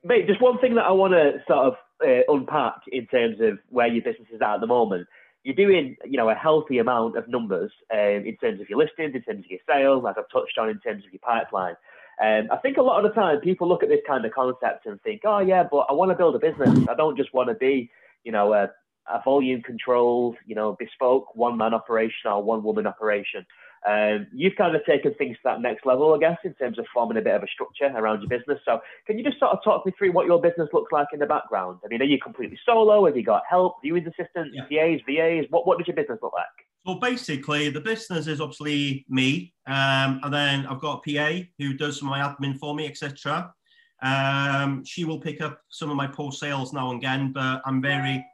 mate, 0.04 0.28
just 0.28 0.42
one 0.42 0.60
thing 0.60 0.76
that 0.76 0.86
I 0.86 0.92
want 0.92 1.14
to 1.14 1.42
sort 1.48 1.68
of 1.68 1.74
uh, 2.06 2.34
unpack 2.34 2.82
in 2.92 3.08
terms 3.08 3.38
of 3.40 3.60
where 3.70 3.88
your 3.88 4.04
business 4.04 4.28
is 4.34 4.42
at 4.42 4.56
at 4.56 4.60
the 4.60 4.68
moment 4.68 5.08
you're 5.44 5.56
doing, 5.56 5.98
you 6.06 6.18
know, 6.18 6.30
a 6.30 6.36
healthy 6.36 6.78
amount 6.78 7.18
of 7.18 7.28
numbers 7.28 7.72
um, 7.92 8.24
in 8.26 8.38
terms 8.38 8.62
of 8.62 8.70
your 8.70 8.80
listings, 8.80 9.14
in 9.14 9.22
terms 9.22 9.46
of 9.46 9.52
your 9.52 9.60
sales, 9.68 10.04
as 10.08 10.16
I've 10.18 10.30
touched 10.30 10.58
on, 10.58 10.70
in 10.70 10.80
terms 10.80 11.04
of 11.06 11.12
your 11.12 11.20
pipeline. 11.20 11.76
Um, 12.24 12.48
I 12.52 12.58
think 12.58 12.78
a 12.78 12.82
lot 12.82 13.04
of 13.04 13.12
the 13.12 13.20
time 13.20 13.40
people 13.42 13.68
look 13.68 13.84
at 13.84 13.90
this 13.90 14.00
kind 14.08 14.24
of 14.24 14.32
concept 14.32 14.86
and 14.86 15.02
think, 15.02 15.22
oh 15.26 15.40
yeah, 15.40 15.64
but 15.70 15.88
I 15.90 15.94
want 15.94 16.12
to 16.12 16.16
build 16.16 16.36
a 16.36 16.40
business. 16.40 16.88
I 16.88 16.96
don't 16.96 17.18
just 17.18 17.34
want 17.34 17.50
to 17.50 17.56
be, 17.56 17.90
you 18.24 18.32
know, 18.32 18.54
a, 18.54 18.70
a 19.12 19.22
volume 19.24 19.62
controlled, 19.62 20.38
you 20.46 20.56
know, 20.56 20.78
bespoke 20.80 21.36
one 21.36 21.58
man 21.58 21.74
operation 21.74 22.32
or 22.32 22.42
one 22.42 22.64
woman 22.64 22.88
operation. 22.88 23.46
Um, 23.88 24.28
you've 24.34 24.56
kind 24.56 24.76
of 24.76 24.86
taken 24.86 25.14
things 25.16 25.36
to 25.38 25.42
that 25.46 25.62
next 25.62 25.86
level, 25.86 26.14
I 26.14 26.20
guess, 26.20 26.38
in 26.46 26.54
terms 26.54 26.80
of 26.80 26.86
forming 26.94 27.18
a 27.18 27.22
bit 27.22 27.36
of 27.36 27.44
a 27.44 27.48
structure 27.48 27.92
around 27.96 28.22
your 28.22 28.30
business. 28.30 28.60
So, 28.66 28.80
can 29.06 29.18
you 29.18 29.24
just 29.24 29.40
sort 29.40 29.52
of 29.52 29.60
talk 29.64 29.86
me 29.86 29.92
through 29.98 30.14
what 30.14 30.26
your 30.26 30.42
business 30.42 30.70
looks 30.72 30.92
like 30.92 31.08
in 31.14 31.20
the 31.20 31.26
background? 31.26 31.80
I 31.84 31.90
mean, 31.90 32.02
are 32.02 32.06
you 32.06 32.20
completely 32.20 32.58
solo? 32.66 33.06
Have 33.06 33.18
you 33.18 33.24
got 33.24 33.44
help, 33.50 33.76
viewing 33.82 34.08
assistants, 34.08 34.56
yeah. 34.70 34.96
PAs, 34.96 35.02
VAs? 35.06 35.46
What, 35.50 35.68
what 35.68 35.78
does 35.78 35.88
your 35.88 35.96
business 35.96 36.20
look 36.22 36.34
like? 36.34 36.46
So 36.86 36.96
basically, 36.96 37.70
the 37.70 37.82
business 37.82 38.28
is 38.28 38.42
obviously 38.42 39.06
me, 39.10 39.54
um, 39.68 40.20
and 40.24 40.34
then 40.34 40.66
I've 40.66 40.82
got 40.82 41.02
a 41.06 41.14
PA 41.14 41.46
who 41.58 41.74
does 41.74 42.00
some 42.00 42.10
of 42.10 42.12
my 42.12 42.20
admin 42.20 42.58
for 42.58 42.76
me, 42.76 42.88
etc. 42.88 43.54
Um, 44.02 44.84
she 44.84 45.06
will 45.06 45.20
pick 45.20 45.42
up 45.42 45.62
some 45.70 45.90
of 45.90 45.96
my 45.96 46.08
post 46.08 46.40
sales 46.40 46.74
now 46.74 46.92
and 46.92 47.00
again, 47.00 47.32
but 47.34 47.62
I'm 47.66 47.82
very. 47.82 48.26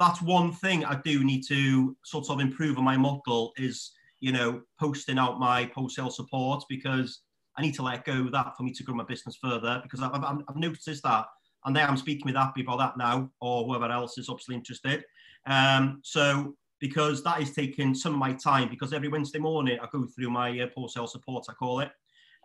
That's 0.00 0.20
one 0.20 0.50
thing 0.50 0.84
I 0.84 1.00
do 1.04 1.22
need 1.22 1.42
to 1.46 1.96
sort 2.04 2.28
of 2.28 2.40
improve 2.40 2.76
on 2.76 2.82
my 2.82 2.96
model 2.96 3.52
is 3.56 3.92
you 4.22 4.30
know, 4.30 4.62
posting 4.78 5.18
out 5.18 5.40
my 5.40 5.66
post 5.66 5.96
sale 5.96 6.08
support 6.08 6.64
because 6.68 7.22
I 7.58 7.62
need 7.62 7.74
to 7.74 7.82
let 7.82 8.04
go 8.04 8.20
of 8.20 8.32
that 8.32 8.56
for 8.56 8.62
me 8.62 8.72
to 8.72 8.84
grow 8.84 8.94
my 8.94 9.02
business 9.04 9.36
further 9.42 9.80
because 9.82 10.00
I've, 10.00 10.14
I've, 10.14 10.38
I've 10.48 10.56
noticed 10.56 11.02
that. 11.02 11.26
And 11.64 11.74
there 11.74 11.86
I'm 11.86 11.96
speaking 11.96 12.26
with 12.26 12.36
that 12.36 12.54
people 12.54 12.78
that 12.78 12.96
now, 12.96 13.28
or 13.40 13.64
whoever 13.64 13.90
else 13.90 14.18
is 14.18 14.28
obviously 14.28 14.54
interested. 14.54 15.04
Um, 15.46 16.00
so 16.04 16.54
because 16.80 17.24
that 17.24 17.40
is 17.40 17.52
taking 17.52 17.96
some 17.96 18.12
of 18.12 18.20
my 18.20 18.32
time 18.32 18.68
because 18.68 18.92
every 18.92 19.08
Wednesday 19.08 19.40
morning 19.40 19.78
I 19.82 19.88
go 19.90 20.06
through 20.06 20.30
my 20.30 20.58
uh, 20.60 20.68
post 20.68 20.94
sale 20.94 21.08
support, 21.08 21.46
I 21.50 21.54
call 21.54 21.80
it. 21.80 21.90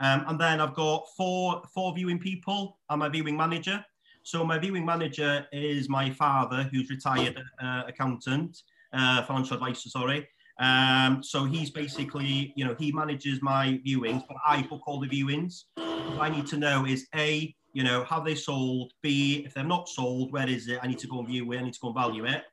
Um, 0.01 0.25
and 0.27 0.39
then 0.39 0.59
I've 0.59 0.73
got 0.73 1.05
four 1.15 1.61
four 1.75 1.93
viewing 1.93 2.19
people. 2.19 2.79
and 2.89 2.99
my 2.99 3.09
viewing 3.09 3.37
manager. 3.37 3.85
So 4.23 4.43
my 4.43 4.57
viewing 4.57 4.85
manager 4.85 5.45
is 5.51 5.89
my 5.89 6.09
father, 6.09 6.63
who's 6.71 6.89
retired 6.89 7.39
uh, 7.61 7.83
accountant, 7.87 8.63
uh, 8.93 9.23
financial 9.23 9.55
advisor, 9.55 9.89
sorry. 9.89 10.27
Um, 10.59 11.21
so 11.23 11.45
he's 11.45 11.69
basically, 11.69 12.53
you 12.55 12.65
know, 12.65 12.75
he 12.79 12.91
manages 12.91 13.41
my 13.41 13.79
viewings, 13.85 14.23
but 14.27 14.37
I 14.45 14.63
book 14.63 14.81
all 14.87 14.99
the 14.99 15.07
viewings. 15.07 15.65
What 15.75 16.21
I 16.21 16.29
need 16.29 16.47
to 16.47 16.57
know 16.57 16.85
is 16.85 17.07
A, 17.15 17.53
you 17.73 17.83
know, 17.83 18.03
have 18.05 18.25
they 18.25 18.35
sold? 18.35 18.91
B, 19.03 19.43
if 19.45 19.53
they're 19.53 19.63
not 19.63 19.87
sold, 19.87 20.31
where 20.31 20.49
is 20.49 20.67
it? 20.67 20.79
I 20.81 20.87
need 20.87 20.99
to 20.99 21.07
go 21.07 21.19
and 21.19 21.27
view 21.27 21.51
it. 21.51 21.59
I 21.59 21.63
need 21.63 21.73
to 21.73 21.79
go 21.79 21.89
and 21.89 21.95
value 21.95 22.25
it. 22.25 22.43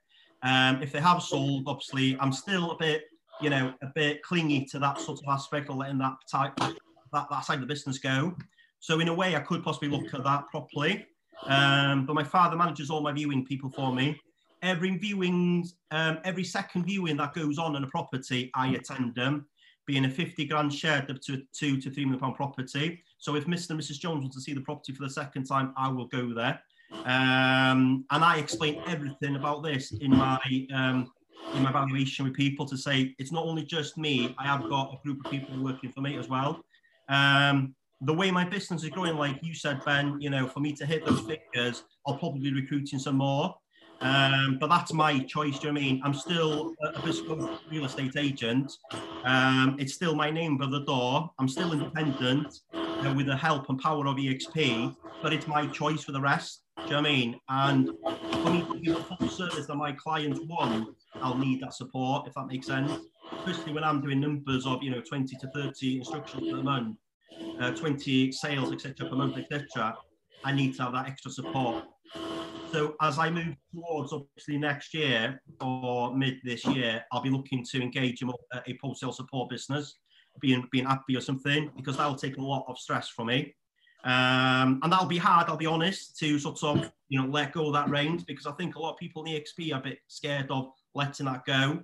Um, 0.43 0.83
if 0.83 0.93
they 0.93 1.01
have 1.01 1.23
sold, 1.23 1.65
obviously, 1.67 2.19
I'm 2.21 2.33
still 2.33 2.73
a 2.73 2.77
bit, 2.77 3.05
you 3.41 3.49
know, 3.49 3.73
a 3.83 3.87
bit 3.95 4.23
clingy 4.23 4.67
to 4.67 4.79
that 4.81 5.01
sort 5.01 5.21
of 5.21 5.33
aspect 5.33 5.71
of 5.71 5.77
letting 5.77 5.99
that 5.99 6.17
type, 6.31 6.55
that, 6.57 7.27
that 7.31 7.45
side 7.45 7.55
of 7.55 7.61
the 7.63 7.67
business 7.67 7.99
go. 7.99 8.37
So 8.81 9.01
in 9.01 9.09
a 9.09 9.15
way, 9.15 9.35
I 9.35 9.41
could 9.41 9.63
possibly 9.63 9.89
look 9.89 10.13
at 10.13 10.25
that 10.25 10.45
properly. 10.51 11.07
Um, 11.47 12.05
but 12.05 12.15
my 12.15 12.25
father 12.25 12.57
manages 12.57 12.91
all 12.91 13.01
my 13.01 13.13
viewing 13.13 13.45
people 13.47 13.71
for 13.71 13.95
me 13.95 14.21
every 14.65 14.97
viewing, 14.97 15.69
um, 15.91 16.19
every 16.25 16.45
second 16.45 16.85
viewing 16.85 17.17
that 17.19 17.35
goes 17.35 17.59
on 17.59 17.77
in 17.77 17.85
a 17.85 17.87
property, 17.87 18.51
I 18.55 18.69
attend 18.69 19.15
them, 19.15 19.47
being 19.87 20.07
a 20.07 20.11
50 20.11 20.47
grand 20.47 20.75
shared 20.75 21.11
up 21.11 21.21
to 21.23 21.43
two 21.53 21.81
to 21.81 21.91
three 21.91 22.05
million 22.05 22.21
pound 22.21 22.37
property. 22.37 23.03
So 23.19 23.37
if 23.37 23.45
Mr. 23.45 23.71
and 23.71 23.81
Mrs. 23.81 23.99
Jones 23.99 24.23
want 24.23 24.33
to 24.33 24.41
see 24.41 24.55
the 24.55 24.61
property 24.63 24.93
for 24.93 25.03
the 25.03 25.11
second 25.11 25.45
time, 25.45 25.75
I 25.77 25.89
will 25.89 26.07
go 26.07 26.33
there. 26.33 26.61
Um, 27.05 28.05
and 28.11 28.25
I 28.25 28.39
explain 28.39 28.81
everything 28.87 29.37
about 29.37 29.63
this 29.63 29.93
in 29.93 30.11
my 30.11 30.39
um, 30.73 31.11
in 31.55 31.63
my 31.63 31.71
valuation 31.71 32.25
with 32.25 32.35
people 32.35 32.65
to 32.67 32.77
say 32.77 33.15
it's 33.19 33.33
not 33.33 33.45
only 33.45 33.65
just 33.65 33.99
me. 33.99 34.35
I 34.39 34.45
have 34.45 34.69
got 34.69 34.95
a 34.95 35.03
group 35.03 35.25
of 35.25 35.31
people 35.31 35.63
working 35.63 35.91
for 35.91 36.01
me 36.01 36.17
as 36.17 36.29
well. 36.29 36.65
Um, 37.09 37.75
the 38.01 38.15
way 38.15 38.31
my 38.31 38.45
business 38.45 38.83
is 38.83 38.91
growing, 38.91 39.17
like 39.17 39.39
you 39.43 39.55
said, 39.55 39.85
Ben, 39.85 40.21
you 40.21 40.31
know, 40.31 40.47
for 40.47 40.61
me 40.61 40.73
to 40.75 40.87
hit 40.87 41.05
those 41.05 41.21
figures, 41.21 41.85
I'll 42.07 42.17
probably 42.17 42.51
be 42.51 42.61
recruiting 42.61 42.99
some 42.99 43.17
more. 43.17 43.55
Um, 44.05 44.59
but 44.61 44.69
that's 44.69 44.93
my 44.93 45.19
choice, 45.21 45.59
do 45.59 45.69
you 45.69 45.73
know 45.73 45.81
I 45.81 45.83
mean? 45.83 46.03
I'm 46.05 46.13
still 46.13 46.75
a 46.83 47.01
physical 47.01 47.59
real 47.71 47.87
estate 47.87 48.15
agent. 48.19 48.71
Um, 49.25 49.77
it's 49.79 49.95
still 49.95 50.15
my 50.15 50.31
name 50.31 50.59
by 50.59 50.67
the 50.67 50.85
door. 50.85 51.31
I'm 51.39 51.49
still 51.49 51.73
independent 51.73 52.61
uh, 52.75 53.15
with 53.17 53.27
the 53.27 53.37
help 53.37 53.71
and 53.71 53.79
power 53.79 54.07
of 54.07 54.17
EXP, 54.17 54.95
but 55.23 55.33
it's 55.33 55.47
my 55.47 55.67
choice 55.69 56.05
for 56.05 56.13
the 56.13 56.21
rest. 56.21 56.65
Do 56.77 56.83
you 56.85 56.91
know 56.91 56.99
I 56.99 57.01
mean? 57.01 57.41
And 57.49 57.91
for 58.43 58.51
me 58.51 58.67
to 58.71 58.79
give 58.79 58.95
the 58.97 59.17
full 59.17 59.29
service 59.31 59.67
that 59.67 59.75
my 59.75 59.93
clients 59.93 60.39
want, 60.41 60.95
I'll 61.15 61.39
need 61.39 61.63
that 61.63 61.73
support, 61.73 62.29
if 62.29 62.35
that 62.35 62.47
makes 62.47 62.67
sense. 62.67 62.93
Especially 63.39 63.73
when 63.73 63.85
I'm 63.85 64.03
doing 64.03 64.21
numbers 64.21 64.67
of, 64.67 64.83
you 64.83 64.91
know, 64.91 65.01
20 65.01 65.35
to 65.35 65.47
30 65.55 65.97
instructions 65.97 66.51
per 66.51 66.63
month, 66.63 66.99
uh, 67.59 67.71
20 67.71 68.33
sales, 68.33 68.71
etc. 68.71 69.09
per 69.09 69.17
month, 69.17 69.39
etc. 69.39 69.97
I 70.45 70.53
need 70.53 70.77
to 70.77 70.83
have 70.83 70.93
that 70.93 71.09
extra 71.09 71.31
support 71.31 71.85
So 72.75 72.97
as 73.01 73.21
I 73.21 73.31
move 73.31 73.55
towards 73.73 74.13
obviously 74.13 74.59
next 74.59 74.95
year 74.95 75.41
or 75.61 76.13
mid 76.13 76.39
this 76.43 76.67
year, 76.67 77.05
I'll 77.13 77.23
be 77.23 77.31
looking 77.31 77.65
to 77.67 77.81
engage 77.81 78.21
in 78.21 78.33
a 78.67 78.75
post 78.83 78.99
sale 78.99 79.13
support 79.13 79.49
business, 79.49 79.99
being 80.41 80.67
being 80.73 80.85
happy 80.85 81.17
or 81.17 81.21
something, 81.21 81.71
because 81.77 81.97
that'll 81.97 82.17
take 82.17 82.37
a 82.37 82.43
lot 82.43 82.65
of 82.67 82.77
stress 82.77 83.09
from 83.09 83.29
me. 83.29 83.55
Um, 84.03 84.81
and 84.83 84.93
that'll 84.93 85.07
be 85.07 85.19
hard, 85.19 85.49
I'll 85.49 85.57
be 85.57 85.67
honest, 85.67 86.19
to 86.19 86.37
sort 86.41 86.65
of 86.65 86.91
you 87.09 87.23
know 87.23 87.29
let 87.29 87.53
go 87.53 87.69
of 87.69 87.75
that 87.75 87.91
reins 87.91 88.25
because 88.25 88.45
I 88.45 88.51
think 88.55 88.75
a 88.75 88.81
lot 88.81 88.95
of 88.95 88.99
people 88.99 89.23
in 89.23 89.35
EXP 89.35 89.73
are 89.73 89.79
a 89.79 89.81
bit 89.81 90.01
scared 90.09 90.51
of 90.51 90.73
letting 90.97 91.27
that 91.27 91.45
go. 91.45 91.79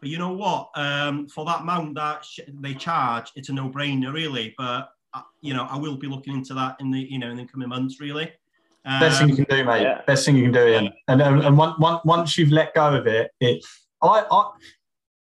But 0.00 0.08
you 0.08 0.18
know 0.18 0.32
what? 0.32 0.70
Um, 0.74 1.28
for 1.28 1.44
that 1.44 1.60
amount 1.60 1.94
that 1.94 2.26
they 2.48 2.74
charge, 2.74 3.30
it's 3.36 3.48
a 3.48 3.52
no-brainer, 3.52 4.12
really. 4.12 4.56
But 4.58 4.88
uh, 5.14 5.22
you 5.40 5.54
know, 5.54 5.68
I 5.70 5.76
will 5.76 5.96
be 5.96 6.08
looking 6.08 6.34
into 6.34 6.54
that 6.54 6.78
in 6.80 6.90
the 6.90 6.98
you 6.98 7.20
know 7.20 7.30
in 7.30 7.36
the 7.36 7.46
coming 7.46 7.68
months, 7.68 8.00
really. 8.00 8.32
Um, 8.84 9.00
Best 9.00 9.20
thing 9.20 9.28
you 9.28 9.36
can 9.36 9.44
do, 9.44 9.64
mate. 9.64 9.82
Yeah. 9.82 10.00
Best 10.06 10.26
thing 10.26 10.36
you 10.36 10.42
can 10.42 10.52
do, 10.52 10.66
Ian. 10.66 10.92
And 11.08 11.22
and, 11.22 11.40
and 11.40 11.56
one, 11.56 11.74
one, 11.78 12.00
once 12.04 12.36
you've 12.36 12.52
let 12.52 12.74
go 12.74 12.94
of 12.94 13.06
it, 13.06 13.30
it 13.40 13.64
I 14.02 14.24
I 14.30 14.50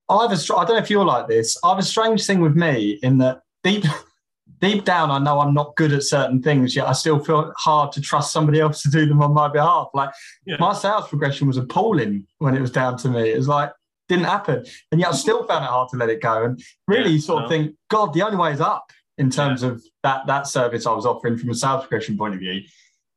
I 0.10 0.22
have 0.24 0.32
a 0.32 0.56
I 0.56 0.66
don't 0.66 0.76
know 0.76 0.78
if 0.78 0.90
you're 0.90 1.06
like 1.06 1.28
this. 1.28 1.58
I 1.64 1.70
have 1.70 1.80
a 1.80 1.84
strange 1.84 2.26
thing 2.26 2.40
with 2.40 2.56
me 2.56 3.00
in 3.04 3.18
that 3.20 3.42
deep 3.64 3.84
deep 4.60 4.84
down, 4.84 5.12
I 5.12 5.20
know 5.20 5.40
I'm 5.40 5.54
not 5.54 5.76
good 5.76 5.94
at 5.94 6.04
certain 6.04 6.42
things, 6.42 6.76
yet 6.76 6.88
I 6.88 6.94
still 6.94 7.20
feel 7.20 7.54
hard 7.58 7.92
to 7.94 8.02
trust 8.02 8.34
somebody 8.34 8.60
else 8.60 8.82
to 8.84 8.90
do 8.90 9.06
them 9.06 9.22
on 9.22 9.34
my 9.34 9.48
behalf. 9.48 9.88
Like 9.94 10.10
yeah. 10.46 10.58
my 10.60 10.74
sales 10.74 11.08
progression 11.08 11.48
was 11.48 11.58
appalling 11.58 12.28
when 12.40 12.56
it 12.56 12.62
was 12.62 12.72
down 12.72 12.98
to 13.00 13.10
me. 13.10 13.32
It 13.32 13.38
was 13.38 13.48
like, 13.48 13.72
didn't 14.08 14.26
happen. 14.26 14.66
And 14.92 15.00
yet 15.00 15.10
I 15.10 15.14
still 15.14 15.46
found 15.46 15.64
it 15.64 15.70
hard 15.70 15.90
to 15.90 15.98
let 15.98 16.10
it 16.10 16.22
go. 16.22 16.44
And 16.44 16.62
really 16.88 17.12
yeah, 17.12 17.20
sort 17.20 17.44
of 17.44 17.50
think, 17.50 17.76
God, 17.90 18.14
the 18.14 18.24
only 18.24 18.38
way 18.38 18.52
is 18.52 18.62
up 18.62 18.92
in 19.18 19.30
terms 19.30 19.64
yeah. 19.64 19.70
of 19.70 19.84
that 20.04 20.28
that 20.28 20.48
service 20.48 20.86
I 20.86 20.94
was 20.94 21.06
offering 21.06 21.38
from 21.38 21.50
a 21.50 21.56
sales 21.56 21.82
progression 21.82 22.18
point 22.18 22.34
of 22.34 22.40
view. 22.40 22.62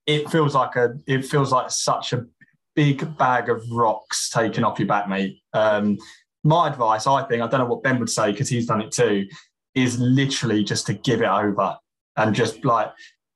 It 0.06 0.28
feels 0.30 0.54
like 0.54 0.76
a 0.76 0.98
it 1.06 1.24
feels 1.24 1.52
like 1.52 1.70
such 1.70 2.12
a 2.12 2.26
big 2.74 3.16
bag 3.16 3.48
of 3.48 3.64
rocks 3.70 4.30
taken 4.30 4.64
off 4.64 4.78
your 4.78 4.88
back, 4.88 5.08
mate. 5.08 5.40
Um, 5.52 5.98
my 6.44 6.68
advice, 6.68 7.06
I 7.06 7.22
think, 7.24 7.42
I 7.42 7.46
don't 7.46 7.60
know 7.60 7.66
what 7.66 7.82
Ben 7.82 8.00
would 8.00 8.10
say 8.10 8.32
because 8.32 8.48
he's 8.48 8.66
done 8.66 8.80
it 8.80 8.90
too, 8.90 9.26
is 9.74 9.98
literally 10.00 10.64
just 10.64 10.86
to 10.86 10.94
give 10.94 11.22
it 11.22 11.28
over 11.28 11.76
and 12.16 12.34
just 12.34 12.64
like 12.64 12.90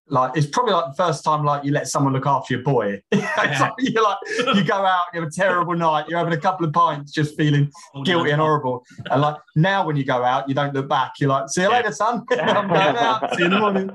like 0.09 0.37
it's 0.37 0.47
probably 0.47 0.73
like 0.73 0.87
the 0.87 0.95
first 0.95 1.25
time 1.25 1.45
like 1.45 1.65
you 1.65 1.73
let 1.73 1.89
someone 1.89 2.13
look 2.13 2.27
after 2.27 2.55
your 2.55 2.63
boy. 2.63 3.03
Yeah. 3.13 3.59
like, 3.61 3.73
you're 3.79 4.03
like 4.03 4.19
you 4.55 4.65
go 4.65 4.75
out, 4.75 5.07
you 5.13 5.21
have 5.21 5.29
a 5.29 5.33
terrible 5.33 5.75
night, 5.75 6.07
you're 6.09 6.19
having 6.19 6.33
a 6.33 6.41
couple 6.41 6.67
of 6.67 6.73
pints, 6.73 7.13
just 7.13 7.37
feeling 7.37 7.71
oh, 7.95 8.03
guilty 8.03 8.29
no. 8.29 8.33
and 8.33 8.41
horrible. 8.41 8.85
And 9.11 9.21
like 9.21 9.37
now 9.57 9.87
when 9.87 9.97
you 9.97 10.05
go 10.05 10.23
out, 10.23 10.49
you 10.49 10.55
don't 10.55 10.75
look 10.75 10.89
back. 10.89 11.13
You're 11.19 11.31
like, 11.31 11.49
see 11.49 11.63
you 11.63 11.71
yeah. 11.71 11.77
later, 11.77 11.93
son. 11.93 12.25
I'm 12.31 12.69
going 12.69 12.97
out. 12.97 13.35
See 13.35 13.41
you 13.41 13.45
in 13.47 13.51
the 13.51 13.59
morning. 13.59 13.91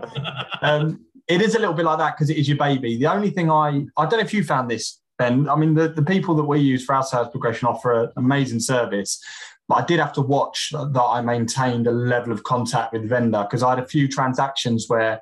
Um, 0.62 1.06
it 1.32 1.42
is 1.42 1.56
a 1.56 1.60
little 1.60 1.74
bit 1.74 1.86
like 1.86 1.98
that 2.00 2.16
because 2.16 2.30
it 2.30 2.38
is 2.38 2.48
your 2.48 2.58
baby. 2.58 2.98
The 2.98 3.08
only 3.08 3.30
thing 3.30 3.50
I 3.50 3.86
I 3.98 4.06
don't 4.06 4.14
know 4.14 4.20
if 4.20 4.34
you 4.34 4.44
found 4.44 4.70
this, 4.70 5.00
Ben. 5.18 5.50
I 5.50 5.56
mean, 5.56 5.74
the, 5.76 5.88
the 5.88 6.04
people 6.04 6.36
that 6.36 6.44
we 6.44 6.60
use 6.60 6.84
for 6.84 6.96
our 6.96 7.04
sales 7.04 7.30
progression 7.30 7.68
offer 7.68 8.04
an 8.04 8.12
amazing 8.18 8.60
service. 8.60 9.24
But 9.68 9.76
I 9.76 9.86
did 9.86 10.00
have 10.00 10.12
to 10.14 10.22
watch 10.22 10.72
that 10.74 11.02
I 11.02 11.22
maintained 11.22 11.88
a 11.88 11.92
level 11.92 12.34
of 12.34 12.44
contact 12.44 12.92
with 12.92 13.08
vendor 13.08 13.44
because 13.44 13.64
I 13.64 13.70
had 13.70 13.80
a 13.80 13.88
few 13.88 14.08
transactions 14.10 14.86
where 14.90 15.22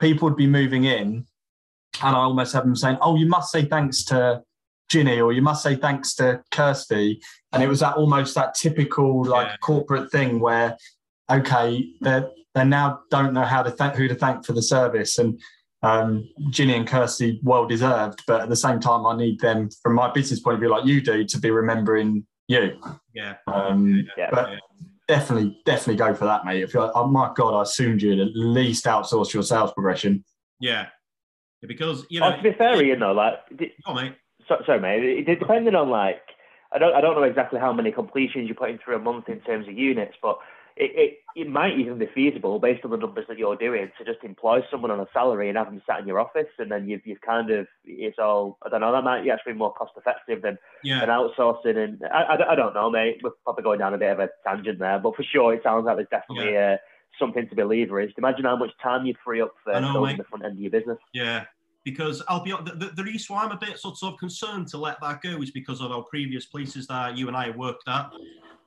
people 0.00 0.28
would 0.28 0.36
be 0.36 0.46
moving 0.46 0.84
in 0.84 1.26
and 2.02 2.16
I 2.16 2.20
almost 2.20 2.52
have 2.52 2.64
them 2.64 2.76
saying, 2.76 2.98
Oh, 3.00 3.16
you 3.16 3.26
must 3.26 3.50
say 3.50 3.64
thanks 3.64 4.04
to 4.04 4.42
Ginny 4.90 5.20
or 5.20 5.32
you 5.32 5.42
must 5.42 5.62
say 5.62 5.76
thanks 5.76 6.14
to 6.16 6.42
Kirsty. 6.50 7.20
And 7.52 7.62
it 7.62 7.68
was 7.68 7.80
that 7.80 7.96
almost 7.96 8.34
that 8.34 8.54
typical 8.54 9.24
like 9.24 9.48
yeah. 9.48 9.56
corporate 9.62 10.10
thing 10.12 10.40
where, 10.40 10.76
okay, 11.30 11.92
they 12.00 12.22
they 12.54 12.64
now 12.64 13.00
don't 13.10 13.32
know 13.32 13.44
how 13.44 13.62
to 13.62 13.70
thank 13.70 13.94
who 13.94 14.08
to 14.08 14.14
thank 14.14 14.44
for 14.44 14.52
the 14.52 14.62
service. 14.62 15.18
And 15.18 15.40
um, 15.82 16.28
Ginny 16.50 16.74
and 16.74 16.86
Kirsty 16.86 17.40
well 17.42 17.66
deserved, 17.66 18.22
but 18.26 18.40
at 18.40 18.48
the 18.48 18.56
same 18.56 18.80
time, 18.80 19.06
I 19.06 19.16
need 19.16 19.40
them 19.40 19.68
from 19.82 19.94
my 19.94 20.10
business 20.10 20.40
point 20.40 20.54
of 20.54 20.60
view, 20.60 20.70
like 20.70 20.86
you 20.86 21.00
do, 21.00 21.24
to 21.24 21.38
be 21.38 21.50
remembering 21.50 22.26
you. 22.48 22.80
Yeah. 23.14 23.34
Um, 23.46 24.06
yeah. 24.16 24.30
But 24.30 24.50
yeah 24.50 24.58
definitely, 25.08 25.58
definitely 25.64 25.96
go 25.96 26.14
for 26.14 26.24
that, 26.24 26.44
mate. 26.44 26.62
If 26.62 26.74
you're, 26.74 26.90
oh 26.94 27.06
my 27.06 27.32
god, 27.34 27.56
I 27.56 27.62
assumed 27.62 28.02
you'd 28.02 28.20
at 28.20 28.34
least 28.34 28.84
outsource 28.84 29.32
your 29.32 29.42
sales 29.42 29.72
progression. 29.72 30.24
Yeah, 30.60 30.86
because 31.62 32.06
you 32.10 32.20
know. 32.20 32.32
Oh, 32.32 32.36
to 32.36 32.42
be 32.42 32.52
fair, 32.56 32.82
you 32.82 32.96
know, 32.96 33.12
like. 33.12 33.34
Oh, 33.86 33.94
mate. 33.94 34.14
So, 34.48 34.56
sorry, 34.64 34.80
mate. 34.80 35.28
It, 35.28 35.38
depending 35.38 35.74
on 35.74 35.90
like, 35.90 36.22
I 36.72 36.78
don't, 36.78 36.94
I 36.94 37.00
don't 37.00 37.16
know 37.16 37.24
exactly 37.24 37.60
how 37.60 37.72
many 37.72 37.92
completions 37.92 38.46
you're 38.46 38.56
putting 38.56 38.78
through 38.78 38.96
a 38.96 39.00
month 39.00 39.28
in 39.28 39.40
terms 39.40 39.68
of 39.68 39.74
units, 39.76 40.14
but 40.22 40.38
it, 40.76 40.92
it, 40.94 41.18
it 41.40 41.48
might 41.48 41.78
even 41.78 41.98
be 41.98 42.06
feasible 42.14 42.58
based 42.58 42.84
on 42.84 42.90
the 42.90 42.98
numbers 42.98 43.24
that 43.28 43.38
you're 43.38 43.56
doing 43.56 43.90
to 43.96 44.04
just 44.04 44.22
employ 44.22 44.60
someone 44.70 44.90
on 44.90 45.00
a 45.00 45.06
salary 45.12 45.48
and 45.48 45.56
have 45.56 45.68
them 45.68 45.82
sat 45.86 46.00
in 46.00 46.06
your 46.06 46.20
office 46.20 46.48
and 46.58 46.70
then 46.70 46.86
you've, 46.88 47.06
you've 47.06 47.20
kind 47.22 47.50
of 47.50 47.66
it's 47.84 48.18
all 48.18 48.58
I 48.64 48.68
don't 48.68 48.80
know 48.80 48.92
that 48.92 49.02
might 49.02 49.28
actually 49.28 49.54
be 49.54 49.58
more 49.58 49.72
cost 49.72 49.92
effective 49.96 50.42
than, 50.42 50.58
yeah. 50.84 51.00
than 51.00 51.08
outsourcing 51.08 51.76
and 51.76 52.02
I, 52.12 52.22
I, 52.22 52.52
I, 52.52 52.54
don't 52.54 52.74
know 52.74 52.90
mate 52.90 53.20
we're 53.22 53.30
probably 53.44 53.64
going 53.64 53.78
down 53.78 53.94
a 53.94 53.98
bit 53.98 54.12
of 54.12 54.20
a 54.20 54.28
tangent 54.46 54.78
there 54.78 54.98
but 54.98 55.16
for 55.16 55.22
sure 55.22 55.54
it 55.54 55.62
sounds 55.62 55.86
like 55.86 55.96
there's 55.96 56.08
definitely 56.10 56.52
yeah. 56.52 56.74
uh, 56.74 56.76
something 57.18 57.48
to 57.48 57.54
be 57.54 57.62
leveraged 57.62 58.18
imagine 58.18 58.44
how 58.44 58.56
much 58.56 58.70
time 58.82 59.06
you'd 59.06 59.16
free 59.24 59.40
up 59.40 59.54
for 59.64 59.80
know, 59.80 59.94
building 59.94 60.18
the 60.18 60.24
front 60.24 60.44
end 60.44 60.54
of 60.54 60.60
your 60.60 60.70
business 60.70 60.98
yeah 61.14 61.44
because 61.86 62.20
I'll 62.26 62.42
be 62.42 62.50
the, 62.50 62.74
the, 62.74 62.92
the, 62.96 63.04
reason 63.04 63.36
why 63.36 63.44
I'm 63.44 63.52
a 63.52 63.56
bit 63.56 63.78
sort 63.78 64.02
of 64.02 64.18
concerned 64.18 64.66
to 64.68 64.76
let 64.76 65.00
that 65.02 65.22
go 65.22 65.40
is 65.40 65.52
because 65.52 65.80
of 65.80 65.92
our 65.92 66.02
previous 66.02 66.44
places 66.44 66.88
that 66.88 67.16
you 67.16 67.28
and 67.28 67.36
I 67.36 67.50
worked 67.50 67.86
at. 67.86 68.10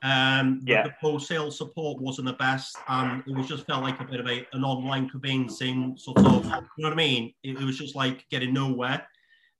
Um, 0.02 0.62
yeah. 0.64 0.84
The 0.84 0.94
post 1.02 1.28
sales 1.28 1.58
support 1.58 2.00
wasn't 2.00 2.28
the 2.28 2.32
best, 2.32 2.78
and 2.88 3.22
it 3.26 3.36
was 3.36 3.46
just 3.46 3.66
felt 3.66 3.82
like 3.82 4.00
a 4.00 4.04
bit 4.04 4.20
of 4.20 4.26
a, 4.26 4.46
an 4.54 4.64
online 4.64 5.06
conveyancing 5.10 5.98
sort 5.98 6.16
of, 6.16 6.46
you 6.46 6.50
know 6.50 6.64
what 6.78 6.94
I 6.94 6.96
mean? 6.96 7.34
It, 7.42 7.58
it 7.58 7.64
was 7.64 7.76
just 7.76 7.94
like 7.94 8.24
getting 8.30 8.54
nowhere. 8.54 9.06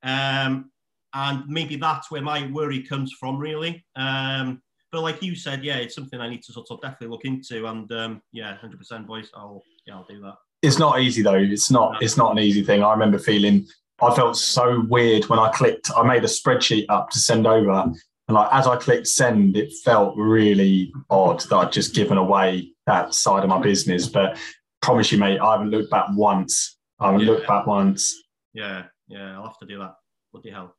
Um, 0.02 0.70
and 1.12 1.46
maybe 1.46 1.76
that's 1.76 2.10
where 2.10 2.22
my 2.22 2.50
worry 2.50 2.82
comes 2.82 3.12
from, 3.12 3.36
really. 3.36 3.84
Um, 3.94 4.62
but 4.90 5.02
like 5.02 5.22
you 5.22 5.34
said, 5.34 5.62
yeah, 5.62 5.76
it's 5.76 5.94
something 5.94 6.18
I 6.18 6.30
need 6.30 6.42
to 6.44 6.52
sort 6.54 6.68
of 6.70 6.80
definitely 6.80 7.08
look 7.08 7.26
into. 7.26 7.66
And 7.66 7.92
um, 7.92 8.22
yeah, 8.32 8.56
hundred 8.56 8.78
percent, 8.78 9.06
boys. 9.06 9.30
I'll 9.34 9.62
yeah, 9.86 9.96
I'll 9.96 10.06
do 10.08 10.22
that. 10.22 10.36
It's 10.62 10.78
not 10.78 11.00
easy 11.00 11.22
though. 11.22 11.34
It's 11.34 11.70
not. 11.70 12.02
It's 12.02 12.16
not 12.16 12.32
an 12.32 12.38
easy 12.38 12.62
thing. 12.62 12.82
I 12.82 12.92
remember 12.92 13.18
feeling. 13.18 13.66
I 14.02 14.14
felt 14.14 14.36
so 14.36 14.84
weird 14.88 15.26
when 15.26 15.38
I 15.38 15.50
clicked. 15.50 15.90
I 15.94 16.02
made 16.02 16.24
a 16.24 16.26
spreadsheet 16.26 16.86
up 16.88 17.10
to 17.10 17.18
send 17.18 17.46
over, 17.46 17.70
and 17.72 17.94
like 18.28 18.48
as 18.52 18.66
I 18.66 18.76
clicked 18.76 19.06
send, 19.06 19.56
it 19.56 19.72
felt 19.84 20.16
really 20.16 20.92
odd 21.08 21.40
that 21.40 21.56
I'd 21.56 21.72
just 21.72 21.94
given 21.94 22.18
away 22.18 22.72
that 22.86 23.14
side 23.14 23.42
of 23.42 23.48
my 23.48 23.60
business. 23.60 24.08
But 24.08 24.38
promise 24.82 25.12
you, 25.12 25.18
mate, 25.18 25.38
I 25.38 25.52
haven't 25.52 25.70
looked 25.70 25.90
back 25.90 26.06
once. 26.12 26.78
I 26.98 27.06
haven't 27.06 27.22
yeah. 27.22 27.30
looked 27.30 27.46
back 27.46 27.66
once. 27.66 28.22
Yeah, 28.52 28.84
yeah, 29.08 29.36
I'll 29.36 29.44
have 29.44 29.58
to 29.58 29.66
do 29.66 29.78
that. 29.78 29.94
Bloody 30.32 30.50
hell. 30.50 30.74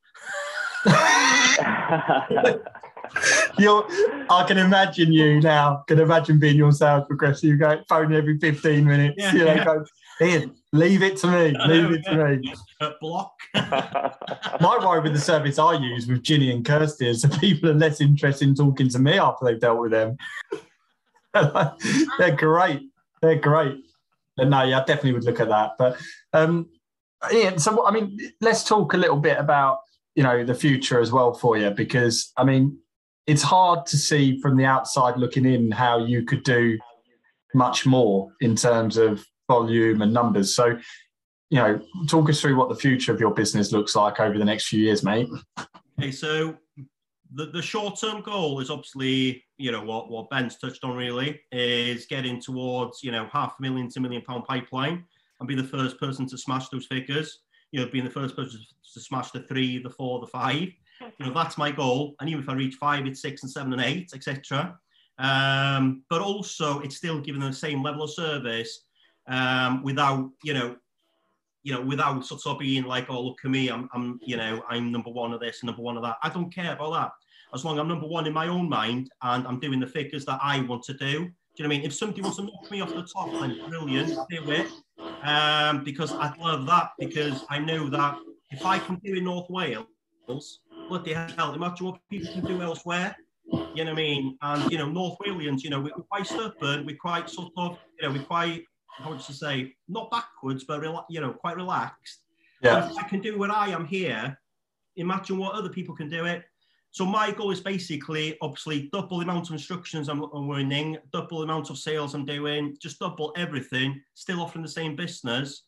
You're, 3.58 3.86
I 4.30 4.46
can 4.48 4.58
imagine 4.58 5.12
you 5.12 5.42
now. 5.42 5.84
Can 5.88 6.00
imagine 6.00 6.40
being 6.40 6.58
your 6.58 6.72
sales 6.72 7.06
progressor. 7.10 7.44
You 7.44 7.58
go 7.58 7.82
phone 7.88 8.14
every 8.14 8.38
15 8.38 8.86
minutes. 8.86 9.16
Yeah, 9.18 9.34
you 9.34 9.46
know, 9.46 9.54
yeah. 9.54 9.66
go, 9.66 9.86
Ian, 10.22 10.56
leave 10.72 11.02
it 11.04 11.18
to 11.18 11.28
me. 11.28 11.58
Leave 11.68 11.92
it 11.92 12.04
to 12.06 12.40
me. 12.40 12.54
Block. 13.02 13.34
My 13.54 14.78
worry 14.82 15.02
with 15.02 15.14
the 15.14 15.20
service 15.20 15.60
I 15.60 15.74
use 15.74 16.08
with 16.08 16.24
Ginny 16.24 16.52
and 16.52 16.66
Kirsty 16.66 17.08
is 17.08 17.24
that 17.24 17.40
people 17.40 17.70
are 17.70 17.76
less 17.76 18.02
interested 18.02 18.48
in 18.48 18.56
talking 18.56 18.90
to 18.90 19.00
me 19.00 19.18
after 19.18 19.46
they've 19.46 19.60
dealt 19.60 19.80
with 19.80 19.92
them. 19.92 20.18
They're 21.34 22.36
great. 22.36 22.82
They're 23.22 23.40
great. 23.40 23.78
No, 24.38 24.64
yeah, 24.64 24.80
I 24.80 24.84
definitely 24.86 25.14
would 25.14 25.24
look 25.24 25.40
at 25.40 25.50
that. 25.50 25.72
But 25.78 25.98
um, 26.34 26.70
Ian, 27.32 27.60
so 27.60 27.86
I 27.86 27.92
mean, 27.92 28.18
let's 28.42 28.64
talk 28.64 28.94
a 28.94 28.98
little 28.98 29.18
bit 29.18 29.38
about 29.38 29.80
you 30.16 30.24
know 30.24 30.44
the 30.44 30.56
future 30.56 31.00
as 31.00 31.12
well 31.12 31.34
for 31.34 31.58
you 31.58 31.70
because 31.70 32.32
I 32.38 32.44
mean, 32.44 32.78
it's 33.32 33.42
hard 33.42 33.86
to 33.86 33.98
see 33.98 34.38
from 34.42 34.58
the 34.58 34.66
outside 34.66 35.16
looking 35.16 35.46
in 35.46 35.72
how 35.72 36.04
you 36.04 36.22
could 36.26 36.44
do 36.44 36.78
much 37.54 37.86
more 37.86 38.30
in 38.42 38.58
terms 38.58 38.98
of 38.98 39.26
volume 39.48 40.02
and 40.02 40.14
numbers. 40.14 40.54
So, 40.54 40.78
you 41.50 41.58
know, 41.58 41.82
talk 42.10 42.30
us 42.30 42.42
through 42.42 42.58
what 42.58 42.68
the 42.68 42.76
future 42.76 43.14
of 43.14 43.22
your 43.22 43.34
business 43.34 43.72
looks 43.72 43.96
like 43.96 44.20
over 44.20 44.38
the 44.38 44.44
next 44.44 44.68
few 44.68 44.82
years, 44.82 45.02
mate. 45.02 45.30
Okay, 45.98 46.12
so 46.12 46.58
the, 47.34 47.46
the 47.46 47.62
short 47.62 47.98
term 47.98 48.22
goal 48.22 48.60
is 48.60 48.70
obviously, 48.70 49.46
you 49.58 49.72
know, 49.72 49.82
what, 49.82 50.12
what 50.12 50.30
Ben's 50.30 50.58
touched 50.58 50.84
on 50.84 50.98
really 50.98 51.40
is 51.54 52.08
getting 52.08 52.42
towards, 52.42 53.02
you 53.02 53.12
know, 53.14 53.30
half 53.32 53.56
a 53.58 53.62
million 53.62 53.88
to 53.92 54.02
million 54.02 54.24
pound 54.24 54.44
pipeline 54.44 55.06
and 55.40 55.48
be 55.48 55.56
the 55.56 55.64
first 55.64 55.98
person 55.98 56.28
to 56.28 56.38
smash 56.38 56.68
those 56.68 56.86
figures. 56.86 57.40
You 57.72 57.80
know, 57.80 57.90
being 57.90 58.04
the 58.04 58.12
first 58.12 58.36
person 58.36 58.60
to 58.94 59.00
smash 59.00 59.32
the 59.32 59.44
three, 59.44 59.82
the 59.82 59.90
four, 59.90 60.20
the 60.20 60.28
five. 60.28 60.68
You 61.18 61.26
know, 61.26 61.34
that's 61.34 61.58
my 61.58 61.72
goal. 61.72 62.16
And 62.20 62.30
even 62.30 62.44
if 62.44 62.50
I 62.50 62.54
reach 62.54 62.76
five, 62.76 63.06
it's 63.06 63.22
six 63.22 63.44
and 63.44 63.52
seven 63.52 63.74
and 63.74 63.82
eight, 63.82 64.12
etc. 64.14 64.78
Um, 65.18 66.04
but 66.10 66.22
also, 66.22 66.80
it's 66.80 66.98
still 66.98 67.20
giving 67.20 67.42
them 67.42 67.52
the 67.52 67.58
same 67.58 67.84
level 67.84 68.04
of 68.04 68.12
service 68.12 68.86
um, 69.28 69.84
without 69.84 70.30
you 70.44 70.54
know 70.54 70.76
you 71.64 71.74
know 71.74 71.82
without 71.82 72.26
sort 72.26 72.42
of 72.46 72.60
being 72.60 72.84
like 72.84 73.10
oh 73.10 73.22
look 73.22 73.40
at 73.46 73.52
me 73.52 73.70
I'm, 73.70 73.88
I'm 73.94 74.20
you 74.24 74.36
know 74.36 74.64
I'm 74.68 74.92
number 74.92 75.12
one 75.12 75.32
of 75.32 75.40
this 75.40 75.64
number 75.64 75.82
one 75.82 75.98
of 75.98 76.04
that. 76.04 76.18
I 76.24 76.30
don't 76.30 76.54
care 76.54 76.74
about 76.74 76.94
that. 76.94 77.12
As 77.54 77.66
long 77.66 77.76
as 77.76 77.82
I'm 77.82 77.88
number 77.88 78.08
one 78.08 78.26
in 78.28 78.34
my 78.34 78.48
own 78.48 78.70
mind 78.70 79.10
and 79.22 79.46
I'm 79.46 79.60
doing 79.60 79.80
the 79.80 79.88
figures 79.88 80.26
that 80.26 80.40
I 80.42 80.62
want 80.62 80.84
to 80.84 80.94
do. 80.94 80.98
Do 81.08 81.64
you 81.64 81.64
know 81.64 81.70
what 81.70 81.76
I 81.76 81.78
mean? 81.78 81.86
If 81.86 81.94
somebody 81.94 82.22
wants 82.22 82.38
to 82.38 82.44
knock 82.44 82.72
me 82.72 82.80
off 82.80 82.94
the 82.94 83.04
top 83.04 83.30
then 83.32 83.60
brilliant 83.68 84.18
do 84.30 84.52
it. 84.52 84.72
Um, 85.24 85.84
because 85.84 86.14
I'd 86.14 86.38
love 86.38 86.66
that 86.68 86.92
because 86.98 87.44
I 87.50 87.60
know 87.60 87.90
that 87.90 88.18
if 88.52 88.66
I 88.66 88.80
can 88.80 88.96
do 89.04 89.16
in 89.16 89.26
North 89.26 89.50
Wales 89.50 90.60
bloody 90.92 91.14
hell 91.14 91.54
imagine 91.54 91.86
what 91.88 92.00
people 92.10 92.32
can 92.34 92.46
do 92.46 92.62
elsewhere 92.62 93.16
you 93.74 93.86
know 93.86 93.92
what 93.92 94.00
I 94.00 94.04
mean? 94.04 94.38
And 94.42 94.72
you 94.72 94.78
know, 94.78 94.90
North 94.90 95.18
Walians, 95.20 95.64
you 95.64 95.70
know, 95.70 95.82
we're 95.82 95.92
quite 95.92 96.26
stubborn, 96.26 96.86
we're 96.86 96.96
quite 96.96 97.30
sort 97.30 97.52
of, 97.58 97.78
you 98.00 98.08
know, 98.08 98.14
we're 98.14 98.24
quite 98.24 98.64
how 98.98 99.10
would 99.10 99.28
you 99.28 99.34
say, 99.34 99.74
not 99.88 100.12
backwards, 100.12 100.64
but 100.66 100.84
you 101.10 101.22
know, 101.22 101.34
quite 101.34 101.56
relaxed. 101.56 102.20
Yeah. 102.62 102.90
if 102.90 102.98
I 102.98 103.04
can 103.04 103.22
do 103.22 103.40
what 103.40 103.50
I 103.50 103.70
am 103.70 103.86
here, 103.86 104.38
imagine 104.96 105.38
what 105.38 105.56
other 105.56 105.70
people 105.70 105.96
can 105.96 106.10
do 106.10 106.26
it. 106.26 106.44
So 106.92 107.06
my 107.06 107.32
goal 107.32 107.52
is 107.52 107.62
basically, 107.62 108.38
obviously, 108.42 108.90
double 108.92 109.20
the 109.20 109.24
amount 109.24 109.48
of 109.48 109.54
instructions 109.54 110.10
I'm, 110.10 110.22
I'm 110.22 110.48
winning, 110.48 110.98
double 111.14 111.40
the 111.40 111.46
amount 111.46 111.70
of 111.70 111.78
sales 111.78 112.14
I'm 112.14 112.26
doing, 112.26 112.76
just 112.82 113.00
double 113.00 113.34
everything, 113.38 114.02
still 114.14 114.42
offering 114.42 114.62
the 114.62 114.70
same 114.70 114.98
business, 114.98 115.64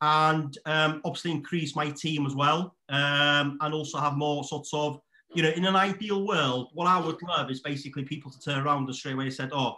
and 0.00 0.56
um, 0.66 1.00
obviously 1.04 1.30
increase 1.32 1.74
my 1.74 1.90
team 1.90 2.26
as 2.26 2.34
well, 2.34 2.74
um, 2.88 3.58
and 3.60 3.74
also 3.74 3.98
have 3.98 4.16
more 4.16 4.44
sorts 4.44 4.70
of, 4.72 5.00
you 5.34 5.42
know, 5.42 5.50
in 5.50 5.64
an 5.64 5.76
ideal 5.76 6.26
world, 6.26 6.70
what 6.72 6.86
I 6.86 6.98
would 6.98 7.20
love 7.22 7.50
is 7.50 7.60
basically 7.60 8.04
people 8.04 8.30
to 8.30 8.40
turn 8.40 8.64
around 8.64 8.86
and 8.86 8.94
straight 8.94 9.14
away 9.14 9.30
said, 9.30 9.50
oh, 9.52 9.76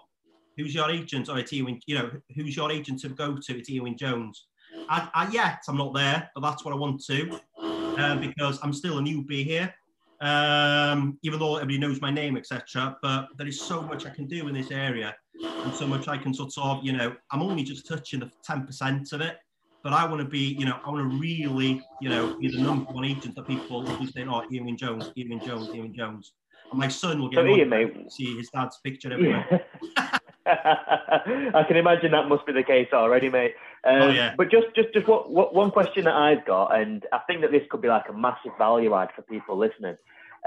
who's 0.57 0.75
your 0.75 0.91
agent? 0.91 1.29
Or 1.29 1.39
it's 1.39 1.53
Ian, 1.53 1.81
you 1.87 1.97
know, 1.97 2.11
who's 2.37 2.57
your 2.57 2.71
agent 2.71 3.01
to 3.01 3.09
go 3.09 3.37
to? 3.37 3.59
It's 3.59 3.71
Ian 3.71 3.97
Jones. 3.97 4.47
I, 4.89 5.29
yet 5.33 5.63
I'm 5.69 5.77
not 5.77 5.95
there, 5.95 6.31
but 6.35 6.41
that's 6.43 6.65
what 6.65 6.73
I 6.75 6.77
want 6.77 7.05
to, 7.07 7.39
uh, 7.61 8.17
because 8.17 8.59
I'm 8.63 8.73
still 8.73 8.99
a 8.99 9.01
newbie 9.01 9.45
here. 9.45 9.73
Um, 10.21 11.19
even 11.23 11.39
though 11.39 11.57
everybody 11.57 11.79
knows 11.79 12.03
my 12.03 12.11
name, 12.11 12.37
etc. 12.37 12.97
But 13.01 13.29
there 13.39 13.47
is 13.47 13.59
so 13.59 13.81
much 13.81 14.05
I 14.05 14.11
can 14.11 14.27
do 14.27 14.49
in 14.49 14.55
this 14.55 14.71
area, 14.71 15.17
and 15.43 15.73
so 15.73 15.87
much 15.87 16.09
I 16.09 16.19
can 16.19 16.35
sort 16.35 16.53
of, 16.59 16.85
you 16.85 16.93
know, 16.93 17.17
I'm 17.31 17.43
only 17.43 17.63
just 17.63 17.87
touching 17.87 18.21
the 18.21 18.31
10% 18.47 19.13
of 19.15 19.21
it. 19.23 19.39
But 19.83 19.93
I 19.93 20.05
want 20.05 20.21
to 20.21 20.29
be, 20.29 20.57
you 20.59 20.67
know, 20.67 20.79
I 20.85 20.91
want 20.91 21.11
to 21.11 21.19
really, 21.19 21.83
you 22.01 22.09
know, 22.09 22.39
be 22.39 22.49
the 22.49 22.59
number 22.59 22.93
one 22.93 23.05
agent 23.05 23.35
that 23.37 23.47
people 23.47 23.83
will 23.83 23.97
be 23.97 24.07
saying, 24.07 24.29
oh, 24.29 24.45
Ian 24.53 24.77
Jones, 24.77 25.11
Ian 25.17 25.41
Jones, 25.45 25.75
Ian 25.75 25.95
Jones. 25.95 26.33
And 26.71 26.79
my 26.79 26.89
son 26.89 27.21
will 27.21 27.29
get 27.29 27.39
so 27.39 27.47
Ian, 27.47 27.69
mate, 27.69 28.13
see 28.13 28.37
his 28.37 28.51
dad's 28.51 28.79
picture 28.85 29.13
everywhere. 29.13 29.67
I 30.47 31.65
can 31.67 31.77
imagine 31.77 32.13
that 32.13 32.29
must 32.29 32.47
be 32.47 32.53
the 32.53 32.63
case 32.63 32.89
already, 32.93 33.29
mate. 33.29 33.55
Um, 33.85 34.03
oh, 34.03 34.11
yeah. 34.11 34.35
But 34.37 34.51
just, 34.51 34.67
just, 34.75 34.93
just 34.93 35.07
what, 35.07 35.31
what, 35.31 35.55
one 35.55 35.71
question 35.71 36.05
that 36.05 36.15
I've 36.15 36.45
got, 36.45 36.75
and 36.79 37.05
I 37.13 37.19
think 37.27 37.41
that 37.43 37.51
this 37.51 37.63
could 37.71 37.83
be 37.83 37.89
like 37.89 38.09
a 38.09 38.13
massive 38.13 38.53
value 38.59 38.95
add 38.95 39.11
for 39.15 39.23
people 39.23 39.57
listening. 39.57 39.97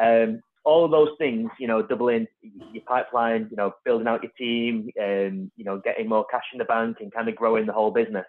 Um, 0.02 0.42
all 0.66 0.86
of 0.86 0.92
those 0.92 1.10
things, 1.18 1.50
you 1.60 1.68
know, 1.68 1.82
doubling 1.82 2.28
your 2.72 2.84
pipeline, 2.84 3.48
you 3.52 3.58
know, 3.58 3.74
building 3.84 4.08
out 4.08 4.24
your 4.24 4.32
team, 4.38 4.90
and 4.96 5.32
um, 5.32 5.52
you 5.58 5.66
know, 5.66 5.80
getting 5.80 6.08
more 6.08 6.26
cash 6.26 6.46
in 6.54 6.60
the 6.60 6.66
bank, 6.66 6.98
and 7.02 7.14
kind 7.14 7.28
of 7.28 7.36
growing 7.36 7.66
the 7.66 7.74
whole 7.74 7.92
business. 7.92 8.26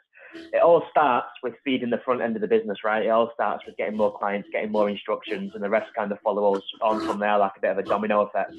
It 0.52 0.62
all 0.62 0.82
starts 0.90 1.28
with 1.42 1.54
feeding 1.64 1.90
the 1.90 2.00
front 2.04 2.20
end 2.20 2.36
of 2.36 2.42
the 2.42 2.48
business, 2.48 2.78
right? 2.84 3.04
It 3.04 3.08
all 3.08 3.30
starts 3.34 3.64
with 3.66 3.76
getting 3.76 3.96
more 3.96 4.16
clients, 4.16 4.48
getting 4.52 4.72
more 4.72 4.88
instructions, 4.90 5.52
and 5.54 5.62
the 5.62 5.70
rest 5.70 5.90
kind 5.96 6.10
of 6.12 6.18
follows 6.20 6.62
on 6.82 7.04
from 7.06 7.18
there, 7.18 7.38
like 7.38 7.52
a 7.56 7.60
bit 7.60 7.70
of 7.70 7.78
a 7.78 7.82
domino 7.82 8.22
effect. 8.22 8.54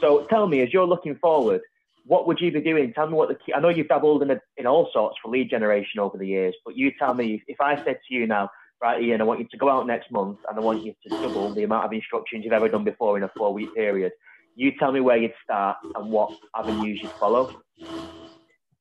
So, 0.00 0.26
tell 0.30 0.46
me, 0.46 0.60
as 0.62 0.72
you're 0.72 0.86
looking 0.86 1.16
forward, 1.16 1.60
what 2.04 2.26
would 2.26 2.40
you 2.40 2.50
be 2.50 2.60
doing? 2.60 2.92
Tell 2.92 3.06
me 3.06 3.14
what 3.14 3.28
the 3.28 3.36
key. 3.36 3.54
I 3.54 3.60
know 3.60 3.68
you've 3.68 3.88
dabbled 3.88 4.22
in 4.22 4.30
a, 4.32 4.40
in 4.56 4.66
all 4.66 4.90
sorts 4.92 5.16
for 5.22 5.30
lead 5.30 5.50
generation 5.50 6.00
over 6.00 6.18
the 6.18 6.26
years, 6.26 6.54
but 6.64 6.76
you 6.76 6.92
tell 6.98 7.14
me 7.14 7.42
if 7.46 7.60
I 7.60 7.76
said 7.84 7.98
to 8.08 8.14
you 8.14 8.26
now, 8.26 8.50
right, 8.82 9.02
Ian, 9.02 9.20
I 9.20 9.24
want 9.24 9.40
you 9.40 9.46
to 9.50 9.56
go 9.56 9.70
out 9.70 9.86
next 9.86 10.10
month 10.10 10.38
and 10.48 10.58
I 10.58 10.60
want 10.60 10.84
you 10.84 10.94
to 11.04 11.08
double 11.08 11.54
the 11.54 11.62
amount 11.62 11.84
of 11.86 11.92
instructions 11.92 12.44
you've 12.44 12.52
ever 12.52 12.68
done 12.68 12.84
before 12.84 13.16
in 13.16 13.22
a 13.22 13.30
four 13.36 13.54
week 13.54 13.74
period. 13.74 14.12
You 14.56 14.72
tell 14.78 14.92
me 14.92 15.00
where 15.00 15.16
you'd 15.16 15.32
start 15.42 15.76
and 15.94 16.10
what 16.10 16.36
avenues 16.56 17.00
you'd 17.00 17.12
follow. 17.12 17.62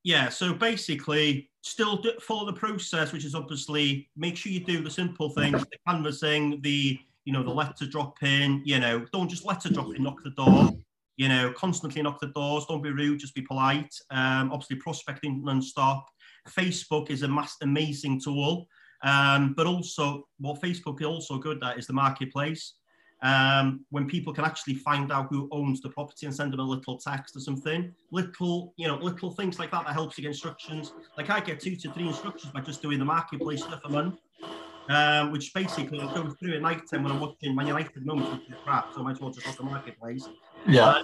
Yeah, 0.04 0.30
so 0.30 0.54
basically, 0.54 1.51
still 1.62 2.04
follow 2.22 2.46
the 2.46 2.54
process, 2.54 3.12
which 3.12 3.26
is 3.26 3.36
obviously 3.36 4.10
make 4.16 4.36
sure 4.36 4.52
you 4.52 4.64
do 4.64 4.84
the 4.84 4.90
simple 4.90 5.30
things, 5.30 5.62
the 5.62 5.78
canvassing, 5.88 6.62
the 6.62 7.00
you 7.26 7.34
know 7.34 7.44
the 7.44 7.52
letter 7.52 7.86
drop 7.86 8.22
in. 8.24 8.62
You 8.66 8.80
know, 8.80 9.06
don't 9.14 9.30
just 9.30 9.46
letter 9.46 9.70
drop 9.70 9.96
in, 9.96 10.04
knock 10.04 10.24
the 10.24 10.32
door 10.32 10.72
you 11.22 11.28
know, 11.28 11.54
constantly 11.56 12.02
knock 12.02 12.20
the 12.20 12.28
doors. 12.28 12.66
Don't 12.68 12.82
be 12.82 12.90
rude, 12.90 13.20
just 13.20 13.36
be 13.36 13.44
polite. 13.44 13.94
Um, 14.10 14.52
obviously, 14.52 14.78
prospecting 14.78 15.44
non-stop. 15.44 16.08
Facebook 16.50 17.12
is 17.12 17.22
a 17.22 17.28
mass, 17.28 17.58
amazing 17.62 18.20
tool, 18.20 18.66
um, 19.04 19.54
but 19.56 19.68
also 19.68 20.24
what 20.40 20.60
Facebook 20.60 21.00
is 21.00 21.06
also 21.06 21.38
good 21.38 21.64
at 21.64 21.78
is 21.78 21.86
the 21.86 21.94
marketplace. 21.94 22.74
Um, 23.24 23.86
when 23.92 24.08
people 24.08 24.34
can 24.34 24.46
actually 24.46 24.74
find 24.74 25.12
out 25.12 25.28
who 25.30 25.48
owns 25.52 25.80
the 25.82 25.90
property 25.90 26.26
and 26.26 26.36
send 26.36 26.54
them 26.54 26.60
a 26.60 26.64
little 26.64 26.98
text 26.98 27.36
or 27.36 27.40
something, 27.40 27.94
little, 28.12 28.74
you 28.78 28.88
know, 28.88 28.96
little 28.96 29.30
things 29.30 29.60
like 29.60 29.70
that 29.72 29.86
that 29.86 29.94
helps 29.94 30.18
you 30.18 30.24
get 30.24 30.30
instructions. 30.30 30.94
Like 31.18 31.30
I 31.30 31.40
get 31.40 31.60
two 31.60 31.76
to 31.76 31.92
three 31.92 32.08
instructions 32.08 32.52
by 32.52 32.62
just 32.62 32.82
doing 32.82 32.98
the 32.98 33.06
marketplace 33.06 33.64
stuff 33.64 33.82
a 33.86 33.90
month 33.90 34.16
um, 34.90 35.32
which 35.32 35.54
basically 35.54 36.00
I'll 36.00 36.14
go 36.14 36.30
through 36.32 36.56
at 36.56 36.62
night 36.62 36.82
time 36.90 37.04
when 37.04 37.12
I'm 37.12 37.20
watching 37.20 37.56
Man 37.56 37.68
United 37.68 38.06
moments, 38.06 38.32
which 38.32 38.50
is 38.50 38.56
crap, 38.64 38.94
so 38.94 39.02
I 39.02 39.04
might 39.04 39.12
as 39.12 39.22
well 39.22 39.32
just 39.32 39.48
look 39.48 39.58
the 39.58 39.64
marketplace. 39.64 40.28
Yeah. 40.68 41.04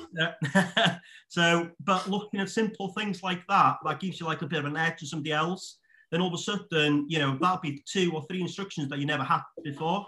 uh, 0.56 0.96
so, 1.30 1.70
but 1.84 2.10
looking 2.10 2.40
at 2.40 2.50
simple 2.50 2.90
things 2.90 3.24
like 3.24 3.46
that, 3.48 3.78
that 3.86 4.00
gives 4.00 4.20
you 4.20 4.26
like 4.26 4.42
a 4.42 4.48
bit 4.48 4.60
of 4.60 4.66
an 4.66 4.78
edge 4.78 5.00
to 5.00 5.08
somebody 5.08 5.32
else. 5.32 5.78
Then 6.12 6.22
all 6.22 6.28
of 6.28 6.34
a 6.34 6.38
sudden, 6.38 7.06
you 7.10 7.20
know, 7.20 7.38
that'll 7.40 7.60
be 7.60 7.84
two 7.86 8.12
or 8.14 8.24
three 8.28 8.42
instructions 8.42 8.90
that 8.90 9.00
you 9.00 9.06
never 9.06 9.24
had 9.24 9.42
before. 9.64 10.08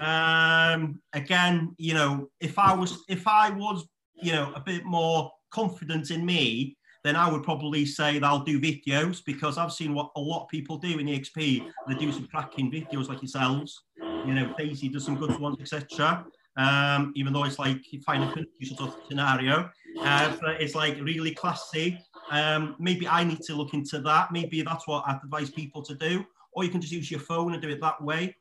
Um, 0.00 1.00
again, 1.12 1.74
you 1.78 1.94
know, 1.94 2.28
if 2.40 2.58
I 2.58 2.74
was, 2.74 3.04
if 3.08 3.26
I 3.26 3.50
was, 3.50 3.86
you 4.14 4.32
know, 4.32 4.52
a 4.54 4.60
bit 4.60 4.84
more 4.84 5.30
confident 5.50 6.10
in 6.10 6.24
me, 6.24 6.76
then 7.06 7.14
I 7.14 7.30
would 7.30 7.44
probably 7.44 7.86
say 7.86 8.18
that 8.18 8.26
I'll 8.26 8.42
do 8.42 8.60
videos 8.60 9.24
because 9.24 9.58
I've 9.58 9.72
seen 9.72 9.94
what 9.94 10.10
a 10.16 10.20
lot 10.20 10.42
of 10.42 10.48
people 10.48 10.76
do 10.76 10.98
in 10.98 11.06
EXP. 11.06 11.70
They 11.86 11.94
do 11.94 12.10
some 12.10 12.26
cracking 12.26 12.70
videos 12.70 13.08
like 13.08 13.22
yourselves. 13.22 13.84
You 14.00 14.34
know, 14.34 14.52
Daisy 14.58 14.88
does 14.88 15.04
some 15.04 15.16
good 15.16 15.38
ones, 15.38 15.56
etc. 15.60 16.26
Um, 16.56 17.12
even 17.14 17.32
though 17.32 17.44
it's 17.44 17.60
like 17.60 17.80
final 18.04 18.32
sort 18.32 18.80
of 18.80 18.96
scenario, 19.08 19.70
uh, 20.00 20.36
it's 20.58 20.74
like 20.74 21.00
really 21.00 21.32
classy. 21.32 21.98
Um, 22.30 22.74
maybe 22.80 23.06
I 23.06 23.22
need 23.22 23.40
to 23.42 23.54
look 23.54 23.72
into 23.72 24.00
that. 24.00 24.32
Maybe 24.32 24.62
that's 24.62 24.88
what 24.88 25.04
I 25.06 25.16
advise 25.22 25.50
people 25.50 25.82
to 25.82 25.94
do, 25.94 26.24
or 26.52 26.64
you 26.64 26.70
can 26.70 26.80
just 26.80 26.92
use 26.92 27.08
your 27.08 27.20
phone 27.20 27.52
and 27.52 27.62
do 27.62 27.68
it 27.68 27.80
that 27.82 28.02
way. 28.02 28.34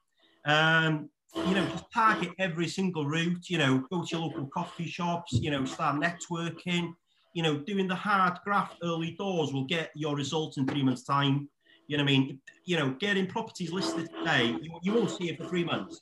Um, 0.45 1.09
you 1.35 1.53
know, 1.53 1.65
just 1.67 1.85
target 1.93 2.31
every 2.39 2.67
single 2.67 3.05
route. 3.05 3.49
You 3.49 3.57
know, 3.57 3.83
go 3.91 4.03
to 4.03 4.07
your 4.11 4.21
local 4.21 4.47
coffee 4.47 4.87
shops. 4.87 5.33
You 5.33 5.51
know, 5.51 5.65
start 5.65 6.01
networking 6.01 6.93
you 7.35 7.43
know, 7.43 7.57
doing 7.57 7.87
the 7.87 7.95
hard 7.95 8.39
graft 8.43 8.77
early 8.81 9.11
doors 9.11 9.51
will 9.51 9.65
get 9.65 9.91
your 9.93 10.15
results 10.15 10.57
in 10.57 10.65
three 10.65 10.81
months' 10.81 11.03
time. 11.03 11.49
You 11.87 11.97
know 11.97 12.03
what 12.03 12.09
I 12.09 12.17
mean? 12.17 12.39
You 12.63 12.79
know, 12.79 12.95
getting 12.97 13.27
properties 13.27 13.71
listed 13.71 14.09
today, 14.17 14.55
you, 14.61 14.79
you 14.81 14.93
won't 14.93 15.11
see 15.11 15.29
it 15.29 15.37
for 15.37 15.45
three 15.47 15.65
months. 15.65 16.01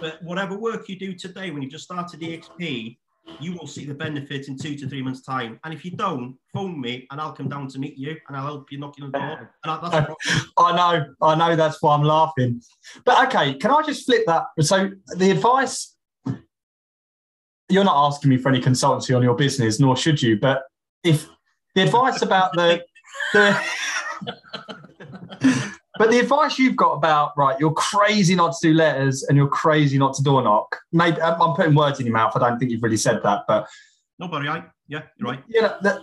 But 0.00 0.20
whatever 0.22 0.58
work 0.58 0.88
you 0.88 0.98
do 0.98 1.14
today, 1.14 1.50
when 1.50 1.62
you 1.62 1.68
just 1.68 1.84
started 1.84 2.20
EXP, 2.20 2.96
you 3.38 3.54
will 3.54 3.66
see 3.66 3.84
the 3.84 3.94
benefit 3.94 4.48
in 4.48 4.58
two 4.58 4.76
to 4.76 4.88
three 4.88 5.02
months' 5.02 5.22
time. 5.22 5.60
And 5.64 5.72
if 5.72 5.84
you 5.84 5.92
don't, 5.92 6.36
phone 6.52 6.80
me 6.80 7.06
and 7.10 7.20
I'll 7.20 7.32
come 7.32 7.48
down 7.48 7.68
to 7.68 7.78
meet 7.78 7.96
you 7.96 8.16
and 8.28 8.36
I'll 8.36 8.44
help 8.44 8.72
you 8.72 8.78
knocking 8.78 9.04
on 9.04 9.12
the 9.12 9.18
door. 9.18 9.54
And 9.64 10.46
I 10.58 10.76
know, 10.76 11.14
I 11.22 11.34
know 11.34 11.56
that's 11.56 11.80
why 11.82 11.94
I'm 11.94 12.02
laughing. 12.02 12.60
But 13.04 13.28
okay, 13.28 13.54
can 13.54 13.70
I 13.70 13.82
just 13.82 14.04
flip 14.06 14.24
that? 14.26 14.44
So 14.60 14.90
the 15.16 15.30
advice 15.30 15.94
you're 17.70 17.84
not 17.84 18.06
asking 18.06 18.30
me 18.30 18.36
for 18.36 18.48
any 18.48 18.60
consultancy 18.60 19.16
on 19.16 19.22
your 19.22 19.34
business, 19.34 19.78
nor 19.78 19.96
should 19.96 20.20
you. 20.20 20.38
But 20.38 20.64
if 21.04 21.28
the 21.74 21.82
advice 21.82 22.20
about 22.22 22.52
the 22.54 22.82
the 23.32 23.56
but 26.00 26.10
the 26.10 26.18
advice 26.18 26.58
you've 26.58 26.76
got 26.76 26.92
about 26.92 27.36
right, 27.36 27.60
you're 27.60 27.74
crazy 27.74 28.34
not 28.34 28.56
to 28.56 28.68
do 28.68 28.72
letters 28.72 29.22
and 29.24 29.36
you're 29.36 29.46
crazy 29.46 29.98
not 29.98 30.14
to 30.14 30.22
door 30.22 30.40
knock. 30.40 30.78
Maybe 30.94 31.20
I'm 31.20 31.52
putting 31.52 31.74
words 31.74 32.00
in 32.00 32.06
your 32.06 32.14
mouth. 32.14 32.32
I 32.34 32.38
don't 32.38 32.58
think 32.58 32.70
you've 32.70 32.82
really 32.82 32.96
said 32.96 33.22
that, 33.22 33.42
but 33.46 33.68
nobody. 34.18 34.48
I 34.48 34.64
yeah, 34.88 35.02
you're 35.18 35.28
right. 35.28 35.44
Yeah, 35.46 35.74
that, 35.82 36.00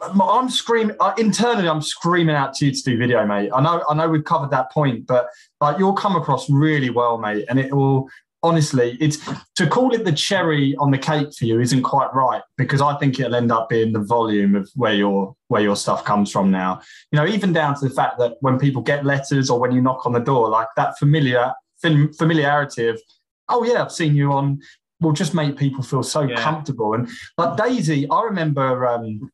I'm 0.00 0.48
screaming 0.48 0.94
uh, 1.00 1.14
internally. 1.18 1.68
I'm 1.68 1.82
screaming 1.82 2.36
out 2.36 2.54
to 2.54 2.66
you 2.66 2.72
to 2.72 2.80
do 2.80 2.96
video, 2.96 3.26
mate. 3.26 3.50
I 3.52 3.60
know, 3.60 3.82
I 3.90 3.94
know, 3.94 4.08
we've 4.08 4.22
covered 4.22 4.52
that 4.52 4.70
point, 4.70 5.08
but 5.08 5.26
like 5.60 5.80
you'll 5.80 5.94
come 5.94 6.14
across 6.14 6.48
really 6.48 6.90
well, 6.90 7.18
mate, 7.18 7.44
and 7.48 7.58
it 7.58 7.74
will 7.74 8.08
honestly, 8.42 8.96
it's 9.00 9.18
to 9.56 9.66
call 9.66 9.94
it 9.94 10.04
the 10.04 10.12
cherry 10.12 10.76
on 10.76 10.90
the 10.90 10.98
cake 10.98 11.32
for 11.34 11.44
you 11.44 11.60
isn't 11.60 11.82
quite 11.82 12.12
right 12.14 12.42
because 12.56 12.80
I 12.80 12.96
think 12.98 13.18
it'll 13.18 13.34
end 13.34 13.50
up 13.50 13.68
being 13.68 13.92
the 13.92 14.00
volume 14.00 14.54
of 14.54 14.70
where 14.74 14.94
your 14.94 15.34
where 15.48 15.62
your 15.62 15.76
stuff 15.76 16.04
comes 16.04 16.30
from 16.30 16.50
now. 16.50 16.80
You 17.10 17.18
know, 17.18 17.26
even 17.26 17.52
down 17.52 17.74
to 17.78 17.88
the 17.88 17.94
fact 17.94 18.18
that 18.18 18.36
when 18.40 18.58
people 18.58 18.82
get 18.82 19.04
letters 19.04 19.50
or 19.50 19.58
when 19.58 19.72
you 19.72 19.80
knock 19.80 20.06
on 20.06 20.12
the 20.12 20.20
door, 20.20 20.48
like 20.48 20.68
that 20.76 20.98
familiar 20.98 21.52
familiarity 21.80 22.88
of, 22.88 23.00
oh 23.48 23.64
yeah, 23.64 23.82
I've 23.82 23.92
seen 23.92 24.14
you 24.14 24.32
on, 24.32 24.60
will 25.00 25.12
just 25.12 25.34
make 25.34 25.56
people 25.56 25.82
feel 25.82 26.02
so 26.02 26.22
yeah. 26.22 26.40
comfortable. 26.40 26.94
And 26.94 27.08
like 27.36 27.56
Daisy, 27.56 28.08
I 28.10 28.22
remember. 28.22 28.86
Um, 28.86 29.30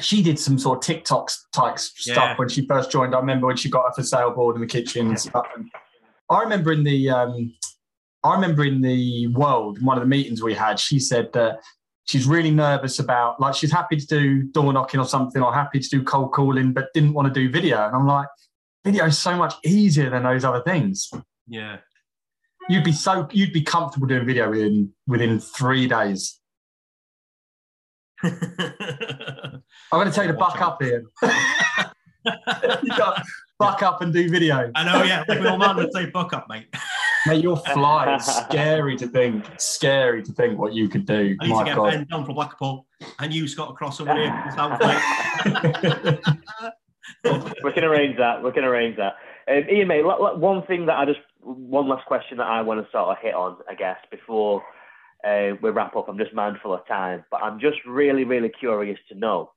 she 0.00 0.22
did 0.22 0.38
some 0.40 0.58
sort 0.58 0.78
of 0.78 0.82
TikTok 0.82 1.30
type 1.52 1.78
stuff 1.78 2.16
yeah. 2.16 2.36
when 2.36 2.48
she 2.48 2.66
first 2.66 2.90
joined. 2.90 3.14
I 3.14 3.18
remember 3.20 3.46
when 3.46 3.56
she 3.56 3.70
got 3.70 3.84
her 3.86 3.92
for 3.92 4.02
sale 4.02 4.32
board 4.32 4.56
in 4.56 4.60
the 4.60 4.66
kitchen 4.66 5.08
and 5.08 5.20
stuff. 5.20 5.46
And 5.54 5.70
I 6.30 6.40
remember 6.40 6.72
in 6.72 6.82
the 6.82 7.10
um, 7.10 7.54
I 8.24 8.34
remember 8.34 8.64
in 8.64 8.80
the 8.80 9.26
world, 9.28 9.82
one 9.82 9.98
of 9.98 10.02
the 10.02 10.08
meetings 10.08 10.42
we 10.42 10.54
had, 10.54 10.80
she 10.80 10.98
said 10.98 11.30
that 11.34 11.60
she's 12.06 12.26
really 12.26 12.50
nervous 12.50 12.98
about, 12.98 13.38
like, 13.38 13.54
she's 13.54 13.70
happy 13.70 13.96
to 13.96 14.06
do 14.06 14.42
door 14.44 14.72
knocking 14.72 14.98
or 14.98 15.06
something, 15.06 15.42
or 15.42 15.52
happy 15.52 15.78
to 15.78 15.88
do 15.88 16.02
cold 16.02 16.32
calling, 16.32 16.72
but 16.72 16.86
didn't 16.94 17.12
want 17.12 17.32
to 17.32 17.34
do 17.34 17.50
video. 17.50 17.86
And 17.86 17.94
I'm 17.94 18.06
like, 18.06 18.26
video 18.82 19.04
is 19.04 19.18
so 19.18 19.36
much 19.36 19.54
easier 19.62 20.08
than 20.08 20.22
those 20.22 20.42
other 20.42 20.62
things. 20.62 21.10
Yeah. 21.46 21.78
You'd 22.70 22.84
be 22.84 22.92
so 22.92 23.28
you'd 23.30 23.52
be 23.52 23.60
comfortable 23.60 24.06
doing 24.06 24.24
video 24.24 24.48
within 24.48 24.90
within 25.06 25.38
three 25.38 25.86
days. 25.86 26.40
I'm 28.22 28.32
going 29.90 30.10
to 30.10 30.14
take 30.14 30.28
the 30.28 30.32
buck 30.32 30.62
up 30.62 30.82
here. 30.82 31.04
you 32.82 32.88
got 32.96 33.22
buck 33.58 33.82
up 33.82 34.00
and 34.00 34.14
do 34.14 34.30
video. 34.30 34.70
I 34.74 34.84
know, 34.84 35.02
yeah. 35.02 35.24
Like 35.28 35.42
old 35.42 35.60
man 35.60 35.76
would 35.76 35.92
say, 35.92 36.06
buck 36.06 36.32
up, 36.32 36.46
mate. 36.48 36.68
Mate, 37.26 37.42
your 37.42 37.56
flight 37.56 38.20
is 38.20 38.26
scary 38.50 38.96
to 38.96 39.06
think. 39.06 39.46
Scary 39.58 40.22
to 40.22 40.32
think 40.32 40.58
what 40.58 40.74
you 40.74 40.88
could 40.88 41.06
do. 41.06 41.36
I 41.40 41.46
need 41.46 41.52
My 41.52 41.58
to 41.60 41.64
get 41.64 41.76
God. 41.76 41.90
Ben 41.90 42.04
down 42.04 42.24
from 42.24 42.34
Blackpool, 42.34 42.86
and 43.18 43.32
you've 43.32 43.50
Scott, 43.50 43.70
across 43.70 44.00
over 44.00 44.14
here 44.14 44.44
south, 44.54 44.80
mate. 44.80 46.20
we 47.64 47.72
can 47.72 47.84
arrange 47.84 48.16
that. 48.18 48.42
We 48.42 48.52
can 48.52 48.64
arrange 48.64 48.96
that. 48.96 49.14
Um, 49.48 49.68
Ian, 49.70 49.88
mate, 49.88 50.04
one 50.04 50.66
thing 50.66 50.86
that 50.86 50.96
I 50.96 51.04
just, 51.04 51.20
one 51.40 51.88
last 51.88 52.06
question 52.06 52.38
that 52.38 52.46
I 52.46 52.62
want 52.62 52.84
to 52.84 52.90
sort 52.90 53.08
of 53.08 53.16
hit 53.20 53.34
on, 53.34 53.58
I 53.68 53.74
guess, 53.74 53.98
before 54.10 54.62
uh, 55.26 55.50
we 55.62 55.70
wrap 55.70 55.96
up. 55.96 56.08
I'm 56.08 56.18
just 56.18 56.34
mindful 56.34 56.74
of 56.74 56.86
time, 56.86 57.24
but 57.30 57.42
I'm 57.42 57.60
just 57.60 57.78
really, 57.86 58.24
really 58.24 58.48
curious 58.48 58.98
to 59.08 59.18
know 59.18 59.50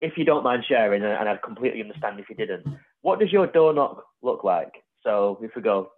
if 0.00 0.12
you 0.16 0.24
don't 0.24 0.44
mind 0.44 0.64
sharing, 0.68 1.02
and 1.02 1.28
I'd 1.28 1.42
completely 1.42 1.80
understand 1.80 2.20
if 2.20 2.28
you 2.30 2.36
didn't, 2.36 2.66
what 3.02 3.18
does 3.18 3.32
your 3.32 3.46
door 3.46 3.72
knock 3.72 4.04
look 4.22 4.44
like? 4.44 4.72
So 5.02 5.38
if 5.42 5.50
we 5.56 5.62
go, 5.62 5.90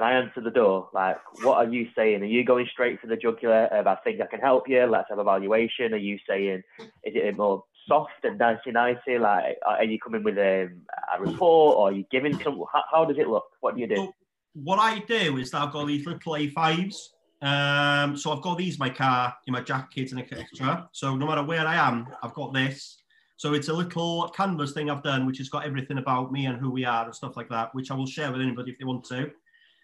and 0.00 0.08
I 0.08 0.12
answer 0.12 0.40
the 0.40 0.50
door, 0.50 0.88
like, 0.94 1.18
what 1.42 1.58
are 1.58 1.70
you 1.70 1.88
saying? 1.94 2.22
Are 2.22 2.26
you 2.26 2.42
going 2.42 2.66
straight 2.72 3.00
for 3.00 3.06
the 3.06 3.16
jugular 3.16 3.66
of 3.66 3.86
I 3.86 3.96
think 3.96 4.20
I 4.22 4.26
can 4.26 4.40
help 4.40 4.66
you? 4.66 4.82
Let's 4.86 5.10
have 5.10 5.18
a 5.18 5.24
valuation. 5.24 5.92
Are 5.92 5.98
you 5.98 6.18
saying, 6.26 6.62
is 6.80 6.86
it 7.14 7.36
more 7.36 7.64
soft 7.86 8.24
and 8.24 8.38
nicey 8.38 8.70
nicey? 8.70 9.18
Like, 9.18 9.58
are 9.66 9.84
you 9.84 9.98
coming 9.98 10.24
with 10.24 10.38
a, 10.38 10.70
a 11.14 11.20
report 11.20 11.76
or 11.76 11.88
are 11.88 11.92
you 11.92 12.06
giving 12.10 12.32
some? 12.42 12.64
How, 12.72 12.82
how, 12.90 13.04
does 13.04 13.18
it 13.18 13.28
look? 13.28 13.44
What 13.60 13.74
do 13.74 13.82
you 13.82 13.88
do? 13.88 13.96
So 13.96 14.14
what 14.54 14.78
I 14.78 15.00
do 15.00 15.36
is 15.36 15.52
I've 15.52 15.70
got 15.70 15.86
these 15.86 16.06
little 16.06 16.32
A5s. 16.32 16.96
Um, 17.42 18.16
so 18.16 18.32
I've 18.32 18.42
got 18.42 18.56
these 18.56 18.76
in 18.76 18.78
my 18.78 18.90
car, 18.90 19.34
in 19.46 19.52
my 19.52 19.60
jacket 19.60 20.12
and 20.12 20.20
extra. 20.20 20.88
So 20.92 21.14
no 21.14 21.26
matter 21.26 21.42
where 21.42 21.66
I 21.66 21.74
am, 21.74 22.06
I've 22.22 22.34
got 22.34 22.54
this. 22.54 23.02
So 23.36 23.52
it's 23.52 23.68
a 23.68 23.72
little 23.72 24.30
canvas 24.34 24.72
thing 24.72 24.88
I've 24.88 25.02
done, 25.02 25.26
which 25.26 25.38
has 25.38 25.50
got 25.50 25.66
everything 25.66 25.98
about 25.98 26.32
me 26.32 26.46
and 26.46 26.58
who 26.58 26.70
we 26.70 26.86
are 26.86 27.04
and 27.04 27.14
stuff 27.14 27.36
like 27.36 27.50
that, 27.50 27.74
which 27.74 27.90
I 27.90 27.94
will 27.94 28.06
share 28.06 28.32
with 28.32 28.40
anybody 28.40 28.72
if 28.72 28.78
they 28.78 28.84
want 28.86 29.04
to. 29.04 29.30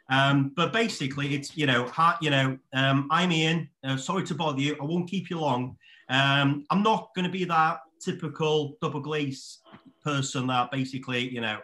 Um, 0.08 0.52
but 0.54 0.72
basically, 0.72 1.34
it's 1.34 1.56
you 1.56 1.66
know, 1.66 1.86
ha, 1.86 2.16
you 2.20 2.30
know, 2.30 2.58
um, 2.72 3.08
I'm 3.10 3.32
Ian. 3.32 3.68
Uh, 3.82 3.96
sorry 3.96 4.24
to 4.24 4.34
bother 4.34 4.60
you. 4.60 4.76
I 4.80 4.84
won't 4.84 5.10
keep 5.10 5.30
you 5.30 5.40
long. 5.40 5.76
Um, 6.08 6.64
I'm 6.70 6.82
not 6.82 7.10
going 7.14 7.24
to 7.24 7.30
be 7.30 7.44
that 7.44 7.80
typical 8.00 8.76
double 8.80 9.00
glaze 9.00 9.58
person 10.04 10.46
that 10.46 10.70
basically, 10.70 11.28
you 11.28 11.40
know, 11.40 11.58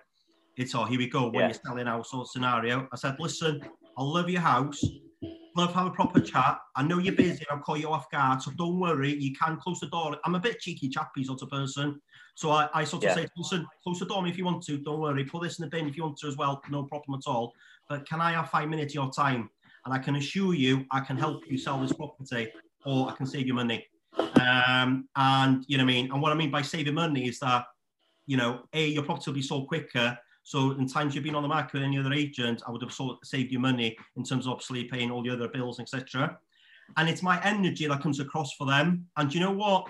it's 0.56 0.74
all 0.74 0.82
oh, 0.82 0.86
here 0.86 0.98
we 0.98 1.08
go 1.08 1.24
when 1.24 1.34
yeah. 1.34 1.46
you're 1.48 1.60
selling 1.64 1.86
house 1.86 2.10
sort 2.10 2.22
of 2.22 2.30
scenario. 2.30 2.88
I 2.92 2.96
said, 2.96 3.16
listen, 3.18 3.62
I 3.96 4.02
love 4.02 4.28
your 4.28 4.40
house. 4.40 4.84
Love 5.54 5.74
have 5.74 5.86
a 5.86 5.90
proper 5.90 6.18
chat. 6.18 6.58
I 6.74 6.82
know 6.82 6.98
you're 6.98 7.14
busy. 7.14 7.44
I'll 7.50 7.58
call 7.58 7.76
you 7.76 7.88
off 7.88 8.10
guard, 8.10 8.42
so 8.42 8.50
don't 8.52 8.80
worry. 8.80 9.14
You 9.14 9.34
can 9.34 9.58
close 9.58 9.80
the 9.80 9.86
door. 9.86 10.16
I'm 10.24 10.34
a 10.34 10.40
bit 10.40 10.60
cheeky, 10.60 10.88
chappy 10.88 11.24
sort 11.24 11.42
of 11.42 11.50
person, 11.50 12.00
so 12.34 12.50
I, 12.50 12.68
I 12.72 12.84
sort 12.84 13.04
of 13.04 13.10
yeah. 13.10 13.14
say, 13.16 13.28
listen, 13.36 13.66
close 13.82 13.98
the 13.98 14.06
door 14.06 14.26
if 14.26 14.38
you 14.38 14.46
want 14.46 14.62
to. 14.64 14.78
Don't 14.78 15.00
worry. 15.00 15.24
Put 15.24 15.42
this 15.42 15.58
in 15.58 15.64
the 15.64 15.70
bin 15.70 15.86
if 15.86 15.96
you 15.96 16.04
want 16.04 16.16
to 16.18 16.26
as 16.26 16.38
well. 16.38 16.62
No 16.70 16.84
problem 16.84 17.18
at 17.18 17.30
all. 17.30 17.52
but 17.88 18.08
can 18.08 18.20
I 18.20 18.32
have 18.32 18.50
five 18.50 18.68
minutes 18.68 18.92
of 18.92 18.94
your 18.94 19.10
time? 19.10 19.50
And 19.84 19.92
I 19.92 19.98
can 19.98 20.16
assure 20.16 20.54
you, 20.54 20.84
I 20.90 21.00
can 21.00 21.16
help 21.16 21.42
you 21.48 21.58
sell 21.58 21.80
this 21.80 21.92
property 21.92 22.48
or 22.84 23.10
I 23.10 23.14
can 23.14 23.26
save 23.26 23.46
you 23.46 23.54
money. 23.54 23.86
Um, 24.18 25.08
and 25.16 25.64
you 25.66 25.78
know 25.78 25.84
what 25.84 25.90
I 25.90 25.94
mean? 25.94 26.12
And 26.12 26.22
what 26.22 26.32
I 26.32 26.34
mean 26.34 26.50
by 26.50 26.62
saving 26.62 26.94
money 26.94 27.26
is 27.28 27.38
that, 27.40 27.64
you 28.26 28.36
know, 28.36 28.62
A, 28.72 28.86
your 28.86 29.02
property 29.02 29.30
will 29.30 29.34
be 29.34 29.42
sold 29.42 29.68
quicker. 29.68 30.16
So 30.44 30.72
in 30.72 30.88
times 30.88 31.14
you've 31.14 31.24
been 31.24 31.34
on 31.34 31.42
the 31.42 31.48
market 31.48 31.74
with 31.74 31.82
any 31.82 31.98
other 31.98 32.12
agent, 32.12 32.62
I 32.66 32.70
would 32.70 32.82
have 32.82 32.92
sold, 32.92 33.18
saved 33.24 33.52
you 33.52 33.58
money 33.58 33.96
in 34.16 34.24
terms 34.24 34.46
of 34.46 34.52
obviously 34.52 34.84
paying 34.84 35.10
all 35.10 35.22
the 35.22 35.30
other 35.30 35.48
bills, 35.48 35.80
etc. 35.80 36.38
And 36.96 37.08
it's 37.08 37.22
my 37.22 37.42
energy 37.42 37.86
that 37.86 38.02
comes 38.02 38.20
across 38.20 38.52
for 38.54 38.66
them. 38.66 39.06
And 39.16 39.32
you 39.32 39.40
know 39.40 39.52
what? 39.52 39.88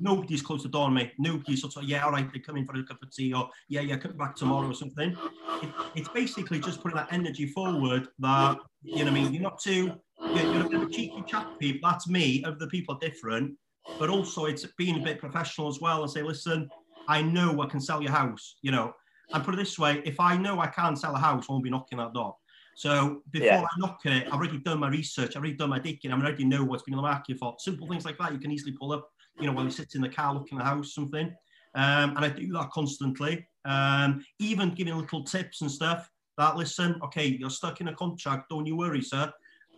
Nobody's 0.00 0.42
close 0.42 0.62
the 0.62 0.68
door 0.68 0.86
on 0.86 0.94
me. 0.94 1.12
Nobody's 1.18 1.60
sort 1.60 1.76
of, 1.76 1.84
yeah, 1.84 2.04
all 2.04 2.12
right, 2.12 2.30
they 2.32 2.38
come 2.38 2.56
in 2.56 2.66
for 2.66 2.76
a 2.76 2.84
cup 2.84 3.02
of 3.02 3.10
tea 3.10 3.32
or, 3.32 3.50
yeah, 3.68 3.80
yeah, 3.80 3.96
come 3.96 4.16
back 4.16 4.34
tomorrow 4.36 4.68
or 4.68 4.74
something. 4.74 5.16
It, 5.62 5.68
it's 5.94 6.08
basically 6.08 6.60
just 6.60 6.82
putting 6.82 6.96
that 6.96 7.12
energy 7.12 7.46
forward 7.46 8.08
that, 8.18 8.58
you 8.82 9.04
know 9.04 9.10
what 9.10 9.10
I 9.10 9.22
mean? 9.22 9.32
You're 9.34 9.42
not 9.42 9.60
too, 9.60 9.92
you're, 10.20 10.54
you're 10.54 10.66
a 10.66 10.68
bit 10.68 10.82
of 10.82 10.88
a 10.88 10.90
cheeky 10.90 11.22
chappy. 11.26 11.80
That's 11.82 12.08
me. 12.08 12.42
Other 12.44 12.66
people 12.66 12.94
are 12.96 12.98
different. 12.98 13.56
But 13.98 14.08
also 14.08 14.46
it's 14.46 14.66
being 14.78 15.00
a 15.00 15.04
bit 15.04 15.18
professional 15.18 15.68
as 15.68 15.80
well 15.80 16.02
and 16.02 16.10
say, 16.10 16.22
listen, 16.22 16.70
I 17.08 17.20
know 17.20 17.60
I 17.60 17.66
can 17.66 17.80
sell 17.80 18.02
your 18.02 18.12
house. 18.12 18.56
You 18.62 18.72
know, 18.72 18.94
and 19.32 19.44
put 19.44 19.54
it 19.54 19.58
this 19.58 19.78
way, 19.78 20.02
if 20.04 20.20
I 20.20 20.36
know 20.36 20.60
I 20.60 20.68
can't 20.68 20.98
sell 20.98 21.14
a 21.14 21.18
house, 21.18 21.46
I 21.48 21.52
won't 21.52 21.64
be 21.64 21.70
knocking 21.70 21.98
that 21.98 22.12
door. 22.14 22.36
So 22.76 23.22
before 23.30 23.46
yeah. 23.46 23.62
I 23.62 23.78
knock 23.78 24.00
it, 24.04 24.26
I've 24.26 24.32
already 24.32 24.58
done 24.58 24.80
my 24.80 24.88
research, 24.88 25.36
I've 25.36 25.42
already 25.42 25.54
done 25.54 25.70
my 25.70 25.78
digging, 25.78 26.10
I 26.10 26.16
already 26.16 26.44
know 26.44 26.64
what's 26.64 26.82
been 26.82 26.94
on 26.94 27.02
the 27.04 27.08
market 27.08 27.38
for. 27.38 27.54
Simple 27.58 27.86
things 27.86 28.04
like 28.04 28.18
that 28.18 28.32
you 28.32 28.38
can 28.38 28.50
easily 28.50 28.72
pull 28.72 28.92
up, 28.92 29.08
you 29.38 29.46
know, 29.46 29.52
while 29.52 29.64
you 29.64 29.70
sit 29.70 29.94
in 29.94 30.00
the 30.00 30.08
car 30.08 30.34
looking 30.34 30.58
at 30.58 30.64
the 30.64 30.70
house, 30.70 30.94
something. 30.94 31.26
Um, 31.74 32.16
and 32.16 32.18
I 32.18 32.28
do 32.28 32.52
that 32.52 32.70
constantly. 32.70 33.46
Um, 33.64 34.24
even 34.38 34.74
giving 34.74 34.96
little 34.96 35.24
tips 35.24 35.60
and 35.62 35.70
stuff 35.70 36.08
that 36.38 36.56
listen, 36.56 37.00
okay, 37.02 37.26
you're 37.26 37.50
stuck 37.50 37.80
in 37.80 37.88
a 37.88 37.94
contract, 37.94 38.50
don't 38.50 38.66
you 38.66 38.76
worry, 38.76 39.02
sir. 39.02 39.32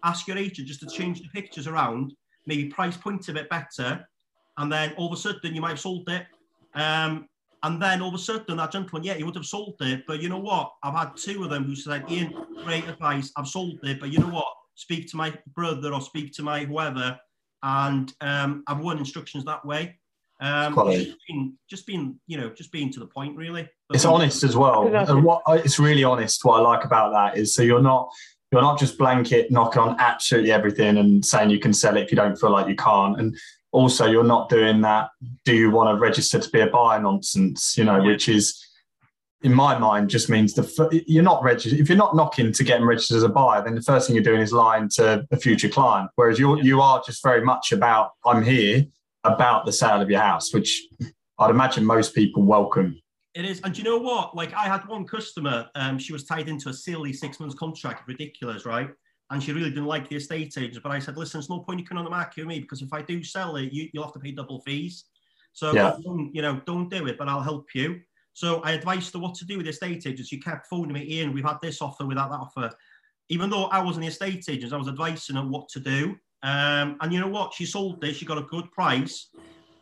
Ask 0.04 0.26
your 0.26 0.38
agent 0.38 0.68
just 0.68 0.80
to 0.80 0.86
change 0.86 1.20
the 1.20 1.28
pictures 1.28 1.66
around, 1.66 2.14
maybe 2.46 2.66
price 2.68 2.96
point 2.96 3.28
a 3.28 3.32
bit 3.32 3.48
better, 3.48 4.06
and 4.58 4.72
then 4.72 4.92
all 4.96 5.06
of 5.06 5.12
a 5.12 5.16
sudden 5.16 5.54
you 5.54 5.60
might 5.60 5.70
have 5.70 5.80
sold 5.80 6.08
it. 6.08 6.26
Um, 6.74 7.28
and 7.62 7.82
then 7.82 8.00
all 8.00 8.08
of 8.08 8.14
a 8.14 8.18
sudden, 8.18 8.58
that 8.58 8.70
gentleman, 8.70 9.02
yeah, 9.02 9.14
he 9.14 9.24
would 9.24 9.34
have 9.34 9.46
sold 9.46 9.74
it. 9.80 10.04
But 10.06 10.20
you 10.22 10.28
know 10.28 10.38
what? 10.38 10.72
I've 10.82 10.94
had 10.94 11.16
two 11.16 11.42
of 11.42 11.50
them 11.50 11.64
who 11.64 11.74
said, 11.74 12.04
Ian, 12.10 12.32
great 12.62 12.86
advice. 12.86 13.32
I've 13.36 13.48
sold 13.48 13.80
it. 13.82 13.98
But 13.98 14.12
you 14.12 14.20
know 14.20 14.28
what? 14.28 14.46
Speak 14.74 15.08
to 15.10 15.16
my 15.16 15.36
brother 15.54 15.92
or 15.92 16.00
speak 16.00 16.32
to 16.34 16.42
my 16.42 16.64
whoever. 16.64 17.18
And 17.62 18.12
um, 18.20 18.64
I've 18.66 18.80
won 18.80 18.98
instructions 18.98 19.44
that 19.44 19.64
way. 19.64 19.98
Um, 20.40 20.74
just 20.74 21.16
being, 21.26 21.54
just 21.68 21.86
being, 21.86 22.20
you 22.26 22.36
know, 22.36 22.50
just 22.50 22.70
being 22.70 22.92
to 22.92 23.00
the 23.00 23.06
point, 23.06 23.36
really. 23.36 23.68
But 23.88 23.96
it's 23.96 24.04
honest 24.04 24.44
as 24.44 24.56
well. 24.56 24.94
And 24.94 25.24
what 25.24 25.42
it's 25.48 25.78
really 25.78 26.04
honest. 26.04 26.44
What 26.44 26.60
I 26.60 26.62
like 26.62 26.84
about 26.84 27.12
that 27.12 27.38
is 27.38 27.54
so 27.54 27.62
you're 27.62 27.82
not 27.82 28.10
you're 28.52 28.62
not 28.62 28.78
just 28.78 28.98
blanket 28.98 29.50
knocking 29.50 29.82
on 29.82 29.96
absolutely 29.98 30.52
everything 30.52 30.98
and 30.98 31.24
saying 31.24 31.50
you 31.50 31.58
can 31.58 31.72
sell 31.72 31.96
it 31.96 32.02
if 32.02 32.12
you 32.12 32.16
don't 32.16 32.36
feel 32.36 32.50
like 32.50 32.68
you 32.68 32.76
can't. 32.76 33.18
And 33.18 33.36
also 33.76 34.06
you're 34.06 34.24
not 34.24 34.48
doing 34.48 34.80
that 34.80 35.10
do 35.44 35.54
you 35.54 35.70
want 35.70 35.94
to 35.94 36.00
register 36.00 36.38
to 36.38 36.48
be 36.50 36.60
a 36.60 36.66
buyer 36.68 37.00
nonsense 37.00 37.76
you 37.76 37.84
know 37.84 38.00
yeah. 38.00 38.06
which 38.06 38.28
is 38.28 38.64
in 39.42 39.52
my 39.52 39.78
mind 39.78 40.08
just 40.08 40.28
means 40.30 40.54
the 40.54 41.04
you're 41.06 41.22
not 41.22 41.42
registered 41.42 41.78
if 41.78 41.88
you're 41.88 41.98
not 41.98 42.16
knocking 42.16 42.52
to 42.52 42.64
get 42.64 42.78
them 42.78 42.88
registered 42.88 43.16
as 43.16 43.22
a 43.22 43.28
buyer 43.28 43.62
then 43.62 43.74
the 43.74 43.82
first 43.82 44.06
thing 44.06 44.16
you're 44.16 44.24
doing 44.24 44.40
is 44.40 44.52
lying 44.52 44.88
to 44.88 45.26
a 45.30 45.36
future 45.36 45.68
client 45.68 46.10
whereas 46.16 46.38
you 46.38 46.60
you 46.62 46.80
are 46.80 47.02
just 47.04 47.22
very 47.22 47.44
much 47.44 47.72
about 47.72 48.12
i'm 48.24 48.42
here 48.42 48.82
about 49.24 49.66
the 49.66 49.72
sale 49.72 50.00
of 50.00 50.10
your 50.10 50.20
house 50.20 50.54
which 50.54 50.86
i'd 51.38 51.50
imagine 51.50 51.84
most 51.84 52.14
people 52.14 52.42
welcome 52.42 52.98
it 53.34 53.44
is 53.44 53.60
and 53.64 53.76
you 53.76 53.84
know 53.84 53.98
what 53.98 54.34
like 54.34 54.54
i 54.54 54.64
had 54.64 54.86
one 54.88 55.04
customer 55.04 55.68
um, 55.74 55.98
she 55.98 56.12
was 56.12 56.24
tied 56.24 56.48
into 56.48 56.70
a 56.70 56.72
silly 56.72 57.12
six 57.12 57.38
months 57.38 57.54
contract 57.54 58.08
ridiculous 58.08 58.64
right 58.64 58.88
and 59.30 59.42
she 59.42 59.52
really 59.52 59.70
didn't 59.70 59.86
like 59.86 60.08
the 60.08 60.16
estate 60.16 60.56
agents. 60.56 60.78
But 60.82 60.92
I 60.92 60.98
said, 60.98 61.16
listen, 61.16 61.38
there's 61.38 61.50
no 61.50 61.60
point 61.60 61.80
you 61.80 61.86
coming 61.86 61.98
on 61.98 62.04
the 62.04 62.10
market 62.10 62.38
with 62.38 62.46
me 62.46 62.60
because 62.60 62.82
if 62.82 62.92
I 62.92 63.02
do 63.02 63.22
sell 63.24 63.56
it, 63.56 63.72
you, 63.72 63.88
will 63.94 64.04
have 64.04 64.12
to 64.12 64.20
pay 64.20 64.30
double 64.30 64.60
fees. 64.60 65.06
So 65.52 65.72
yeah. 65.72 65.96
you 66.32 66.42
know, 66.42 66.60
don't 66.66 66.88
do 66.88 67.06
it, 67.06 67.18
but 67.18 67.28
I'll 67.28 67.40
help 67.40 67.66
you. 67.74 68.00
So 68.36 68.60
I 68.64 68.72
advised 68.72 69.14
her 69.14 69.18
what 69.18 69.34
to 69.36 69.46
do 69.46 69.56
with 69.56 69.64
the 69.64 69.70
estate 69.70 70.06
agents. 70.06 70.28
She 70.28 70.38
kept 70.38 70.66
phoning 70.66 70.92
me, 70.92 71.06
Ian, 71.08 71.32
we've 71.32 71.42
had 71.42 71.56
this 71.62 71.80
offer 71.80 72.04
without 72.04 72.30
that 72.30 72.38
offer. 72.38 72.70
Even 73.30 73.48
though 73.48 73.64
I 73.64 73.80
wasn't 73.80 74.02
the 74.02 74.08
estate 74.08 74.44
agent, 74.50 74.74
I 74.74 74.76
was 74.76 74.88
advising 74.88 75.36
her 75.36 75.42
what 75.42 75.70
to 75.70 75.80
do. 75.80 76.14
Um, 76.42 76.98
and 77.00 77.14
you 77.14 77.18
know 77.18 77.28
what? 77.28 77.54
She 77.54 77.64
sold 77.64 77.98
this. 78.02 78.18
She 78.18 78.26
got 78.26 78.36
a 78.36 78.42
good 78.42 78.70
price. 78.72 79.30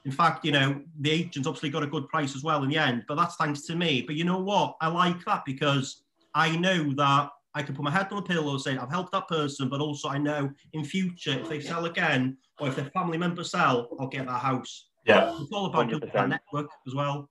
In 0.05 0.13
fact, 0.13 0.45
you 0.45 0.53
know, 0.53 0.81
the 1.01 1.11
agents 1.11 1.49
obviously 1.49 1.69
got 1.69 1.83
a 1.83 1.89
good 1.89 2.09
price 2.09 2.37
as 2.37 2.45
well 2.45 2.63
in 2.63 2.69
the 2.69 2.79
end, 2.79 3.03
but 3.09 3.17
that's 3.17 3.35
thanks 3.35 3.63
to 3.63 3.75
me. 3.75 4.03
But 4.03 4.15
you 4.15 4.23
know 4.23 4.39
what? 4.39 4.77
I 4.81 4.87
like 4.87 5.25
that 5.25 5.45
because 5.45 6.05
I 6.33 6.55
know 6.55 6.95
that 6.95 7.31
I 7.55 7.63
can 7.65 7.75
put 7.75 7.85
my 7.85 7.91
head 7.91 8.07
on 8.13 8.19
the 8.19 8.23
pillow 8.23 8.53
and 8.53 8.61
say, 8.61 8.77
I've 8.77 8.89
helped 8.89 9.11
that 9.13 9.27
person, 9.27 9.69
but 9.69 9.81
also 9.81 10.11
I 10.11 10.19
know 10.19 10.49
in 10.75 10.85
future, 10.85 11.41
if 11.41 11.49
they 11.49 11.59
sell 11.59 11.87
again 11.87 12.37
or 12.61 12.69
if 12.69 12.77
their 12.77 12.91
family 12.91 13.19
members 13.19 13.51
sell, 13.51 13.89
I'll 13.99 14.07
get 14.07 14.27
that 14.27 14.43
house. 14.43 14.91
Yeah. 15.05 15.37
It's 15.41 15.51
all 15.51 15.67
about 15.67 15.91
building 15.91 16.11
that 16.15 16.29
network 16.29 16.71
as 16.87 16.95
well. 16.95 17.29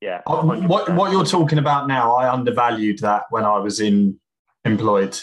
Yeah. 0.00 0.22
Uh, 0.26 0.42
what, 0.42 0.94
what 0.94 1.12
you're 1.12 1.24
talking 1.24 1.58
about 1.58 1.88
now, 1.88 2.14
I 2.14 2.32
undervalued 2.32 3.00
that 3.00 3.24
when 3.30 3.44
I 3.44 3.58
was 3.58 3.80
in 3.80 4.18
employed. 4.64 5.18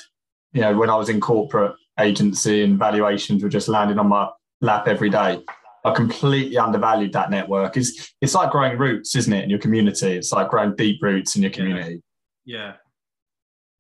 You 0.54 0.62
know, 0.62 0.78
when 0.78 0.90
I 0.90 0.96
was 0.96 1.10
in 1.10 1.20
corporate 1.20 1.76
agency 2.00 2.64
and 2.64 2.80
valuations 2.80 3.44
were 3.44 3.50
just 3.50 3.68
landing 3.68 4.00
on 4.00 4.08
my 4.08 4.30
lap 4.62 4.88
every 4.88 5.10
day. 5.10 5.42
I 5.84 5.94
completely 5.94 6.58
undervalued 6.58 7.14
that 7.14 7.30
network. 7.30 7.78
It's 7.78 8.14
it's 8.22 8.34
like 8.34 8.52
growing 8.52 8.78
roots, 8.78 9.16
isn't 9.16 9.32
it, 9.32 9.44
in 9.44 9.50
your 9.50 9.60
community? 9.60 10.14
It's 10.14 10.32
like 10.32 10.50
growing 10.50 10.76
deep 10.76 11.02
roots 11.02 11.36
in 11.36 11.44
your 11.44 11.52
community. 11.52 12.02
Yeah. 12.44 12.74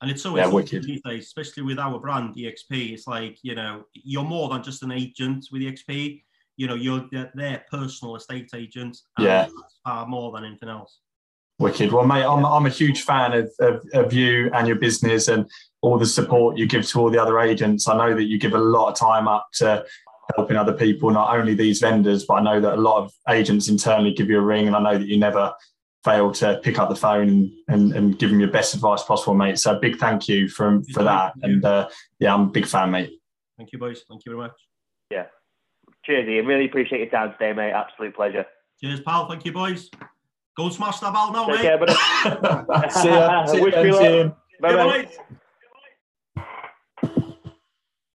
And 0.01 0.11
it's 0.11 0.25
always 0.25 0.71
yeah, 0.71 0.97
days, 1.03 1.25
especially 1.25 1.63
with 1.63 1.79
our 1.79 1.99
brand 1.99 2.35
EXP. 2.35 2.93
It's 2.93 3.07
like 3.07 3.39
you 3.41 3.55
know 3.55 3.85
you're 3.93 4.23
more 4.23 4.49
than 4.49 4.61
just 4.61 4.83
an 4.83 4.91
agent 4.91 5.47
with 5.51 5.63
EXP. 5.63 6.21
You 6.57 6.67
know 6.67 6.75
you're 6.75 7.07
their 7.11 7.63
personal 7.69 8.15
estate 8.15 8.49
agent. 8.55 8.97
yeah, 9.19 9.47
far 9.83 10.07
more 10.07 10.31
than 10.31 10.45
anything 10.45 10.69
else. 10.69 10.99
Wicked. 11.57 11.93
Well, 11.93 12.05
mate, 12.05 12.25
I'm, 12.25 12.45
I'm 12.45 12.65
a 12.65 12.69
huge 12.69 13.03
fan 13.03 13.31
of, 13.31 13.49
of, 13.61 13.81
of 13.93 14.11
you 14.11 14.51
and 14.53 14.67
your 14.67 14.75
business 14.75 15.29
and 15.29 15.49
all 15.81 15.97
the 15.97 16.05
support 16.05 16.57
you 16.57 16.65
give 16.65 16.85
to 16.87 16.99
all 16.99 17.09
the 17.09 17.21
other 17.21 17.39
agents. 17.39 17.87
I 17.87 17.95
know 17.95 18.13
that 18.13 18.25
you 18.25 18.37
give 18.37 18.55
a 18.55 18.59
lot 18.59 18.89
of 18.89 18.97
time 18.97 19.29
up 19.29 19.47
to 19.53 19.85
helping 20.35 20.57
other 20.57 20.73
people, 20.73 21.11
not 21.11 21.33
only 21.37 21.53
these 21.53 21.79
vendors, 21.79 22.25
but 22.25 22.35
I 22.35 22.41
know 22.41 22.59
that 22.59 22.73
a 22.73 22.81
lot 22.81 23.03
of 23.03 23.13
agents 23.29 23.69
internally 23.69 24.13
give 24.13 24.29
you 24.29 24.39
a 24.39 24.41
ring, 24.41 24.67
and 24.67 24.75
I 24.75 24.81
know 24.81 24.97
that 24.97 25.07
you 25.07 25.17
never 25.17 25.53
fail 26.03 26.31
to 26.31 26.59
pick 26.61 26.77
up 26.77 26.89
the 26.89 26.95
phone 26.95 27.29
and, 27.29 27.51
and, 27.67 27.93
and 27.93 28.19
give 28.19 28.29
them 28.29 28.39
your 28.39 28.51
best 28.51 28.73
advice 28.73 29.03
possible, 29.03 29.33
mate. 29.33 29.57
So 29.57 29.79
big 29.79 29.97
thank 29.97 30.27
you 30.27 30.49
for, 30.49 30.81
for 30.93 31.03
that. 31.03 31.33
And 31.41 31.63
uh, 31.63 31.89
yeah, 32.19 32.33
I'm 32.33 32.41
a 32.41 32.51
big 32.51 32.67
fan, 32.67 32.91
mate. 32.91 33.11
Thank 33.57 33.71
you, 33.71 33.79
boys. 33.79 34.03
Thank 34.07 34.25
you 34.25 34.33
very 34.33 34.47
much. 34.47 34.59
Yeah. 35.09 35.25
Cheers, 36.05 36.27
Ian. 36.29 36.45
Really 36.45 36.65
appreciate 36.65 36.99
your 36.99 37.09
time 37.09 37.33
today, 37.33 37.53
mate. 37.53 37.71
Absolute 37.71 38.15
pleasure. 38.15 38.45
Cheers, 38.79 39.01
pal. 39.01 39.27
Thank 39.27 39.45
you, 39.45 39.51
boys. 39.51 39.89
Go 40.55 40.65
and 40.65 40.73
smash 40.73 40.99
that 40.99 41.13
ball 41.13 41.33
now, 41.33 41.47
Take 41.47 41.63
mate. 41.63 41.87
Care, 41.87 42.89
See 42.89 43.09
ya. 43.09 43.45
See 43.45 43.57
you. 43.57 43.63
Wish 43.63 43.75
you 43.75 44.23
luck. 44.23 44.37
Bye-bye. 44.61 45.35